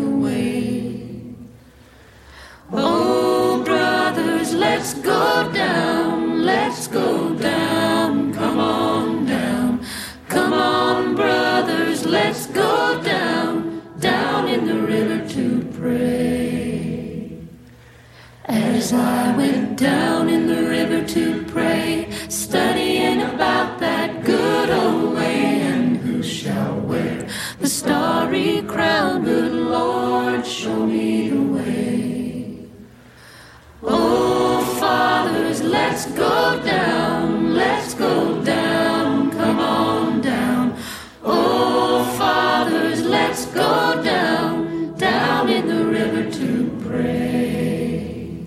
[2.73, 9.85] Oh, brothers, let's go down, let's go down, come on down.
[10.29, 17.33] Come on, brothers, let's go down, down in the river to pray.
[18.45, 25.63] As I went down in the river to pray, studying about that good old way,
[25.63, 27.27] and who shall wear
[27.59, 29.25] the starry crown?
[29.25, 31.30] Good Lord, show me.
[33.83, 40.77] Oh, fathers, let's go down, let's go down, come on down.
[41.25, 48.45] Oh, fathers, let's go down, down in the river to pray.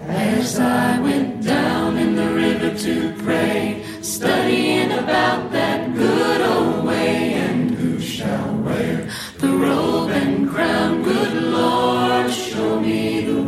[0.00, 7.34] As I went down in the river to pray, studying about that good old way,
[7.34, 9.06] and who shall wear
[9.36, 13.43] the robe and crown, good Lord, show me the way.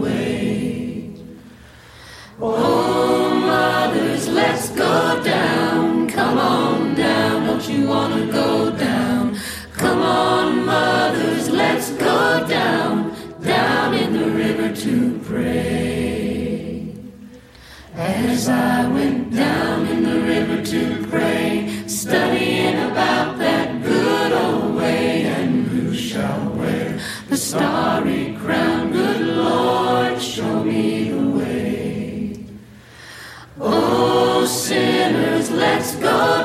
[2.39, 6.07] Oh, mothers, let's go down.
[6.11, 7.47] Come on down.
[7.47, 9.39] Don't you want to go down?
[9.73, 13.17] Come on, mothers, let's go down.
[13.41, 16.93] Down in the river to pray.
[17.95, 25.23] As I went down in the river to pray, studying about that good old way,
[25.23, 27.01] and who shall wear
[27.31, 28.66] the starry crown?
[36.01, 36.36] Go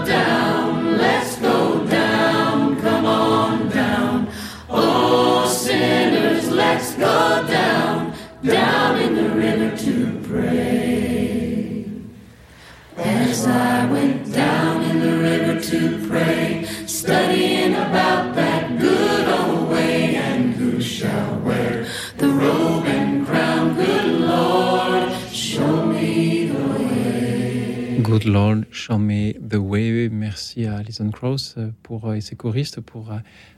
[28.26, 30.10] Lord, show me the way.
[30.10, 33.18] Merci à Alison Krauss euh, pour, euh, et ses choristes pour euh,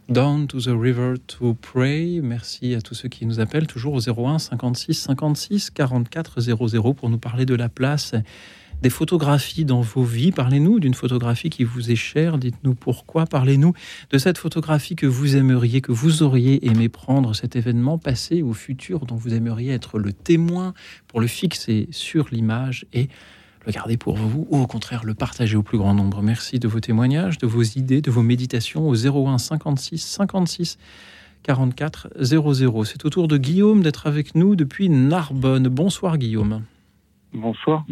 [0.09, 2.21] Down to the River to Pray.
[2.21, 7.09] Merci à tous ceux qui nous appellent toujours au 01 56 56 44 00 pour
[7.09, 8.13] nous parler de la place
[8.81, 10.31] des photographies dans vos vies.
[10.31, 12.37] Parlez-nous d'une photographie qui vous est chère.
[12.37, 13.25] Dites-nous pourquoi.
[13.25, 13.73] Parlez-nous
[14.11, 18.53] de cette photographie que vous aimeriez, que vous auriez aimé prendre, cet événement passé ou
[18.53, 20.73] futur dont vous aimeriez être le témoin
[21.07, 23.09] pour le fixer sur l'image et
[23.65, 26.21] le garder pour vous ou au contraire le partager au plus grand nombre.
[26.21, 30.77] Merci de vos témoignages, de vos idées, de vos méditations au 01 56 56
[31.43, 32.83] 44 00.
[32.85, 35.67] C'est au tour de Guillaume d'être avec nous depuis Narbonne.
[35.67, 36.63] Bonsoir Guillaume.
[37.33, 37.85] Bonsoir.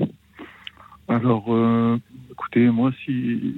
[1.08, 2.00] Alors, euh,
[2.32, 3.54] écoutez, moi, si,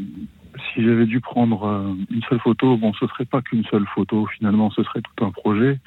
[0.73, 4.25] si j'avais dû prendre euh, une seule photo, bon, ce serait pas qu'une seule photo,
[4.37, 5.79] finalement, ce serait tout un projet.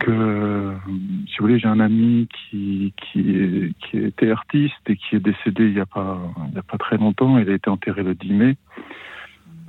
[0.00, 0.72] Que,
[1.28, 5.74] si vous voulez, j'ai un ami qui, qui, était artiste et qui est décédé il
[5.74, 6.18] n'y a, pas-
[6.48, 7.36] il y a pas très longtemps.
[7.38, 8.56] Il a été enterré le 10 mai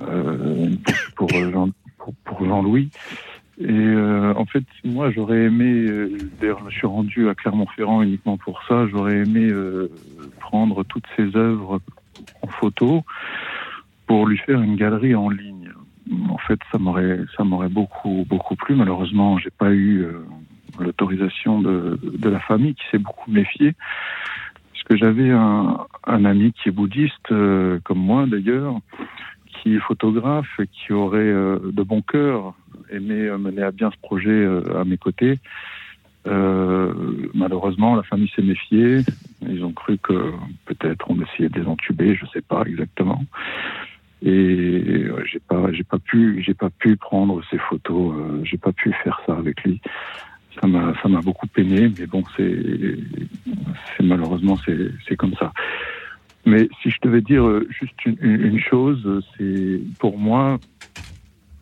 [0.02, 0.70] euh,
[1.16, 1.68] pour, Jean,
[2.24, 2.90] pour, Jean-Louis.
[3.60, 8.38] Et euh, en fait, moi, j'aurais aimé, euh, d'ailleurs, je suis rendu à Clermont-Ferrand uniquement
[8.38, 9.52] pour ça, j'aurais aimé
[10.40, 11.80] prendre toutes ses œuvres
[12.40, 13.04] en photo
[14.06, 15.70] pour lui faire une galerie en ligne.
[16.28, 18.74] En fait, ça m'aurait, ça m'aurait beaucoup, beaucoup plu.
[18.74, 20.24] Malheureusement, j'ai pas eu euh,
[20.78, 23.74] l'autorisation de, de la famille qui s'est beaucoup méfiée.
[24.72, 28.76] Parce que j'avais un, un ami qui est bouddhiste, euh, comme moi d'ailleurs,
[29.46, 32.54] qui est photographe et qui aurait euh, de bon cœur
[32.90, 35.38] aimé mener à bien ce projet à mes côtés.
[37.34, 38.98] Malheureusement, la famille s'est méfiée.
[39.48, 40.32] Ils ont cru que
[40.66, 43.24] peut-être on essayait de les entuber, je sais pas exactement.
[44.24, 48.14] Et j'ai pas, j'ai pas pu, j'ai pas pu prendre ces photos.
[48.16, 49.80] euh, j'ai pas pu faire ça avec lui.
[50.60, 52.96] Ça m'a, ça m'a beaucoup peiné, mais bon, c'est,
[53.96, 55.52] c'est malheureusement c'est, c'est comme ça.
[56.44, 60.58] Mais si je devais dire euh, juste une, une- chose, c'est pour moi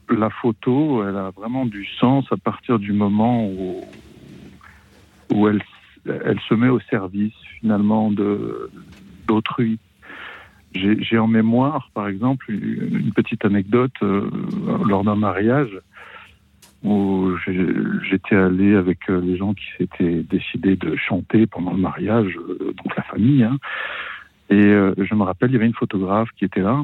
[0.09, 3.85] la photo, elle a vraiment du sens à partir du moment où,
[5.33, 5.63] où elle,
[6.07, 8.71] elle se met au service finalement de
[9.29, 9.79] d'autrui.
[10.75, 14.31] J'ai en mémoire, par exemple, une petite anecdote euh,
[14.87, 15.77] lors d'un mariage
[16.83, 17.33] où
[18.09, 22.73] j'étais allé avec euh, les gens qui s'étaient décidés de chanter pendant le mariage, euh,
[22.73, 23.43] donc la famille.
[23.43, 23.59] hein.
[24.49, 26.83] Et euh, je me rappelle, il y avait une photographe qui était là.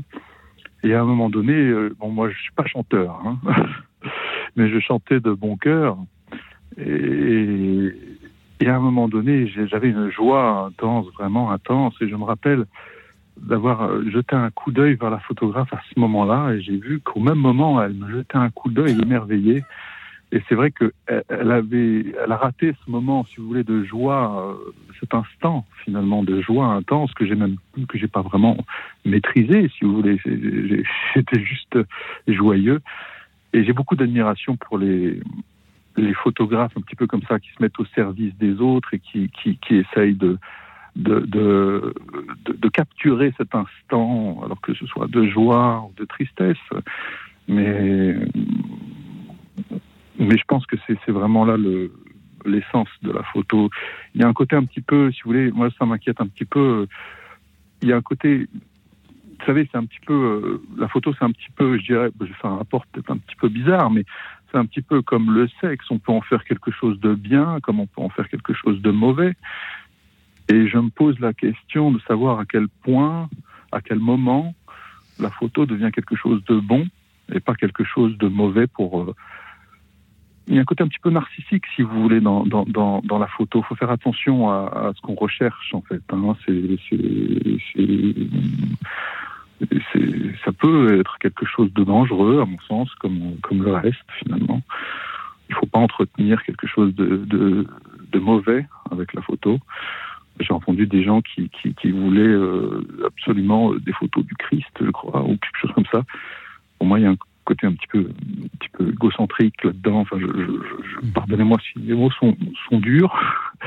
[0.82, 3.38] Et à un moment donné, euh, bon, moi, je suis pas chanteur, hein,
[4.56, 5.96] mais je chantais de bon cœur.
[6.76, 7.90] Et,
[8.60, 11.94] et à un moment donné, j'avais une joie intense, vraiment intense.
[12.02, 12.66] Et je me rappelle
[13.36, 16.52] d'avoir euh, jeté un coup d'œil vers la photographe à ce moment-là.
[16.54, 19.64] Et j'ai vu qu'au même moment, elle me jetait un coup d'œil émerveillé.
[20.32, 20.92] Et c'est vrai qu'elle
[21.28, 25.64] elle avait, elle a raté ce moment, si vous voulez, de joie, euh, cet instant
[25.84, 27.56] finalement de joie intense que j'ai même
[27.88, 28.56] que j'ai pas vraiment
[29.04, 30.18] maîtrisé, si vous voulez.
[31.14, 31.78] J'étais juste
[32.26, 32.80] joyeux.
[33.52, 35.20] Et j'ai beaucoup d'admiration pour les
[35.96, 38.98] les photographes un petit peu comme ça qui se mettent au service des autres et
[38.98, 40.38] qui qui, qui essayent de
[40.96, 41.94] de, de,
[42.46, 46.56] de, capturer cet instant, alors que ce soit de joie ou de tristesse.
[47.48, 48.16] Mais
[50.18, 51.92] mais je pense que c'est c'est vraiment là le
[52.46, 53.70] l'essence de la photo.
[54.14, 56.26] Il y a un côté un petit peu, si vous voulez, moi ça m'inquiète un
[56.26, 56.86] petit peu.
[57.82, 61.24] Il y a un côté, vous savez, c'est un petit peu euh, la photo, c'est
[61.24, 64.04] un petit peu, je dirais, je fais un rapport peut-être un petit peu bizarre, mais
[64.50, 65.84] c'est un petit peu comme le sexe.
[65.90, 68.80] On peut en faire quelque chose de bien, comme on peut en faire quelque chose
[68.80, 69.34] de mauvais.
[70.48, 73.28] Et je me pose la question de savoir à quel point,
[73.72, 74.54] à quel moment,
[75.18, 76.86] la photo devient quelque chose de bon
[77.32, 79.00] et pas quelque chose de mauvais pour.
[79.02, 79.14] euh,
[80.48, 83.00] Il y a un côté un petit peu narcissique, si vous voulez, dans, dans, dans,
[83.02, 83.60] dans la photo.
[83.60, 86.02] Il faut faire attention à, à ce qu'on recherche, en fait.
[86.12, 86.36] hein.
[86.46, 88.26] C'est- c'est- c'est-
[89.92, 94.04] c'est- ça peut être quelque chose de dangereux, à mon sens, comme, comme le reste,
[94.22, 94.62] finalement.
[95.48, 97.66] Il ne faut pas entretenir quelque chose de, de,
[98.12, 99.58] de mauvais avec la photo.
[100.40, 104.66] J'ai entendu des gens qui, qui, qui voulaient euh, absolument euh, des photos du Christ,
[104.80, 106.02] je crois, ou quelque chose comme ça.
[106.78, 110.00] Pour moi, il y a un côté un petit peu, un petit peu égocentrique là-dedans.
[110.00, 112.36] Enfin, je, je, je- pardonnez-moi si les mots sont,
[112.68, 113.14] sont durs,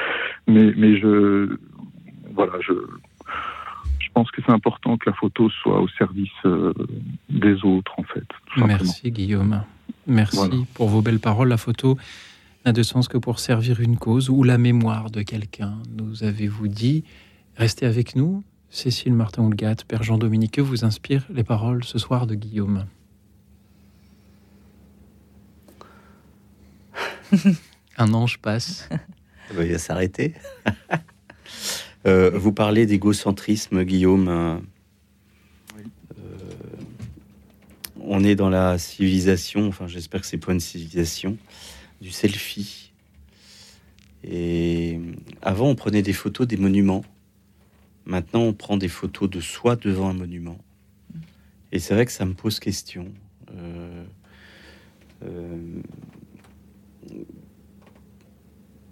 [0.47, 1.57] mais, mais je,
[2.33, 2.73] voilà, je,
[3.99, 6.73] je pense que c'est important que la photo soit au service euh,
[7.29, 8.27] des autres, en fait.
[8.57, 9.63] Merci Guillaume.
[10.07, 10.55] Merci Voilà.
[10.73, 11.49] pour vos belles paroles.
[11.49, 11.97] La photo
[12.65, 16.67] n'a de sens que pour servir une cause ou la mémoire de quelqu'un, nous avez-vous
[16.67, 17.03] dit.
[17.55, 18.43] Restez avec nous.
[18.69, 22.85] Cécile Martin-Houlgat, Père Jean-Dominique, que vous inspire les paroles ce soir de Guillaume
[27.97, 28.87] Un ange passe.
[29.51, 30.33] Il va s'arrêter.
[32.07, 34.29] Euh, vous parlez d'égocentrisme, Guillaume.
[34.29, 34.55] euh,
[36.17, 36.37] euh,
[37.99, 41.37] on est dans la civilisation, enfin j'espère que c'est pas une civilisation,
[42.01, 42.91] du selfie.
[44.23, 44.99] Et
[45.41, 47.03] avant, on prenait des photos des monuments.
[48.05, 50.57] Maintenant, on prend des photos de soi devant un monument.
[51.71, 53.13] Et c'est vrai que ça me pose question.
[53.55, 54.03] Euh,
[55.23, 55.81] euh,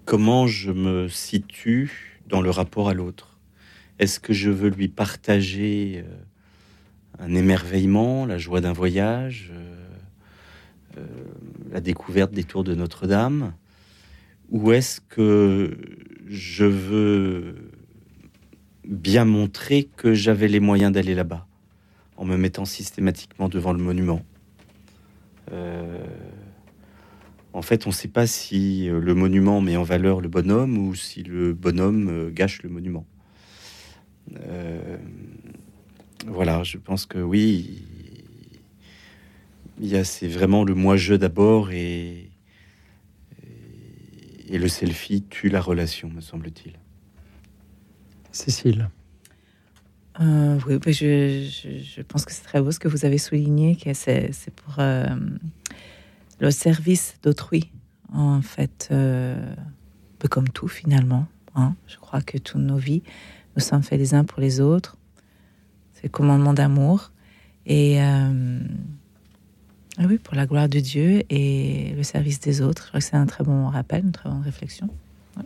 [0.05, 3.39] comment je me situe dans le rapport à l'autre?
[3.99, 9.51] Est-ce que je veux lui partager euh, un émerveillement, la joie d'un voyage,
[11.71, 13.53] la découverte des tours de Notre-Dame
[14.49, 15.77] Ou est-ce que
[16.27, 17.71] je veux
[18.85, 21.47] bien montrer que j'avais les moyens d'aller là-bas
[22.15, 24.23] en me mettant systématiquement devant le monument?
[25.51, 26.03] Euh,
[27.57, 30.77] en fait, on ne sait pas si euh, le monument met en valeur le bonhomme
[30.77, 33.07] ou si le bonhomme euh, gâche le monument.
[34.47, 34.97] Euh,
[36.27, 37.83] voilà, je pense que oui,
[40.03, 42.29] c'est vraiment le moi-je d'abord et,
[43.43, 46.73] et et le selfie tue la relation, me semble-t-il.
[48.31, 48.89] Cécile.
[50.19, 53.75] Euh, oui, je, je- je pense que c'est très beau ce que vous avez souligné,
[53.75, 55.05] que c'est c'est pour euh,
[56.39, 57.71] le service d'autrui,
[58.13, 61.27] en fait, euh, un peu comme tout finalement.
[61.55, 61.75] hein.
[61.87, 63.03] Je crois que toutes nos vies,
[63.55, 64.97] nous sommes faits les uns pour les autres.
[65.93, 67.11] C'est le commandement d'amour.
[67.65, 68.59] Et euh,
[69.97, 72.83] ah oui, pour la gloire de Dieu et le service des autres.
[72.83, 74.89] Je crois que c'est un très bon rappel, une très bonne réflexion.
[75.35, 75.43] Ouais.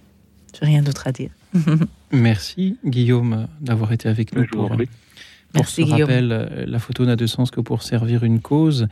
[0.60, 1.30] J'ai rien d'autre à dire.
[2.12, 4.78] Merci Guillaume d'avoir été avec nous Je pour, pour
[5.54, 6.02] Merci, ce Guillaume.
[6.02, 6.66] rappel.
[6.68, 8.88] La photo n'a de sens que pour servir une cause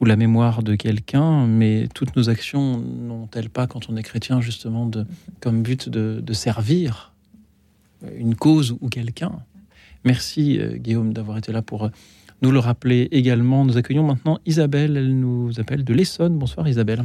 [0.00, 4.40] ou la mémoire de quelqu'un, mais toutes nos actions n'ont-elles pas, quand on est chrétien,
[4.40, 5.06] justement, de,
[5.40, 7.12] comme but de, de servir
[8.16, 9.32] une cause ou quelqu'un?
[10.04, 11.88] Merci euh, Guillaume d'avoir été là pour euh,
[12.42, 13.64] nous le rappeler également.
[13.64, 16.38] Nous accueillons maintenant Isabelle, elle nous appelle de l'Essonne.
[16.38, 17.02] Bonsoir Isabelle.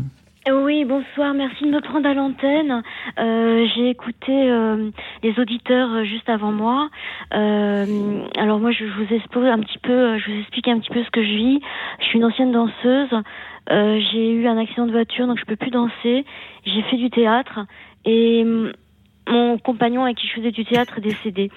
[0.48, 2.84] Oui, bonsoir, merci de me prendre à l'antenne.
[3.18, 4.92] Euh, J'ai écouté euh,
[5.24, 6.90] les auditeurs euh, juste avant moi.
[7.32, 11.10] Alors moi, je vous explique un petit peu, je vous explique un petit peu ce
[11.10, 11.60] que je vis.
[12.00, 13.24] Je suis une ancienne danseuse.
[13.72, 16.26] J'ai eu un accident de voiture, donc je peux plus danser.
[16.64, 17.62] J'ai fait du théâtre
[18.06, 18.72] et hum,
[19.28, 21.50] mon compagnon avec qui je faisais du théâtre est décédé.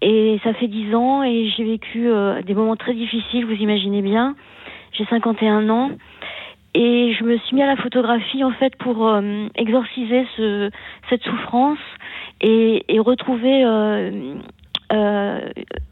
[0.00, 4.02] Et ça fait dix ans et j'ai vécu euh, des moments très difficiles, vous imaginez
[4.02, 4.36] bien.
[4.92, 5.90] J'ai 51 ans.
[6.74, 10.70] Et je me suis mis à la photographie en fait pour euh, exorciser ce,
[11.08, 11.78] cette souffrance
[12.40, 14.36] et, et retrouver, euh,
[14.92, 15.40] euh,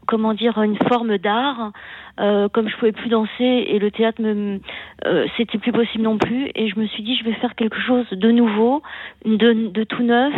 [0.05, 1.71] comment dire, une forme d'art.
[2.19, 6.49] Euh, comme je pouvais plus danser et le théâtre euh, c'était plus possible non plus.
[6.55, 8.81] Et je me suis dit, je vais faire quelque chose de nouveau,
[9.25, 10.33] de, de tout neuf.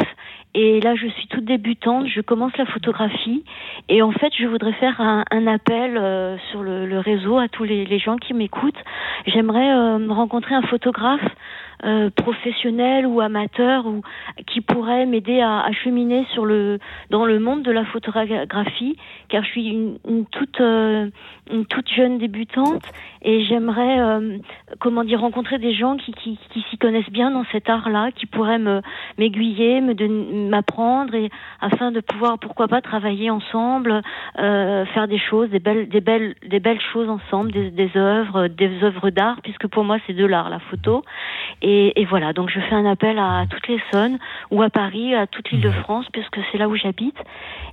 [0.56, 3.44] Et là, je suis toute débutante, je commence la photographie.
[3.88, 7.86] Et en fait, je voudrais faire un, appel euh, sur le, réseau à tous les,
[7.86, 8.84] les gens qui m'écoutent.
[9.28, 11.22] J'aimerais euh, rencontrer un photographe
[11.86, 14.02] euh, professionnel ou amateur ou
[14.48, 16.80] qui pourrait m'aider à, à cheminer sur le
[17.10, 18.98] dans le monde de la photographie,
[19.30, 21.10] car je suis une, une toute euh,
[21.52, 22.84] une toute jeune débutante
[23.22, 24.38] et j'aimerais euh,
[24.80, 28.26] comment dire rencontrer des gens qui qui, qui s'y connaissent bien dans cet art-là, qui
[28.26, 28.82] pourraient me
[29.18, 31.30] m'aiguiller, me m'apprendre et
[31.62, 34.02] afin de pouvoir pourquoi pas travailler ensemble,
[34.38, 38.48] euh, faire des choses, des belles des belles des belles choses ensemble, des, des œuvres,
[38.48, 41.04] des œuvres d'art, puisque pour moi c'est de l'art la photo.
[41.70, 44.18] Et voilà, donc je fais un appel à toutes les Essonnes
[44.52, 47.18] ou à Paris, à toute l'île de France, puisque c'est là où j'habite.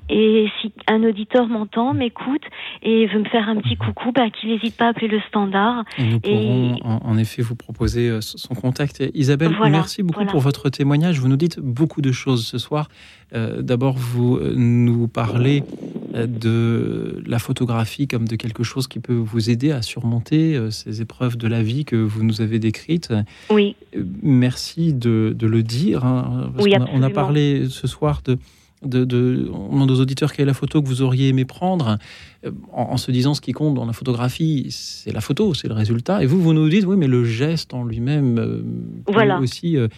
[0.09, 2.43] Et si un auditeur m'entend, m'écoute
[2.83, 5.85] et veut me faire un petit coucou, bah, qu'il n'hésite pas à appeler le standard.
[5.99, 9.03] Et nous Et- pourrons en, en effet vous proposer euh, son contact.
[9.15, 10.31] Isabelle, Voilà, merci beaucoup voilà.
[10.31, 11.19] pour votre témoignage.
[11.19, 12.89] Vous nous dites beaucoup de choses ce soir.
[13.35, 15.65] Euh, D'abord, vous euh, nous parlez
[16.15, 21.37] de la photographie comme de quelque chose qui peut vous aider à surmonter ces épreuves
[21.37, 23.13] de la vie que vous nous avez décrites.
[23.51, 23.75] Oui.
[24.23, 26.05] Merci de, de le dire.
[26.05, 28.39] hein, parce Oui, qu'on a- on a parlé ce soir de
[28.87, 31.99] de, de, on demande aux auditeurs quelle est la photo que vous auriez aimé prendre,
[32.45, 35.69] euh, en, en se disant ce qui compte dans la photographie, c'est la photo, c'est
[35.69, 36.23] le résultat.
[36.23, 38.63] Et vous, vous nous dites, oui, mais le geste en lui-même euh,
[39.07, 39.41] peut Voilà.
[39.41, 39.89] aussi, euh,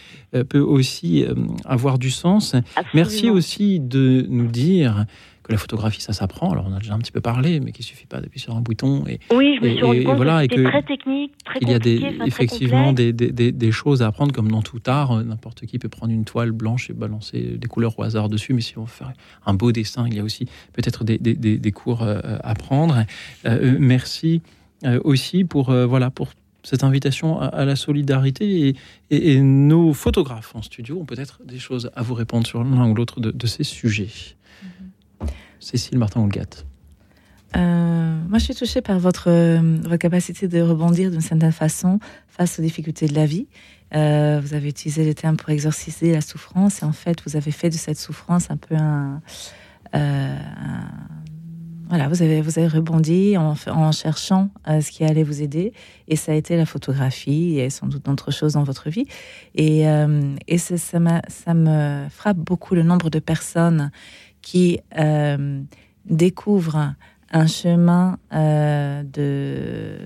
[0.48, 1.34] peut aussi euh,
[1.64, 2.54] avoir du sens.
[2.94, 5.04] Merci aussi de nous dire
[5.48, 6.52] que la photographie, ça s'apprend.
[6.52, 8.60] Alors, on a déjà un petit peu parlé, mais qu'il suffit pas d'appuyer sur un
[8.60, 9.04] bouton.
[9.06, 11.74] Et, Oui, je me et- suis rendu compte voilà, que très technique, très il y
[11.74, 15.12] a des, enfin, effectivement des, des- des- des choses à apprendre, comme dans tout art.
[15.12, 18.52] Euh, N'importe qui peut prendre une toile blanche et balancer des couleurs au hasard dessus,
[18.52, 19.12] mais si on veut faire
[19.46, 20.44] un beau dessin, il y a aussi
[20.74, 23.04] peut-être des, des- des- des cours euh, à prendre.
[23.46, 24.42] Euh, merci
[25.04, 26.28] aussi pour, euh, voilà, pour
[26.62, 28.76] cette invitation à, à la solidarité et,
[29.10, 32.86] et- et nos photographes en studio ont peut-être des choses à vous répondre sur l'un
[32.88, 34.08] ou l'autre de, de ces sujets.
[35.60, 36.64] Cécile Martin-Houlgat.
[37.56, 41.98] Euh, moi, je suis touchée par votre, euh, capacité de rebondir d'une certaine façon
[42.28, 43.46] face aux difficultés de la vie.
[43.94, 47.50] Euh, vous avez utilisé le terme pour exorciser la souffrance, et en fait, vous avez
[47.50, 49.22] fait de cette souffrance un peu un.
[49.94, 50.36] euh,
[51.88, 55.72] voilà, vous avez, vous avez rebondi en, cherchant ce qui allait vous aider,
[56.06, 59.06] et ça a été la photographie, et sans doute d'autres choses dans votre vie.
[59.54, 59.84] Et,
[60.48, 63.90] et ça, ça me frappe beaucoup le nombre de personnes
[64.42, 65.60] qui euh,
[66.06, 66.94] découvrent
[67.30, 69.98] un chemin euh, de,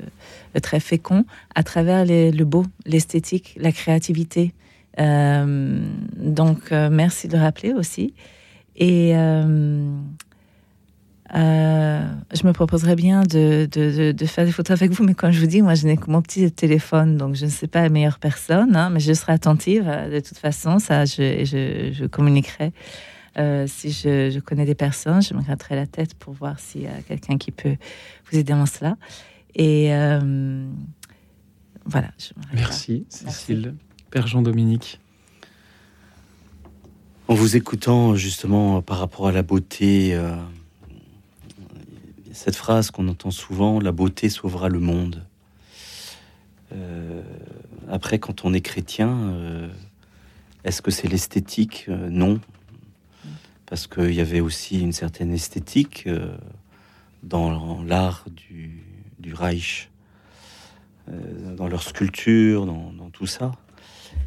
[0.54, 4.52] de très fécond à travers le beau, l'esthétique, la créativité.
[4.98, 5.80] Euh,
[6.16, 8.14] donc, euh, merci de le rappeler aussi.
[8.76, 9.84] Et euh,
[11.34, 12.02] euh,
[12.34, 13.68] je me proposerais bien de,
[14.26, 16.22] faire des photos avec vous, mais comme je vous dis, moi, je n'ai que mon
[16.22, 19.84] petit téléphone, donc je ne sais pas la meilleure personne, hein, mais je serai attentive
[19.86, 21.44] euh, de toute façon, ça, je,
[21.94, 22.72] je communiquerai.
[23.38, 26.82] Euh, si je, je connais des personnes, je me gratterai la tête pour voir s'il
[26.82, 27.76] y a quelqu'un qui peut
[28.30, 28.96] vous aider en cela.
[29.54, 30.66] Et euh,
[31.86, 32.10] voilà.
[32.18, 32.30] je.
[32.54, 33.74] Merci, Cécile.
[34.10, 35.00] Père Jean-Dominique.
[37.28, 40.36] En vous écoutant justement par rapport à la beauté, euh,
[42.32, 45.24] cette phrase qu'on entend souvent, la beauté sauvera le monde.
[46.72, 47.22] Euh,
[47.90, 49.68] après, quand on est chrétien, euh,
[50.64, 51.88] est-ce que c'est l'esthétique?
[51.88, 52.40] Non.
[53.72, 56.36] Parce qu'il y avait aussi une certaine esthétique euh,
[57.22, 59.88] dans l'art du, Reich,
[61.08, 63.52] euh, dans leur sculpture, dans, tout ça.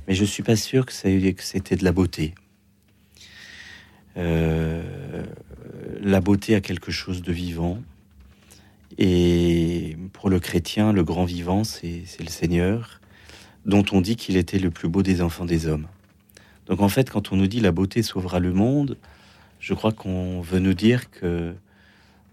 [0.07, 2.34] Mais je suis pas sûr que c'était de la beauté.
[4.17, 5.23] Euh,
[6.01, 7.77] la beauté a quelque chose de vivant.
[8.97, 12.99] Et pour le chrétien, le grand vivant, c'est le Seigneur,
[13.67, 15.85] dont on dit qu'il était le plus beau des enfants des hommes.
[16.65, 18.97] Donc en fait, quand on nous dit la beauté sauvera le monde,
[19.60, 21.56] je crois qu'on veut nous dire que,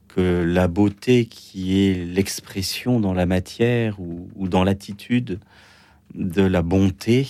[0.09, 5.41] que la beauté qui est l'expression dans la matière ou, dans l'attitude
[6.15, 7.29] de la bonté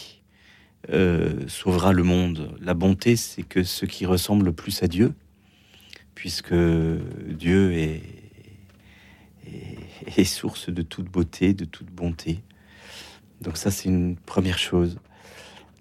[0.91, 2.57] euh, sauvera le monde.
[2.61, 5.15] La bonté, c'est que ce qui ressemble le plus à Dieu,
[6.15, 8.03] puisque Dieu est,
[10.17, 12.41] est source de toute beauté, de toute bonté.
[13.41, 14.99] Donc ça, c'est une première chose.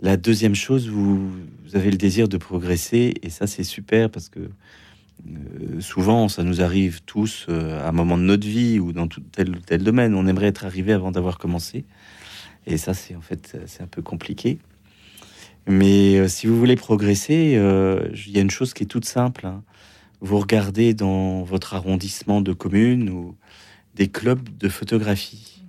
[0.01, 1.29] La deuxième chose, vous,
[1.73, 6.59] avez le désir de progresser, et ça, c'est super parce que euh, souvent, ça nous
[6.63, 9.83] arrive tous euh, à un moment de notre vie ou dans tout tel ou tel
[9.83, 10.15] domaine.
[10.15, 11.85] On aimerait être arrivé avant d'avoir commencé.
[12.65, 14.57] Et ça, c'est en fait, c'est un peu compliqué.
[15.67, 17.59] Mais euh, si vous voulez progresser,
[18.25, 19.45] il y a une chose qui est toute simple.
[19.45, 19.63] hein.
[20.19, 23.35] Vous regardez dans votre arrondissement de commune ou
[23.93, 25.60] des clubs de photographie.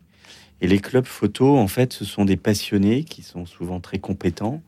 [0.62, 4.62] Et les clubs photo, en fait, ce sont des passionnés qui sont souvent très compétents,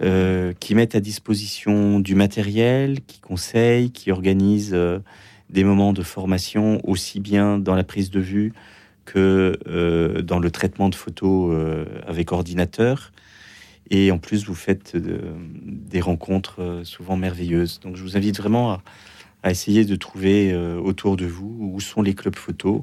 [0.00, 5.00] euh, qui mettent à disposition du matériel, qui conseillent, qui organisent euh,
[5.50, 8.52] des moments de formation aussi bien dans la prise de vue
[9.06, 11.52] que euh, dans le traitement de photos
[12.06, 13.10] avec ordinateur.
[13.90, 17.80] Et en plus, vous faites des rencontres souvent merveilleuses.
[17.80, 18.78] Donc, je vous invite vraiment
[19.42, 22.82] à, essayer de trouver autour de vous où sont les clubs photos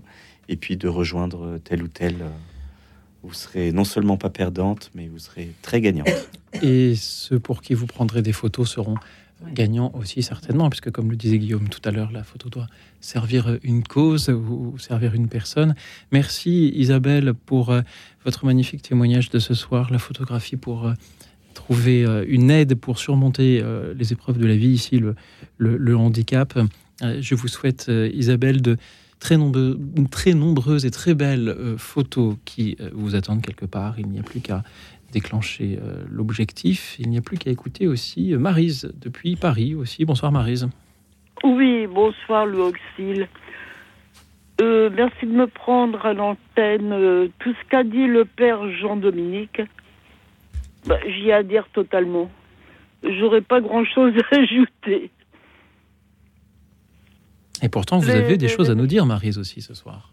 [0.50, 2.16] et puis de rejoindre tel ou tel.
[2.22, 2.30] euh,
[3.24, 6.08] Vous serez non seulement pas perdante, mais vous serez très gagnante.
[6.62, 8.96] Et ceux pour qui vous prendrez des photos seront
[9.54, 12.68] gagnants aussi certainement, puisque comme le disait Guillaume tout à l'heure, la photo doit
[13.02, 15.76] servir une cause ou servir une personne.
[16.12, 17.82] Merci Isabelle pour euh,
[18.24, 20.94] votre magnifique témoignage de ce soir, la photographie pour euh,
[21.54, 25.16] trouver euh, une aide pour surmonter euh, les épreuves de la vie, ici le,
[25.58, 26.58] le- le handicap.
[27.02, 28.78] Euh, Je vous souhaite, euh, Isabelle, de
[29.20, 29.38] très,
[30.34, 33.96] nombreuses et très belles euh, photos qui euh, vous attendent quelque part.
[34.00, 34.64] Il n'y a plus qu'à
[35.12, 36.98] déclencher euh, l'objectif.
[37.00, 40.06] Il n'y a plus qu'à écouter aussi Marise depuis Paris aussi.
[40.06, 40.68] Bonsoir Marise.
[41.44, 43.28] Oui, bonsoir Louis Auxil.
[44.62, 47.30] Merci de me prendre à l'antenne.
[47.40, 49.62] Tout ce qu'a dit le père Jean-Dominique,
[50.88, 52.32] bah, j'y adhère totalement.
[53.04, 55.12] j'aurais pas grand-chose à ajouter.
[57.62, 60.12] Et pourtant, vous avez des choses à nous dire, Marise, aussi, ce soir.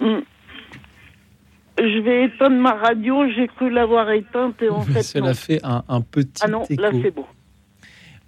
[0.00, 0.20] Hmm.
[1.78, 5.34] Je vais éteindre ma radio, j'ai cru l'avoir éteinte et en fait Cela non.
[5.34, 6.80] fait un, un petit Ah non, écho.
[6.80, 7.26] là c'est bon.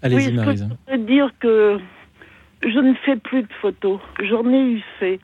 [0.03, 0.61] Allez-y, oui, Marise.
[0.69, 1.79] je voudrais dire que
[2.63, 4.01] je ne fais plus de photos.
[4.29, 5.21] J'en ai eu fait.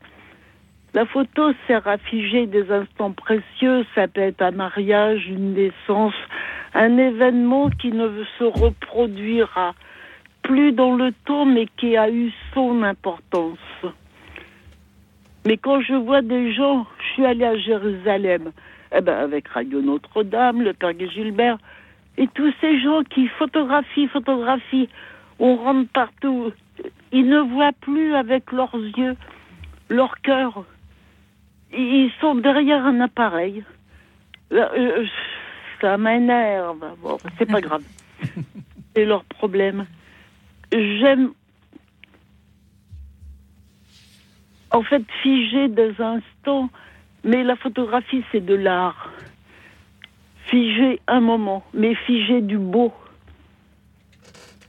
[0.94, 3.84] La photo sert à figer des instants précieux.
[3.94, 6.14] Ça peut être un mariage, une naissance,
[6.74, 8.08] un événement qui ne
[8.38, 9.74] se reproduira
[10.42, 13.58] plus dans le temps, mais qui a eu son importance.
[15.44, 18.52] Mais quand je vois des gens, je suis allée à Jérusalem,
[18.96, 21.58] eh ben avec Radio Notre-Dame, le Père Gilbert,
[22.18, 24.88] et tous ces gens qui photographient, photographient,
[25.38, 26.52] on rentre partout.
[27.10, 29.16] Ils ne voient plus avec leurs yeux,
[29.88, 30.64] leur cœur.
[31.72, 33.64] Ils sont derrière un appareil.
[34.52, 35.06] Euh, euh,
[35.80, 36.84] Ça m'énerve.
[37.02, 37.82] Bon, c'est pas grave.
[38.94, 39.86] C'est leur problème.
[40.72, 41.32] J'aime.
[44.70, 46.70] En fait, figer des instants,
[47.24, 49.10] mais la photographie, c'est de l'art
[50.52, 52.92] figer un moment, mais figer du beau.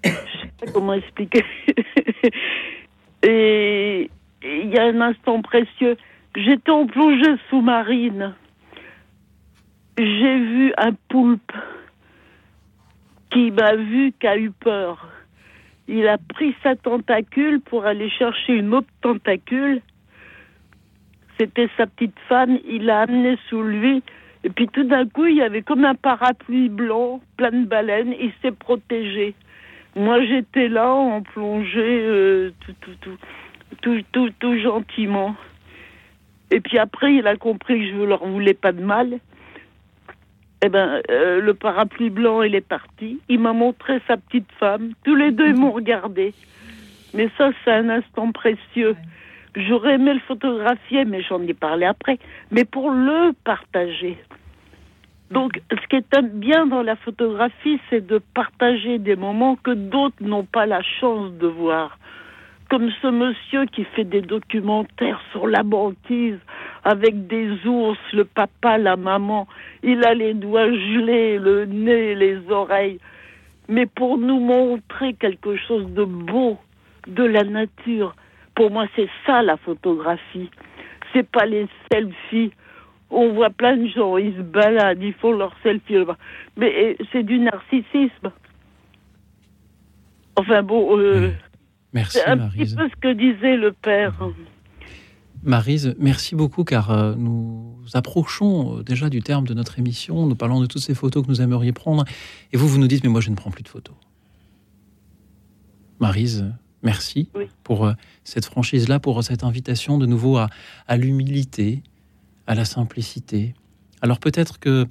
[0.04, 1.44] Je sais pas comment expliquer.
[3.24, 4.10] Et
[4.44, 5.98] il y a un instant précieux.
[6.36, 8.34] J'étais en plongée sous-marine.
[9.98, 11.52] J'ai vu un poulpe
[13.30, 15.08] qui m'a vu, qui a eu peur.
[15.88, 19.82] Il a pris sa tentacule pour aller chercher une autre tentacule.
[21.38, 22.60] C'était sa petite femme.
[22.68, 24.02] Il l'a amenée sous lui.
[24.46, 28.14] Et puis tout d'un coup, il y avait comme un parapluie blanc, plein de baleines.
[28.20, 29.36] Il s'est protégé.
[29.96, 32.52] Moi, j'étais là en plongée, euh,
[33.82, 35.36] tout, tout, gentiment.
[36.52, 39.20] Et puis après, il a compris que je ne leur voulais pas de mal.
[40.66, 43.20] Eh ben, euh, le parapluie blanc, il est parti.
[43.28, 44.94] Il m'a montré sa petite femme.
[45.04, 46.34] Tous les deux, ils m'ont regardé.
[47.14, 48.96] Mais ça, c'est un instant précieux.
[49.58, 52.18] J'aurais aimé le photographier, mais j'en ai parlé après.
[52.50, 54.18] Mais pour le partager.
[55.32, 60.22] Donc, ce qui est bien dans la photographie, c'est de partager des moments que d'autres
[60.22, 61.98] n'ont pas la chance de voir.
[62.70, 66.40] Comme ce monsieur qui fait des documentaires sur la banquise
[66.84, 69.48] avec des ours, le papa, la maman.
[69.84, 73.00] Il a les doigts gelés, le nez, les oreilles.
[73.70, 76.58] Mais pour nous montrer quelque chose de beau,
[77.08, 78.16] de la nature,
[78.56, 80.50] pour moi, c'est ça la photographie.
[81.12, 82.52] C'est pas les selfies.
[83.10, 85.98] On voit plein de gens, ils se baladent, ils font leurs selfies.
[86.58, 88.32] Mais euh, c'est du narcissisme.
[90.36, 91.30] Enfin bon, euh,
[91.94, 92.76] Merci, c'est un Marise.
[92.76, 94.14] petit peu ce que disait le père.
[95.44, 100.26] Marise, merci beaucoup car euh, nous approchons euh, déjà du terme de notre émission.
[100.26, 102.06] Nous parlons de toutes ces photos que nous aimerions prendre.
[102.52, 103.96] Et vous, vous nous dites, mais moi, je ne prends plus de photos.
[106.00, 106.46] Marise,
[106.82, 107.30] merci
[107.64, 107.94] pour euh,
[108.24, 110.50] cette franchise-là, pour cette invitation de nouveau à,
[110.88, 111.84] à l'humilité,
[112.48, 113.54] à la simplicité.
[114.02, 114.88] Alors peut-être que,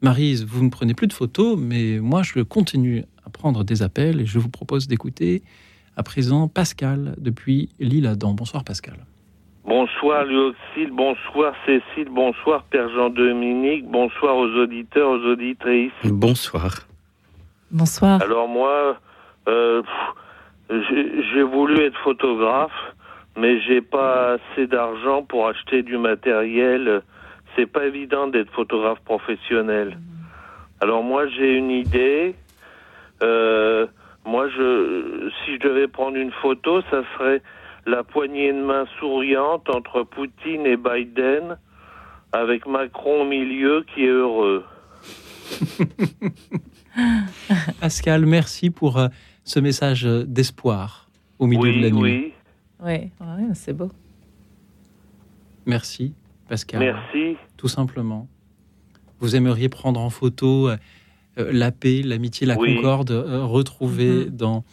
[0.00, 4.20] Marise, vous ne prenez plus de photos, mais moi, je continue à prendre des appels
[4.20, 5.42] et je vous propose d'écouter
[5.98, 8.32] à présent Pascal depuis l'île-Adam.
[8.32, 8.94] Bonsoir Pascal.
[9.64, 15.92] Bonsoir Luoxyle, bonsoir Cécile, bonsoir Père Jean-Dominique, bonsoir aux auditeurs, aux auditrices.
[16.04, 16.86] Bonsoir.
[17.72, 18.22] Bonsoir.
[18.22, 18.96] Alors moi,
[19.48, 19.82] euh,
[20.70, 22.80] j'ai j'ai voulu être photographe,
[23.36, 27.02] mais j'ai pas assez d'argent pour acheter du matériel.
[27.56, 29.98] C'est pas évident d'être photographe professionnel.
[30.80, 32.36] Alors moi j'ai une idée.
[33.20, 33.88] Euh,
[34.28, 37.42] moi je, si je devais prendre une photo, ça serait
[37.86, 41.56] la poignée de main souriante entre Poutine et Biden,
[42.32, 44.64] avec Macron au milieu qui est heureux.
[47.80, 49.08] Pascal, merci pour euh,
[49.44, 52.00] ce message d'espoir au milieu de la nuit.
[52.00, 52.32] Oui,
[52.84, 53.88] Oui, ouais, c'est beau.
[55.64, 56.14] Merci,
[56.48, 56.80] Pascal.
[56.80, 57.36] merci.
[57.56, 58.28] Tout simplement.
[59.20, 60.76] Vous aimeriez prendre en photo euh,
[61.52, 62.74] la paix, l'amitié, la Oui.
[62.76, 64.36] concorde euh, retrouvée Mhm.
[64.36, 64.64] dans,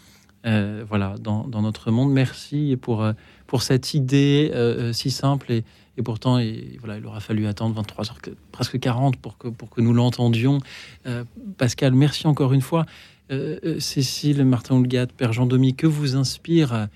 [0.46, 2.12] euh, voilà, dans, dans notre monde.
[2.12, 3.14] Merci pour, euh,
[3.48, 5.64] pour cette idée euh, euh, si simple et,
[5.98, 9.48] et pourtant et, voilà, il aura fallu attendre 23 heures, que- presque 40 pour que,
[9.48, 10.60] pour que nous l'entendions.
[11.08, 11.24] Euh,
[11.58, 12.86] Pascal, merci encore une fois.
[13.32, 16.88] Euh, euh, Cécile, Martin Houlgat, Père Jean-Domi, que vous inspire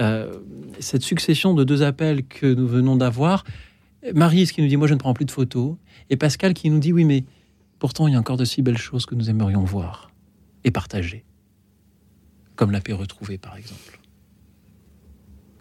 [0.00, 0.32] euh,
[0.80, 3.44] cette succession de deux appels que nous venons d'avoir?
[4.14, 5.76] Marise qui nous dit Moi, je ne prends plus de photos.
[6.10, 7.24] Et Pascal qui nous dit Oui, mais
[7.84, 10.10] pourtant, il y a encore de si belles choses que nous aimerions voir
[10.64, 11.26] et partager.
[12.56, 14.00] Comme la paix retrouvée, par exemple.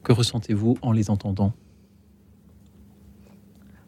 [0.05, 1.51] Que ressentez-vous en les entendant?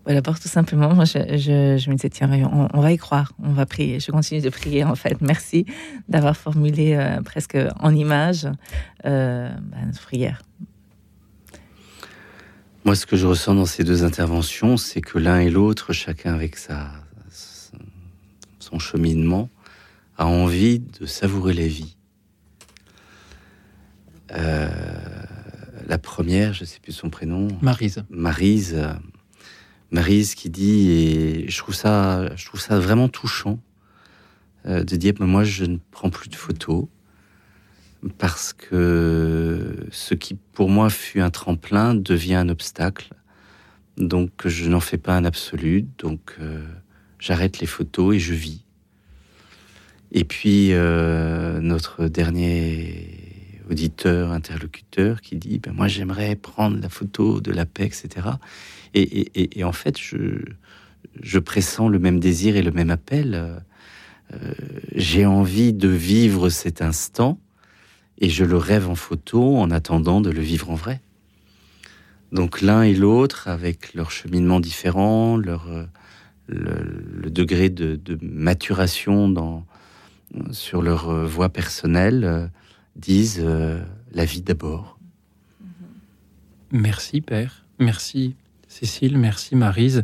[0.05, 2.97] Bah, D'abord, tout simplement, moi, je, je, je me disais, tiens, on, on va y
[2.97, 4.01] croire, on va prier.
[4.01, 5.21] Je continue de prier, en fait.
[5.21, 5.65] Merci
[6.09, 8.49] d'avoir formulé euh, presque en image
[9.05, 10.41] euh, bah, notre prière.
[12.83, 16.33] Moi, ce que je ressens dans ces deux interventions, c'est que l'un et l'autre, chacun
[16.33, 16.91] avec sa,
[18.65, 19.49] son cheminement,
[20.17, 21.95] a envie de savourer la vie.
[24.31, 24.69] Euh,
[25.87, 27.47] la première, je ne sais plus son prénom.
[27.61, 28.03] Marise.
[28.09, 28.77] Marise.
[29.91, 33.59] Maryse qui dit, et je trouve ça, je trouve ça vraiment touchant,
[34.65, 36.87] euh, de dire, moi, je ne prends plus de photos
[38.17, 43.13] parce que ce qui pour moi fut un tremplin devient un obstacle.
[43.97, 45.85] Donc je n'en fais pas un absolu.
[45.97, 46.63] Donc euh,
[47.19, 48.65] j'arrête les photos et je vis.
[50.11, 57.41] Et puis euh, notre dernier auditeur, interlocuteur, qui dit ben, Moi j'aimerais prendre la photo
[57.41, 58.27] de la paix, etc.
[58.93, 63.59] Et, en fait, je, pressens le même désir et le même appel.
[64.33, 64.53] Euh,
[64.93, 67.39] J'ai envie de vivre cet instant
[68.19, 71.01] et je le rêve en photo en attendant de le vivre en vrai.
[72.31, 75.67] Donc l'un et l'autre, avec leur cheminement différent, leur,
[76.47, 79.65] le, degré de, maturation dans,
[80.51, 82.47] sur leur euh, voie personnelle, euh,
[82.95, 84.97] disent euh, la vie d'abord.
[86.71, 88.35] Merci Père, merci
[88.67, 90.03] Cécile, merci Marise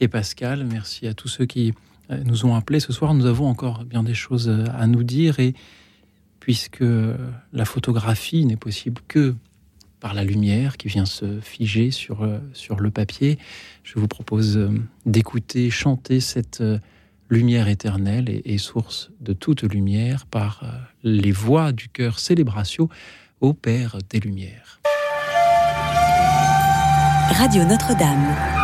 [0.00, 1.74] et Pascal, merci à tous ceux qui
[2.24, 3.12] nous ont appelés ce soir.
[3.12, 5.40] Nous avons encore bien des choses à nous dire.
[5.40, 5.54] Et
[6.40, 6.84] puisque
[7.52, 9.34] la photographie n'est possible que
[10.00, 13.38] par la lumière qui vient se figer sur, euh, sur le papier,
[13.82, 14.70] je vous propose euh,
[15.06, 16.78] d'écouter chanter cette euh,
[17.30, 20.64] lumière éternelle et, et source de toute lumière par
[21.02, 22.88] les voix du cœur célébratio
[23.40, 24.80] au Père des Lumières.
[27.30, 28.57] Radio Notre-Dame.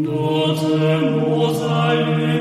[0.00, 2.37] Notre Mozart.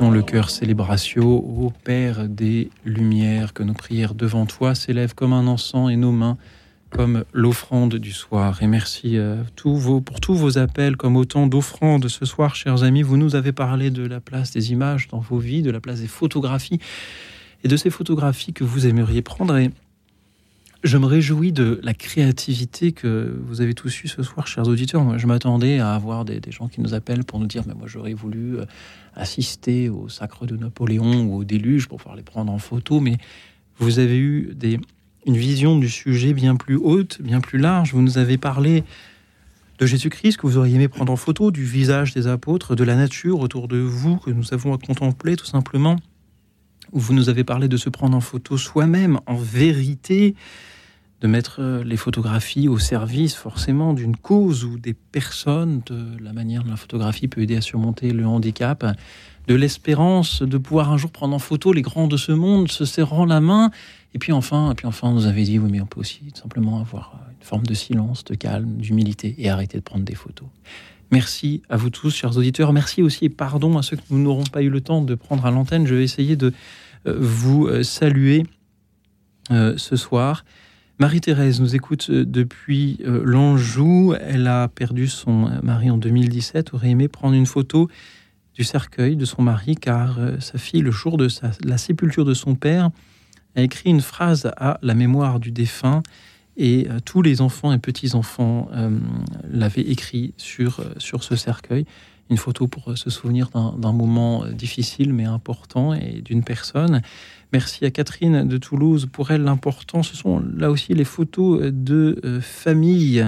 [0.00, 5.46] Le cœur célébratio au Père des Lumières, que nos prières devant toi s'élèvent comme un
[5.46, 6.36] encens et nos mains
[6.90, 8.60] comme l'offrande du soir.
[8.60, 13.02] Et merci euh, pour tous vos appels, comme autant d'offrandes ce soir, chers amis.
[13.02, 16.00] Vous nous avez parlé de la place des images dans vos vies, de la place
[16.00, 16.80] des photographies
[17.62, 19.56] et de ces photographies que vous aimeriez prendre.
[20.84, 25.18] Je me réjouis de la créativité que vous avez tous eu ce soir, chers auditeurs.
[25.18, 28.12] Je m'attendais à avoir des, gens qui nous appellent pour nous dire, mais moi j'aurais
[28.12, 28.66] voulu euh,
[29.14, 33.16] assister au sacre de Napoléon ou au déluge pour pouvoir les prendre en photo, mais
[33.78, 34.54] vous avez eu
[35.26, 37.94] une vision du sujet bien plus haute, bien plus large.
[37.94, 38.84] Vous nous avez parlé
[39.78, 42.94] de Jésus-Christ que vous auriez aimé prendre en photo, du visage des apôtres, de la
[42.94, 45.96] nature autour de vous que nous avons à contempler tout simplement.
[46.92, 50.34] Vous nous avez parlé de se prendre en photo soi-même, en vérité,
[51.20, 56.32] de mettre euh, les photographies au service forcément d'une cause ou des personnes, de la
[56.32, 58.84] manière dont la photographie peut aider à surmonter le handicap,
[59.46, 62.84] de l'espérance de pouvoir un jour prendre en photo les grands de ce monde, se
[62.84, 63.70] serrant la main.
[64.14, 66.20] Et puis enfin, et puis enfin, on nous avait dit, oui, mais on peut aussi
[66.34, 70.14] simplement avoir euh, une forme de silence, de calme, d'humilité et arrêter de prendre des
[70.14, 70.48] photos.
[71.10, 72.72] Merci à vous tous, chers auditeurs.
[72.72, 75.44] Merci aussi et pardon à ceux que nous n'aurons pas eu le temps de prendre
[75.46, 75.86] à l'antenne.
[75.86, 76.52] Je vais essayer de
[77.06, 78.44] euh, vous saluer
[79.50, 80.42] ce soir.
[81.00, 84.14] Marie-Thérèse nous écoute euh, depuis euh, l'Anjou.
[84.20, 87.88] Elle a perdu son euh, mari en 2017, aurait aimé prendre une photo
[88.54, 91.26] du cercueil de son mari car sa fille, le jour de
[91.64, 92.90] la sépulture de son père,
[93.56, 96.04] a écrit une phrase à la mémoire du défunt
[96.56, 98.68] et tous les enfants et petits-enfants
[99.50, 101.84] l'avaient écrit sur, sur ce cercueil.
[102.30, 107.02] Une photo pour se souvenir d'un moment difficile mais important et d'une personne.
[107.54, 109.08] Merci à Catherine de Toulouse.
[109.10, 113.20] Pour elle, l'important, ce sont là aussi les photos de euh, famille.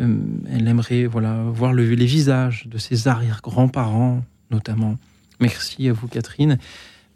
[0.00, 0.16] Euh,
[0.48, 4.96] elle aimerait voilà, voir le- les visages de ses arrière-grands-parents, notamment.
[5.40, 6.56] Merci à vous, Catherine.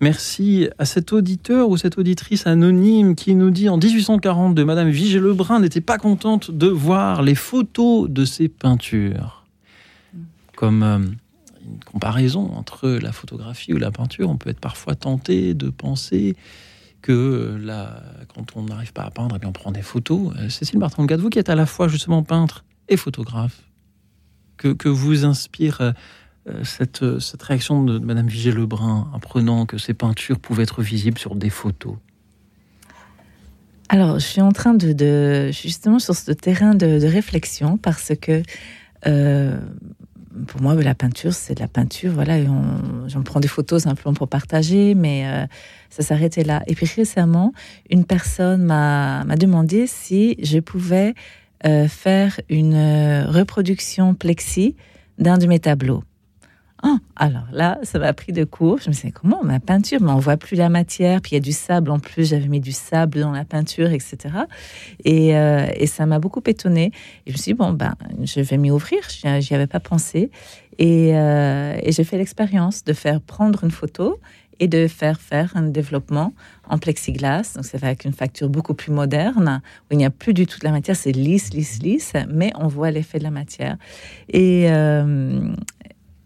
[0.00, 5.20] Merci à cet auditeur ou cette auditrice anonyme qui nous dit en 1842, Madame Vigée
[5.20, 9.44] Lebrun n'était pas contente de voir les photos de ses peintures.
[10.56, 10.98] Comme euh,
[11.66, 16.36] une comparaison entre la photographie ou la peinture, on peut être parfois tenté de penser
[17.02, 18.02] que la,
[18.34, 20.32] quand on n'arrive pas à peindre, eh on prend des photos.
[20.38, 23.62] Euh, Cécile Martin-Gade, vous qui êtes à la fois justement peintre et photographe,
[24.56, 25.92] que, vous inspire euh,
[26.48, 31.36] euh, cette, réaction de, Madame Vigée Lebrun, apprenant que ses peintures pouvaient être visibles sur
[31.36, 31.94] des photos?
[33.88, 38.42] Alors, je suis en train de, justement sur ce terrain de, réflexion parce que
[40.46, 42.12] pour moi, la peinture, c'est de la peinture.
[42.12, 42.38] Voilà,
[43.06, 45.46] j'en prends des photos simplement pour partager, mais euh,
[45.90, 46.62] ça s'arrêtait là.
[46.66, 47.52] Et puis récemment,
[47.90, 51.14] une personne m'a m'a demandé si je pouvais
[51.64, 54.76] euh, faire une euh, reproduction plexi
[55.18, 56.04] d'un de mes tableaux.
[56.88, 58.78] Ah, alors là, ça m'a pris de court.
[58.80, 61.38] Je me dit, comment ma peinture Mais on voit plus la matière, puis il y
[61.38, 62.28] a du sable en plus.
[62.28, 64.16] J'avais mis du sable dans la peinture, etc.
[65.04, 66.92] Et, euh, et ça m'a beaucoup étonnée.
[67.26, 69.00] Et je me suis dit, bon, ben, je vais m'y ouvrir.
[69.08, 70.30] J'y avais pas pensé.
[70.78, 74.20] Et, euh, et j'ai fait l'expérience de faire prendre une photo
[74.60, 76.34] et de faire faire un développement
[76.68, 77.54] en plexiglas.
[77.56, 80.60] Donc, c'est avec une facture beaucoup plus moderne, où il n'y a plus du tout
[80.60, 83.76] de la matière, c'est lisse, lisse, lisse, mais on voit l'effet de la matière.
[84.28, 85.52] Et, euh,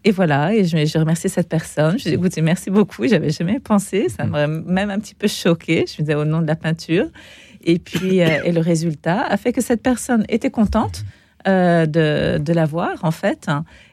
[0.03, 1.97] et voilà, et je, je remercie cette personne.
[1.99, 5.85] Je dis, écoutez, merci beaucoup, j'avais jamais pensé, ça m'a même un petit peu choqué.
[5.87, 7.05] Je me disais au nom de la peinture.
[7.63, 11.03] Et puis, euh, et le résultat a fait que cette personne était contente
[11.47, 13.47] euh, de, de la voir, en fait.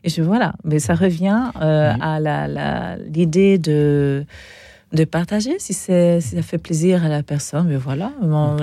[0.05, 4.25] Et je voilà, mais ça revient euh, à la- la- l'idée de
[4.93, 8.13] de partager si, ça fait plaisir à la personne mais voilà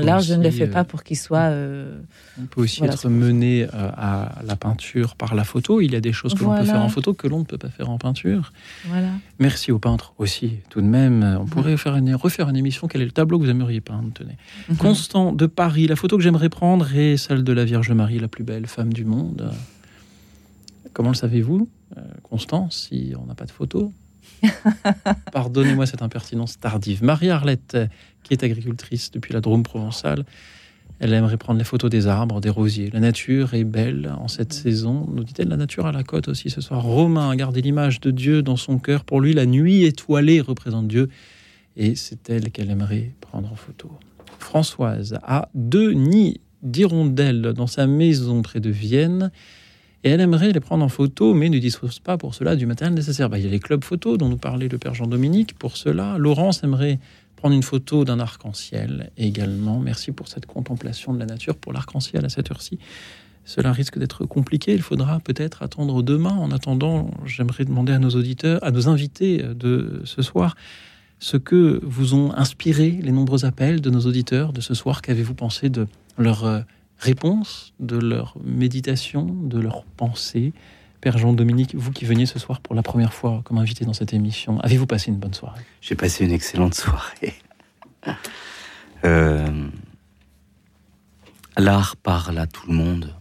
[0.02, 2.00] là je ne le fais euh, pas pour qu'il soit euh,
[2.42, 5.82] On peut aussi Voilà, être mené euh, à la peinture par la photo.
[5.82, 7.58] Il y a des choses que l'on peut faire en photo que l'on ne peut
[7.58, 8.52] pas faire en peinture.
[8.88, 11.38] voilà Merci aux peintres aussi, tout de même.
[11.40, 12.88] On pourrait faire une, refaire une émission.
[12.88, 14.38] Quel est le tableau que vous aimeriez peindre Tenez.
[14.70, 14.78] Mhm.
[14.78, 15.88] Constant de Paris.
[15.88, 18.94] La photo que j'aimerais prendre est celle de la Vierge Marie, la plus belle femme
[18.94, 19.52] du monde.
[20.96, 23.92] Comment le savez-vous, euh, Constant, si on n'a pas de photo
[25.32, 27.04] Pardonnez-moi cette impertinence tardive.
[27.04, 27.88] Marie-Arlette, euh,
[28.24, 30.26] qui est agricultrice depuis la Drôme provençale,
[31.00, 32.90] elle aimerait prendre les photos des arbres, des rosiers.
[32.92, 35.08] La nature est belle en cette saison.
[35.12, 36.84] Nous dit-elle, la nature à la côte aussi ce soir.
[36.84, 39.04] Romain a gardé l'image de Dieu dans son cœur.
[39.04, 41.10] Pour lui, la nuit étoilée représente Dieu.
[41.76, 43.92] Et c'est elle qu'elle aimerait prendre en photo.
[44.40, 49.32] Françoise a deux nids d'hirondelles dans sa maison près de Vienne.
[50.06, 52.94] Et elle aimerait les prendre en photo, mais ne dispose pas pour cela du matériel
[52.94, 53.28] nécessaire.
[53.28, 55.58] Bah, il y a les clubs photos dont nous parlait le père Jean-Dominique.
[55.58, 57.00] Pour cela, Laurence aimerait
[57.36, 59.80] prendre une photo d'un arc-en-ciel également.
[59.80, 62.78] Merci pour cette contemplation de la nature, pour l'arc-en-ciel à cette heure-ci.
[63.46, 64.76] cela risque d'être compliqué.
[64.76, 66.36] Il faudra peut-être attendre demain.
[66.36, 70.56] En attendant, j'aimerais demander à nos auditeurs, à nos invités de ce soir,
[71.18, 75.02] ce que vous ont inspiré les nombreux appels de nos auditeurs de ce soir.
[75.02, 75.88] Qu'avez-vous pensé de
[76.20, 76.64] leurs
[77.00, 80.54] réponses, de leurs méditations, de leurs pensées
[81.06, 84.12] Père Jean-Dominique, vous qui veniez ce soir pour la première fois comme invité dans cette
[84.12, 85.62] émission, avez-vous passé une bonne soirée?
[85.80, 87.36] J'ai passé une excellente soirée.
[89.04, 89.68] Euh,
[91.58, 93.14] L'art parle à tout le monde.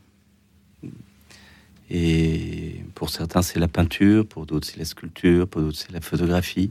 [1.91, 6.01] Et pour certains, c'est la peinture, pour d'autres, c'est la sculpture, pour d'autres, c'est la
[6.01, 6.71] photographie.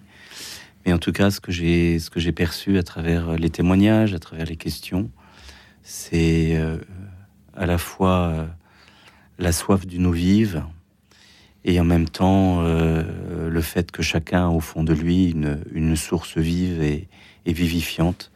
[0.86, 4.58] Mais en tout cas, ce que j'ai perçu à travers les témoignages, à travers les
[4.58, 5.12] questions,
[5.84, 6.78] c'est euh,
[7.54, 8.48] à la fois euh,
[9.38, 10.64] la soif d'une eau vive
[11.66, 15.96] et en même temps euh, le fait que chacun a au fond de lui une,
[15.96, 17.08] source vive et,
[17.46, 18.32] vivifiante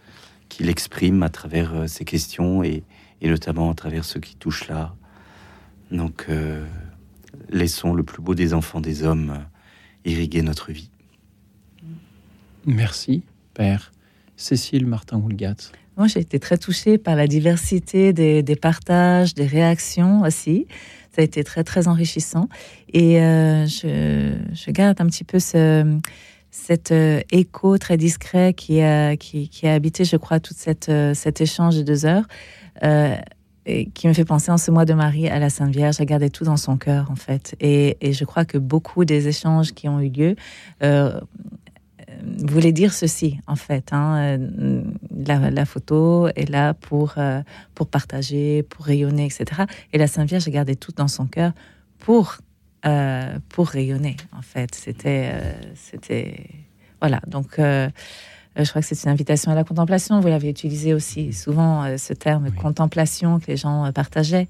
[0.49, 2.83] qu'il exprime à travers ses questions et,
[3.21, 4.95] notamment à travers ce qui touche là.
[5.91, 6.27] Donc,
[7.49, 9.45] laissons le plus beau des enfants des hommes
[10.05, 10.89] irriguer notre vie.
[12.65, 13.91] Merci, Père.
[14.37, 15.71] Cécile Martin-Houlgat.
[15.97, 20.67] Moi, j'ai été très touchée par la diversité des, partages, des réactions aussi.
[21.11, 22.49] Ça a été très, très enrichissant.
[22.93, 25.99] Et euh, je, garde un petit peu ce,
[26.51, 30.53] cet euh, écho très discret qui a, qui, a habité, je crois, tout
[30.89, 32.27] euh, cet échange de deux heures.
[32.83, 33.15] Euh,
[33.67, 36.05] et qui me fait penser en ce mois de Marie à la Sainte Vierge, à
[36.05, 37.55] garder tout dans son cœur, en fait.
[37.59, 40.35] Et, et, je crois que beaucoup des échanges qui ont eu lieu
[40.83, 41.19] euh,
[42.39, 43.91] voulait dire ceci, en fait.
[43.91, 44.37] Hein.
[45.25, 47.41] La, la, photo est là pour, euh,
[47.75, 49.63] pour partager, pour rayonner, etc.
[49.93, 51.51] Et la Sainte Vierge gardé tout dans son cœur
[51.99, 52.37] pour,
[52.85, 54.73] euh, pour rayonner, en fait.
[54.75, 55.31] C'était.
[55.33, 56.49] Euh, c'était
[56.99, 57.59] voilà, donc.
[58.57, 60.19] Euh, je crois que c'est une invitation à la contemplation.
[60.19, 62.51] Vous l'avez utilisé aussi souvent, euh, ce terme oui.
[62.51, 64.47] contemplation que les gens euh, partageaient.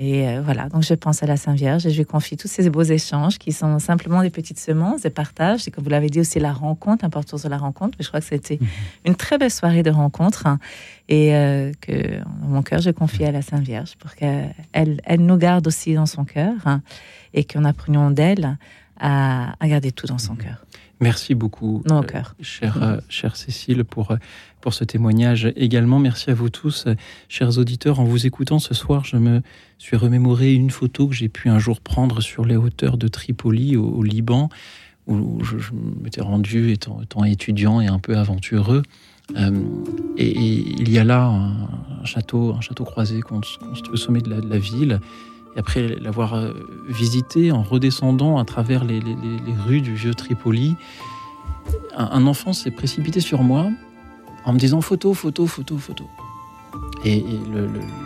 [0.00, 2.46] Et euh, voilà, donc je pense à la Sainte Vierge et je lui confie tous
[2.46, 5.66] ces beaux échanges qui sont simplement des petites semences, des partages.
[5.66, 7.96] Et comme vous l'avez dit aussi, la rencontre, l'importance de la rencontre.
[7.98, 8.66] Mais je crois que c'était mmh.
[9.06, 10.60] une très belle soirée de rencontre hein,
[11.08, 15.26] et euh, que dans mon cœur, je confie à la Sainte Vierge pour qu'elle elle
[15.26, 16.80] nous garde aussi dans son cœur hein,
[17.34, 18.56] et qu'on apprenions d'elle
[19.00, 20.38] à, à, garder tout dans son mmh.
[20.38, 20.64] cœur.
[21.00, 24.16] Merci beaucoup, non, euh, chère, euh, chère Cécile, pour,
[24.60, 26.00] pour ce témoignage également.
[26.00, 26.94] Merci à vous tous, euh,
[27.28, 28.00] chers auditeurs.
[28.00, 29.42] En vous écoutant ce soir, je me
[29.78, 33.76] suis remémoré une photo que j'ai pu un jour prendre sur les hauteurs de Tripoli,
[33.76, 34.48] au, au Liban,
[35.06, 35.70] où je, je
[36.02, 38.82] m'étais rendu étant, étant, étudiant et un peu aventureux.
[39.36, 39.50] Euh,
[40.16, 43.20] et, et, il y a là un, un château, un château croisé
[43.92, 45.00] au sommet de la, de la ville.
[45.58, 46.52] Après l'avoir euh,
[46.86, 49.00] visité en redescendant à travers les,
[49.66, 50.76] rues du vieux Tripoli,
[51.96, 53.68] un, enfant s'est précipité sur moi
[54.44, 56.04] en me disant photo, photo, photo, photo.
[57.04, 57.24] Et,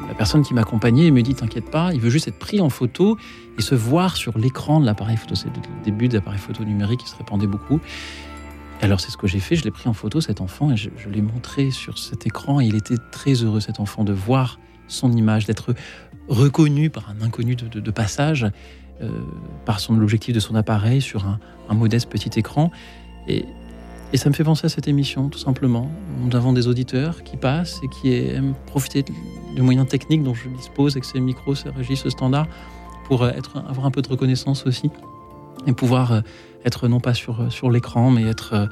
[0.09, 3.19] la personne qui m'accompagnait me dit T'inquiète pas, il veut juste être pris en photo
[3.59, 5.35] et se voir sur l'écran de l'appareil photo.
[5.35, 7.81] C'est le début des appareils photo numériques qui se répandaient beaucoup.
[8.81, 9.57] Alors, c'est ce que j'ai fait.
[9.57, 12.61] Je l'ai pris en photo, cet enfant, et je, je l'ai montré sur cet écran.
[12.61, 14.59] Et il était très heureux, cet enfant, de voir
[14.89, 15.75] son image, d'être
[16.33, 18.47] reconnu par un inconnu de, passage,
[19.03, 19.09] euh,
[19.67, 21.39] par son l'objectif de son appareil sur un,
[21.75, 22.71] modeste petit écran.
[23.29, 23.45] Et,
[24.15, 25.91] ça me fait penser à cette émission, tout simplement.
[26.21, 30.51] Nous avons des auditeurs qui passent et qui aiment profiter de moyens techniques dont je
[30.51, 32.47] dispose avec ces micros, ces registres standards,
[33.07, 34.91] pour être, avoir un peu de reconnaissance aussi
[35.67, 36.21] et pouvoir euh,
[36.67, 38.69] être non pas sur, l'écran, mais être,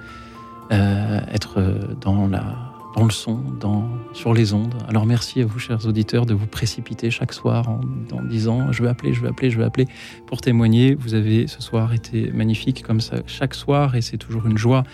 [0.73, 1.59] euh, être
[2.03, 4.75] dans la dans le son, dans, sur les ondes.
[4.89, 7.81] Alors merci à vous, chers auditeurs, de vous précipiter chaque soir en,
[8.23, 9.87] disant je vais appeler, je vais appeler, je vais appeler
[10.27, 10.95] pour témoigner.
[10.95, 14.85] Vous avez ce soir été magnifique comme ça chaque soir et c'est toujours une joie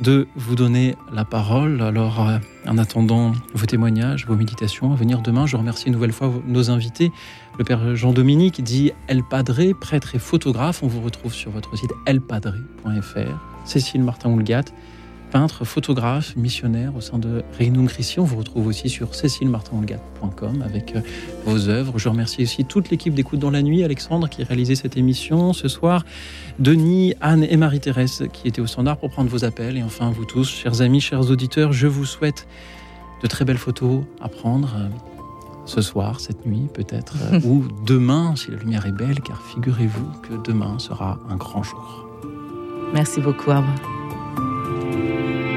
[0.00, 1.80] de vous donner la parole.
[1.80, 6.12] Alors, euh, en attendant vos témoignages, vos méditations à venir demain, je remercie une nouvelle
[6.12, 7.12] fois nos invités.
[7.58, 10.82] Le père Jean-Dominique dit El Padré, prêtre et photographe.
[10.82, 13.38] On vous retrouve sur votre site elpadré.fr.
[13.64, 14.64] Cécile Martin-Houlgat,
[15.32, 18.20] peintre, photographe, missionnaire au sein de Regnum Christi.
[18.20, 21.00] On vous retrouve aussi sur cécilemartinholgat.com avec euh,
[21.46, 21.98] vos œuvres.
[21.98, 25.68] Je remercie aussi toute l'équipe d'écoute dans la nuit, Alexandre qui réalisait cette émission ce
[25.68, 26.04] soir,
[26.58, 29.78] Denis, Anne et Marie-Thérèse qui étaient au standard pour prendre vos appels.
[29.78, 32.46] Et enfin, vous tous, chers amis, chers auditeurs, je vous souhaite
[33.22, 34.88] de très belles photos à prendre euh,
[35.64, 40.20] ce soir, cette nuit peut-être, euh, ou demain si la lumière est belle, car figurez-vous
[40.20, 42.06] que demain sera un grand jour.
[42.92, 44.01] Merci beaucoup, à vous.
[44.82, 45.51] Música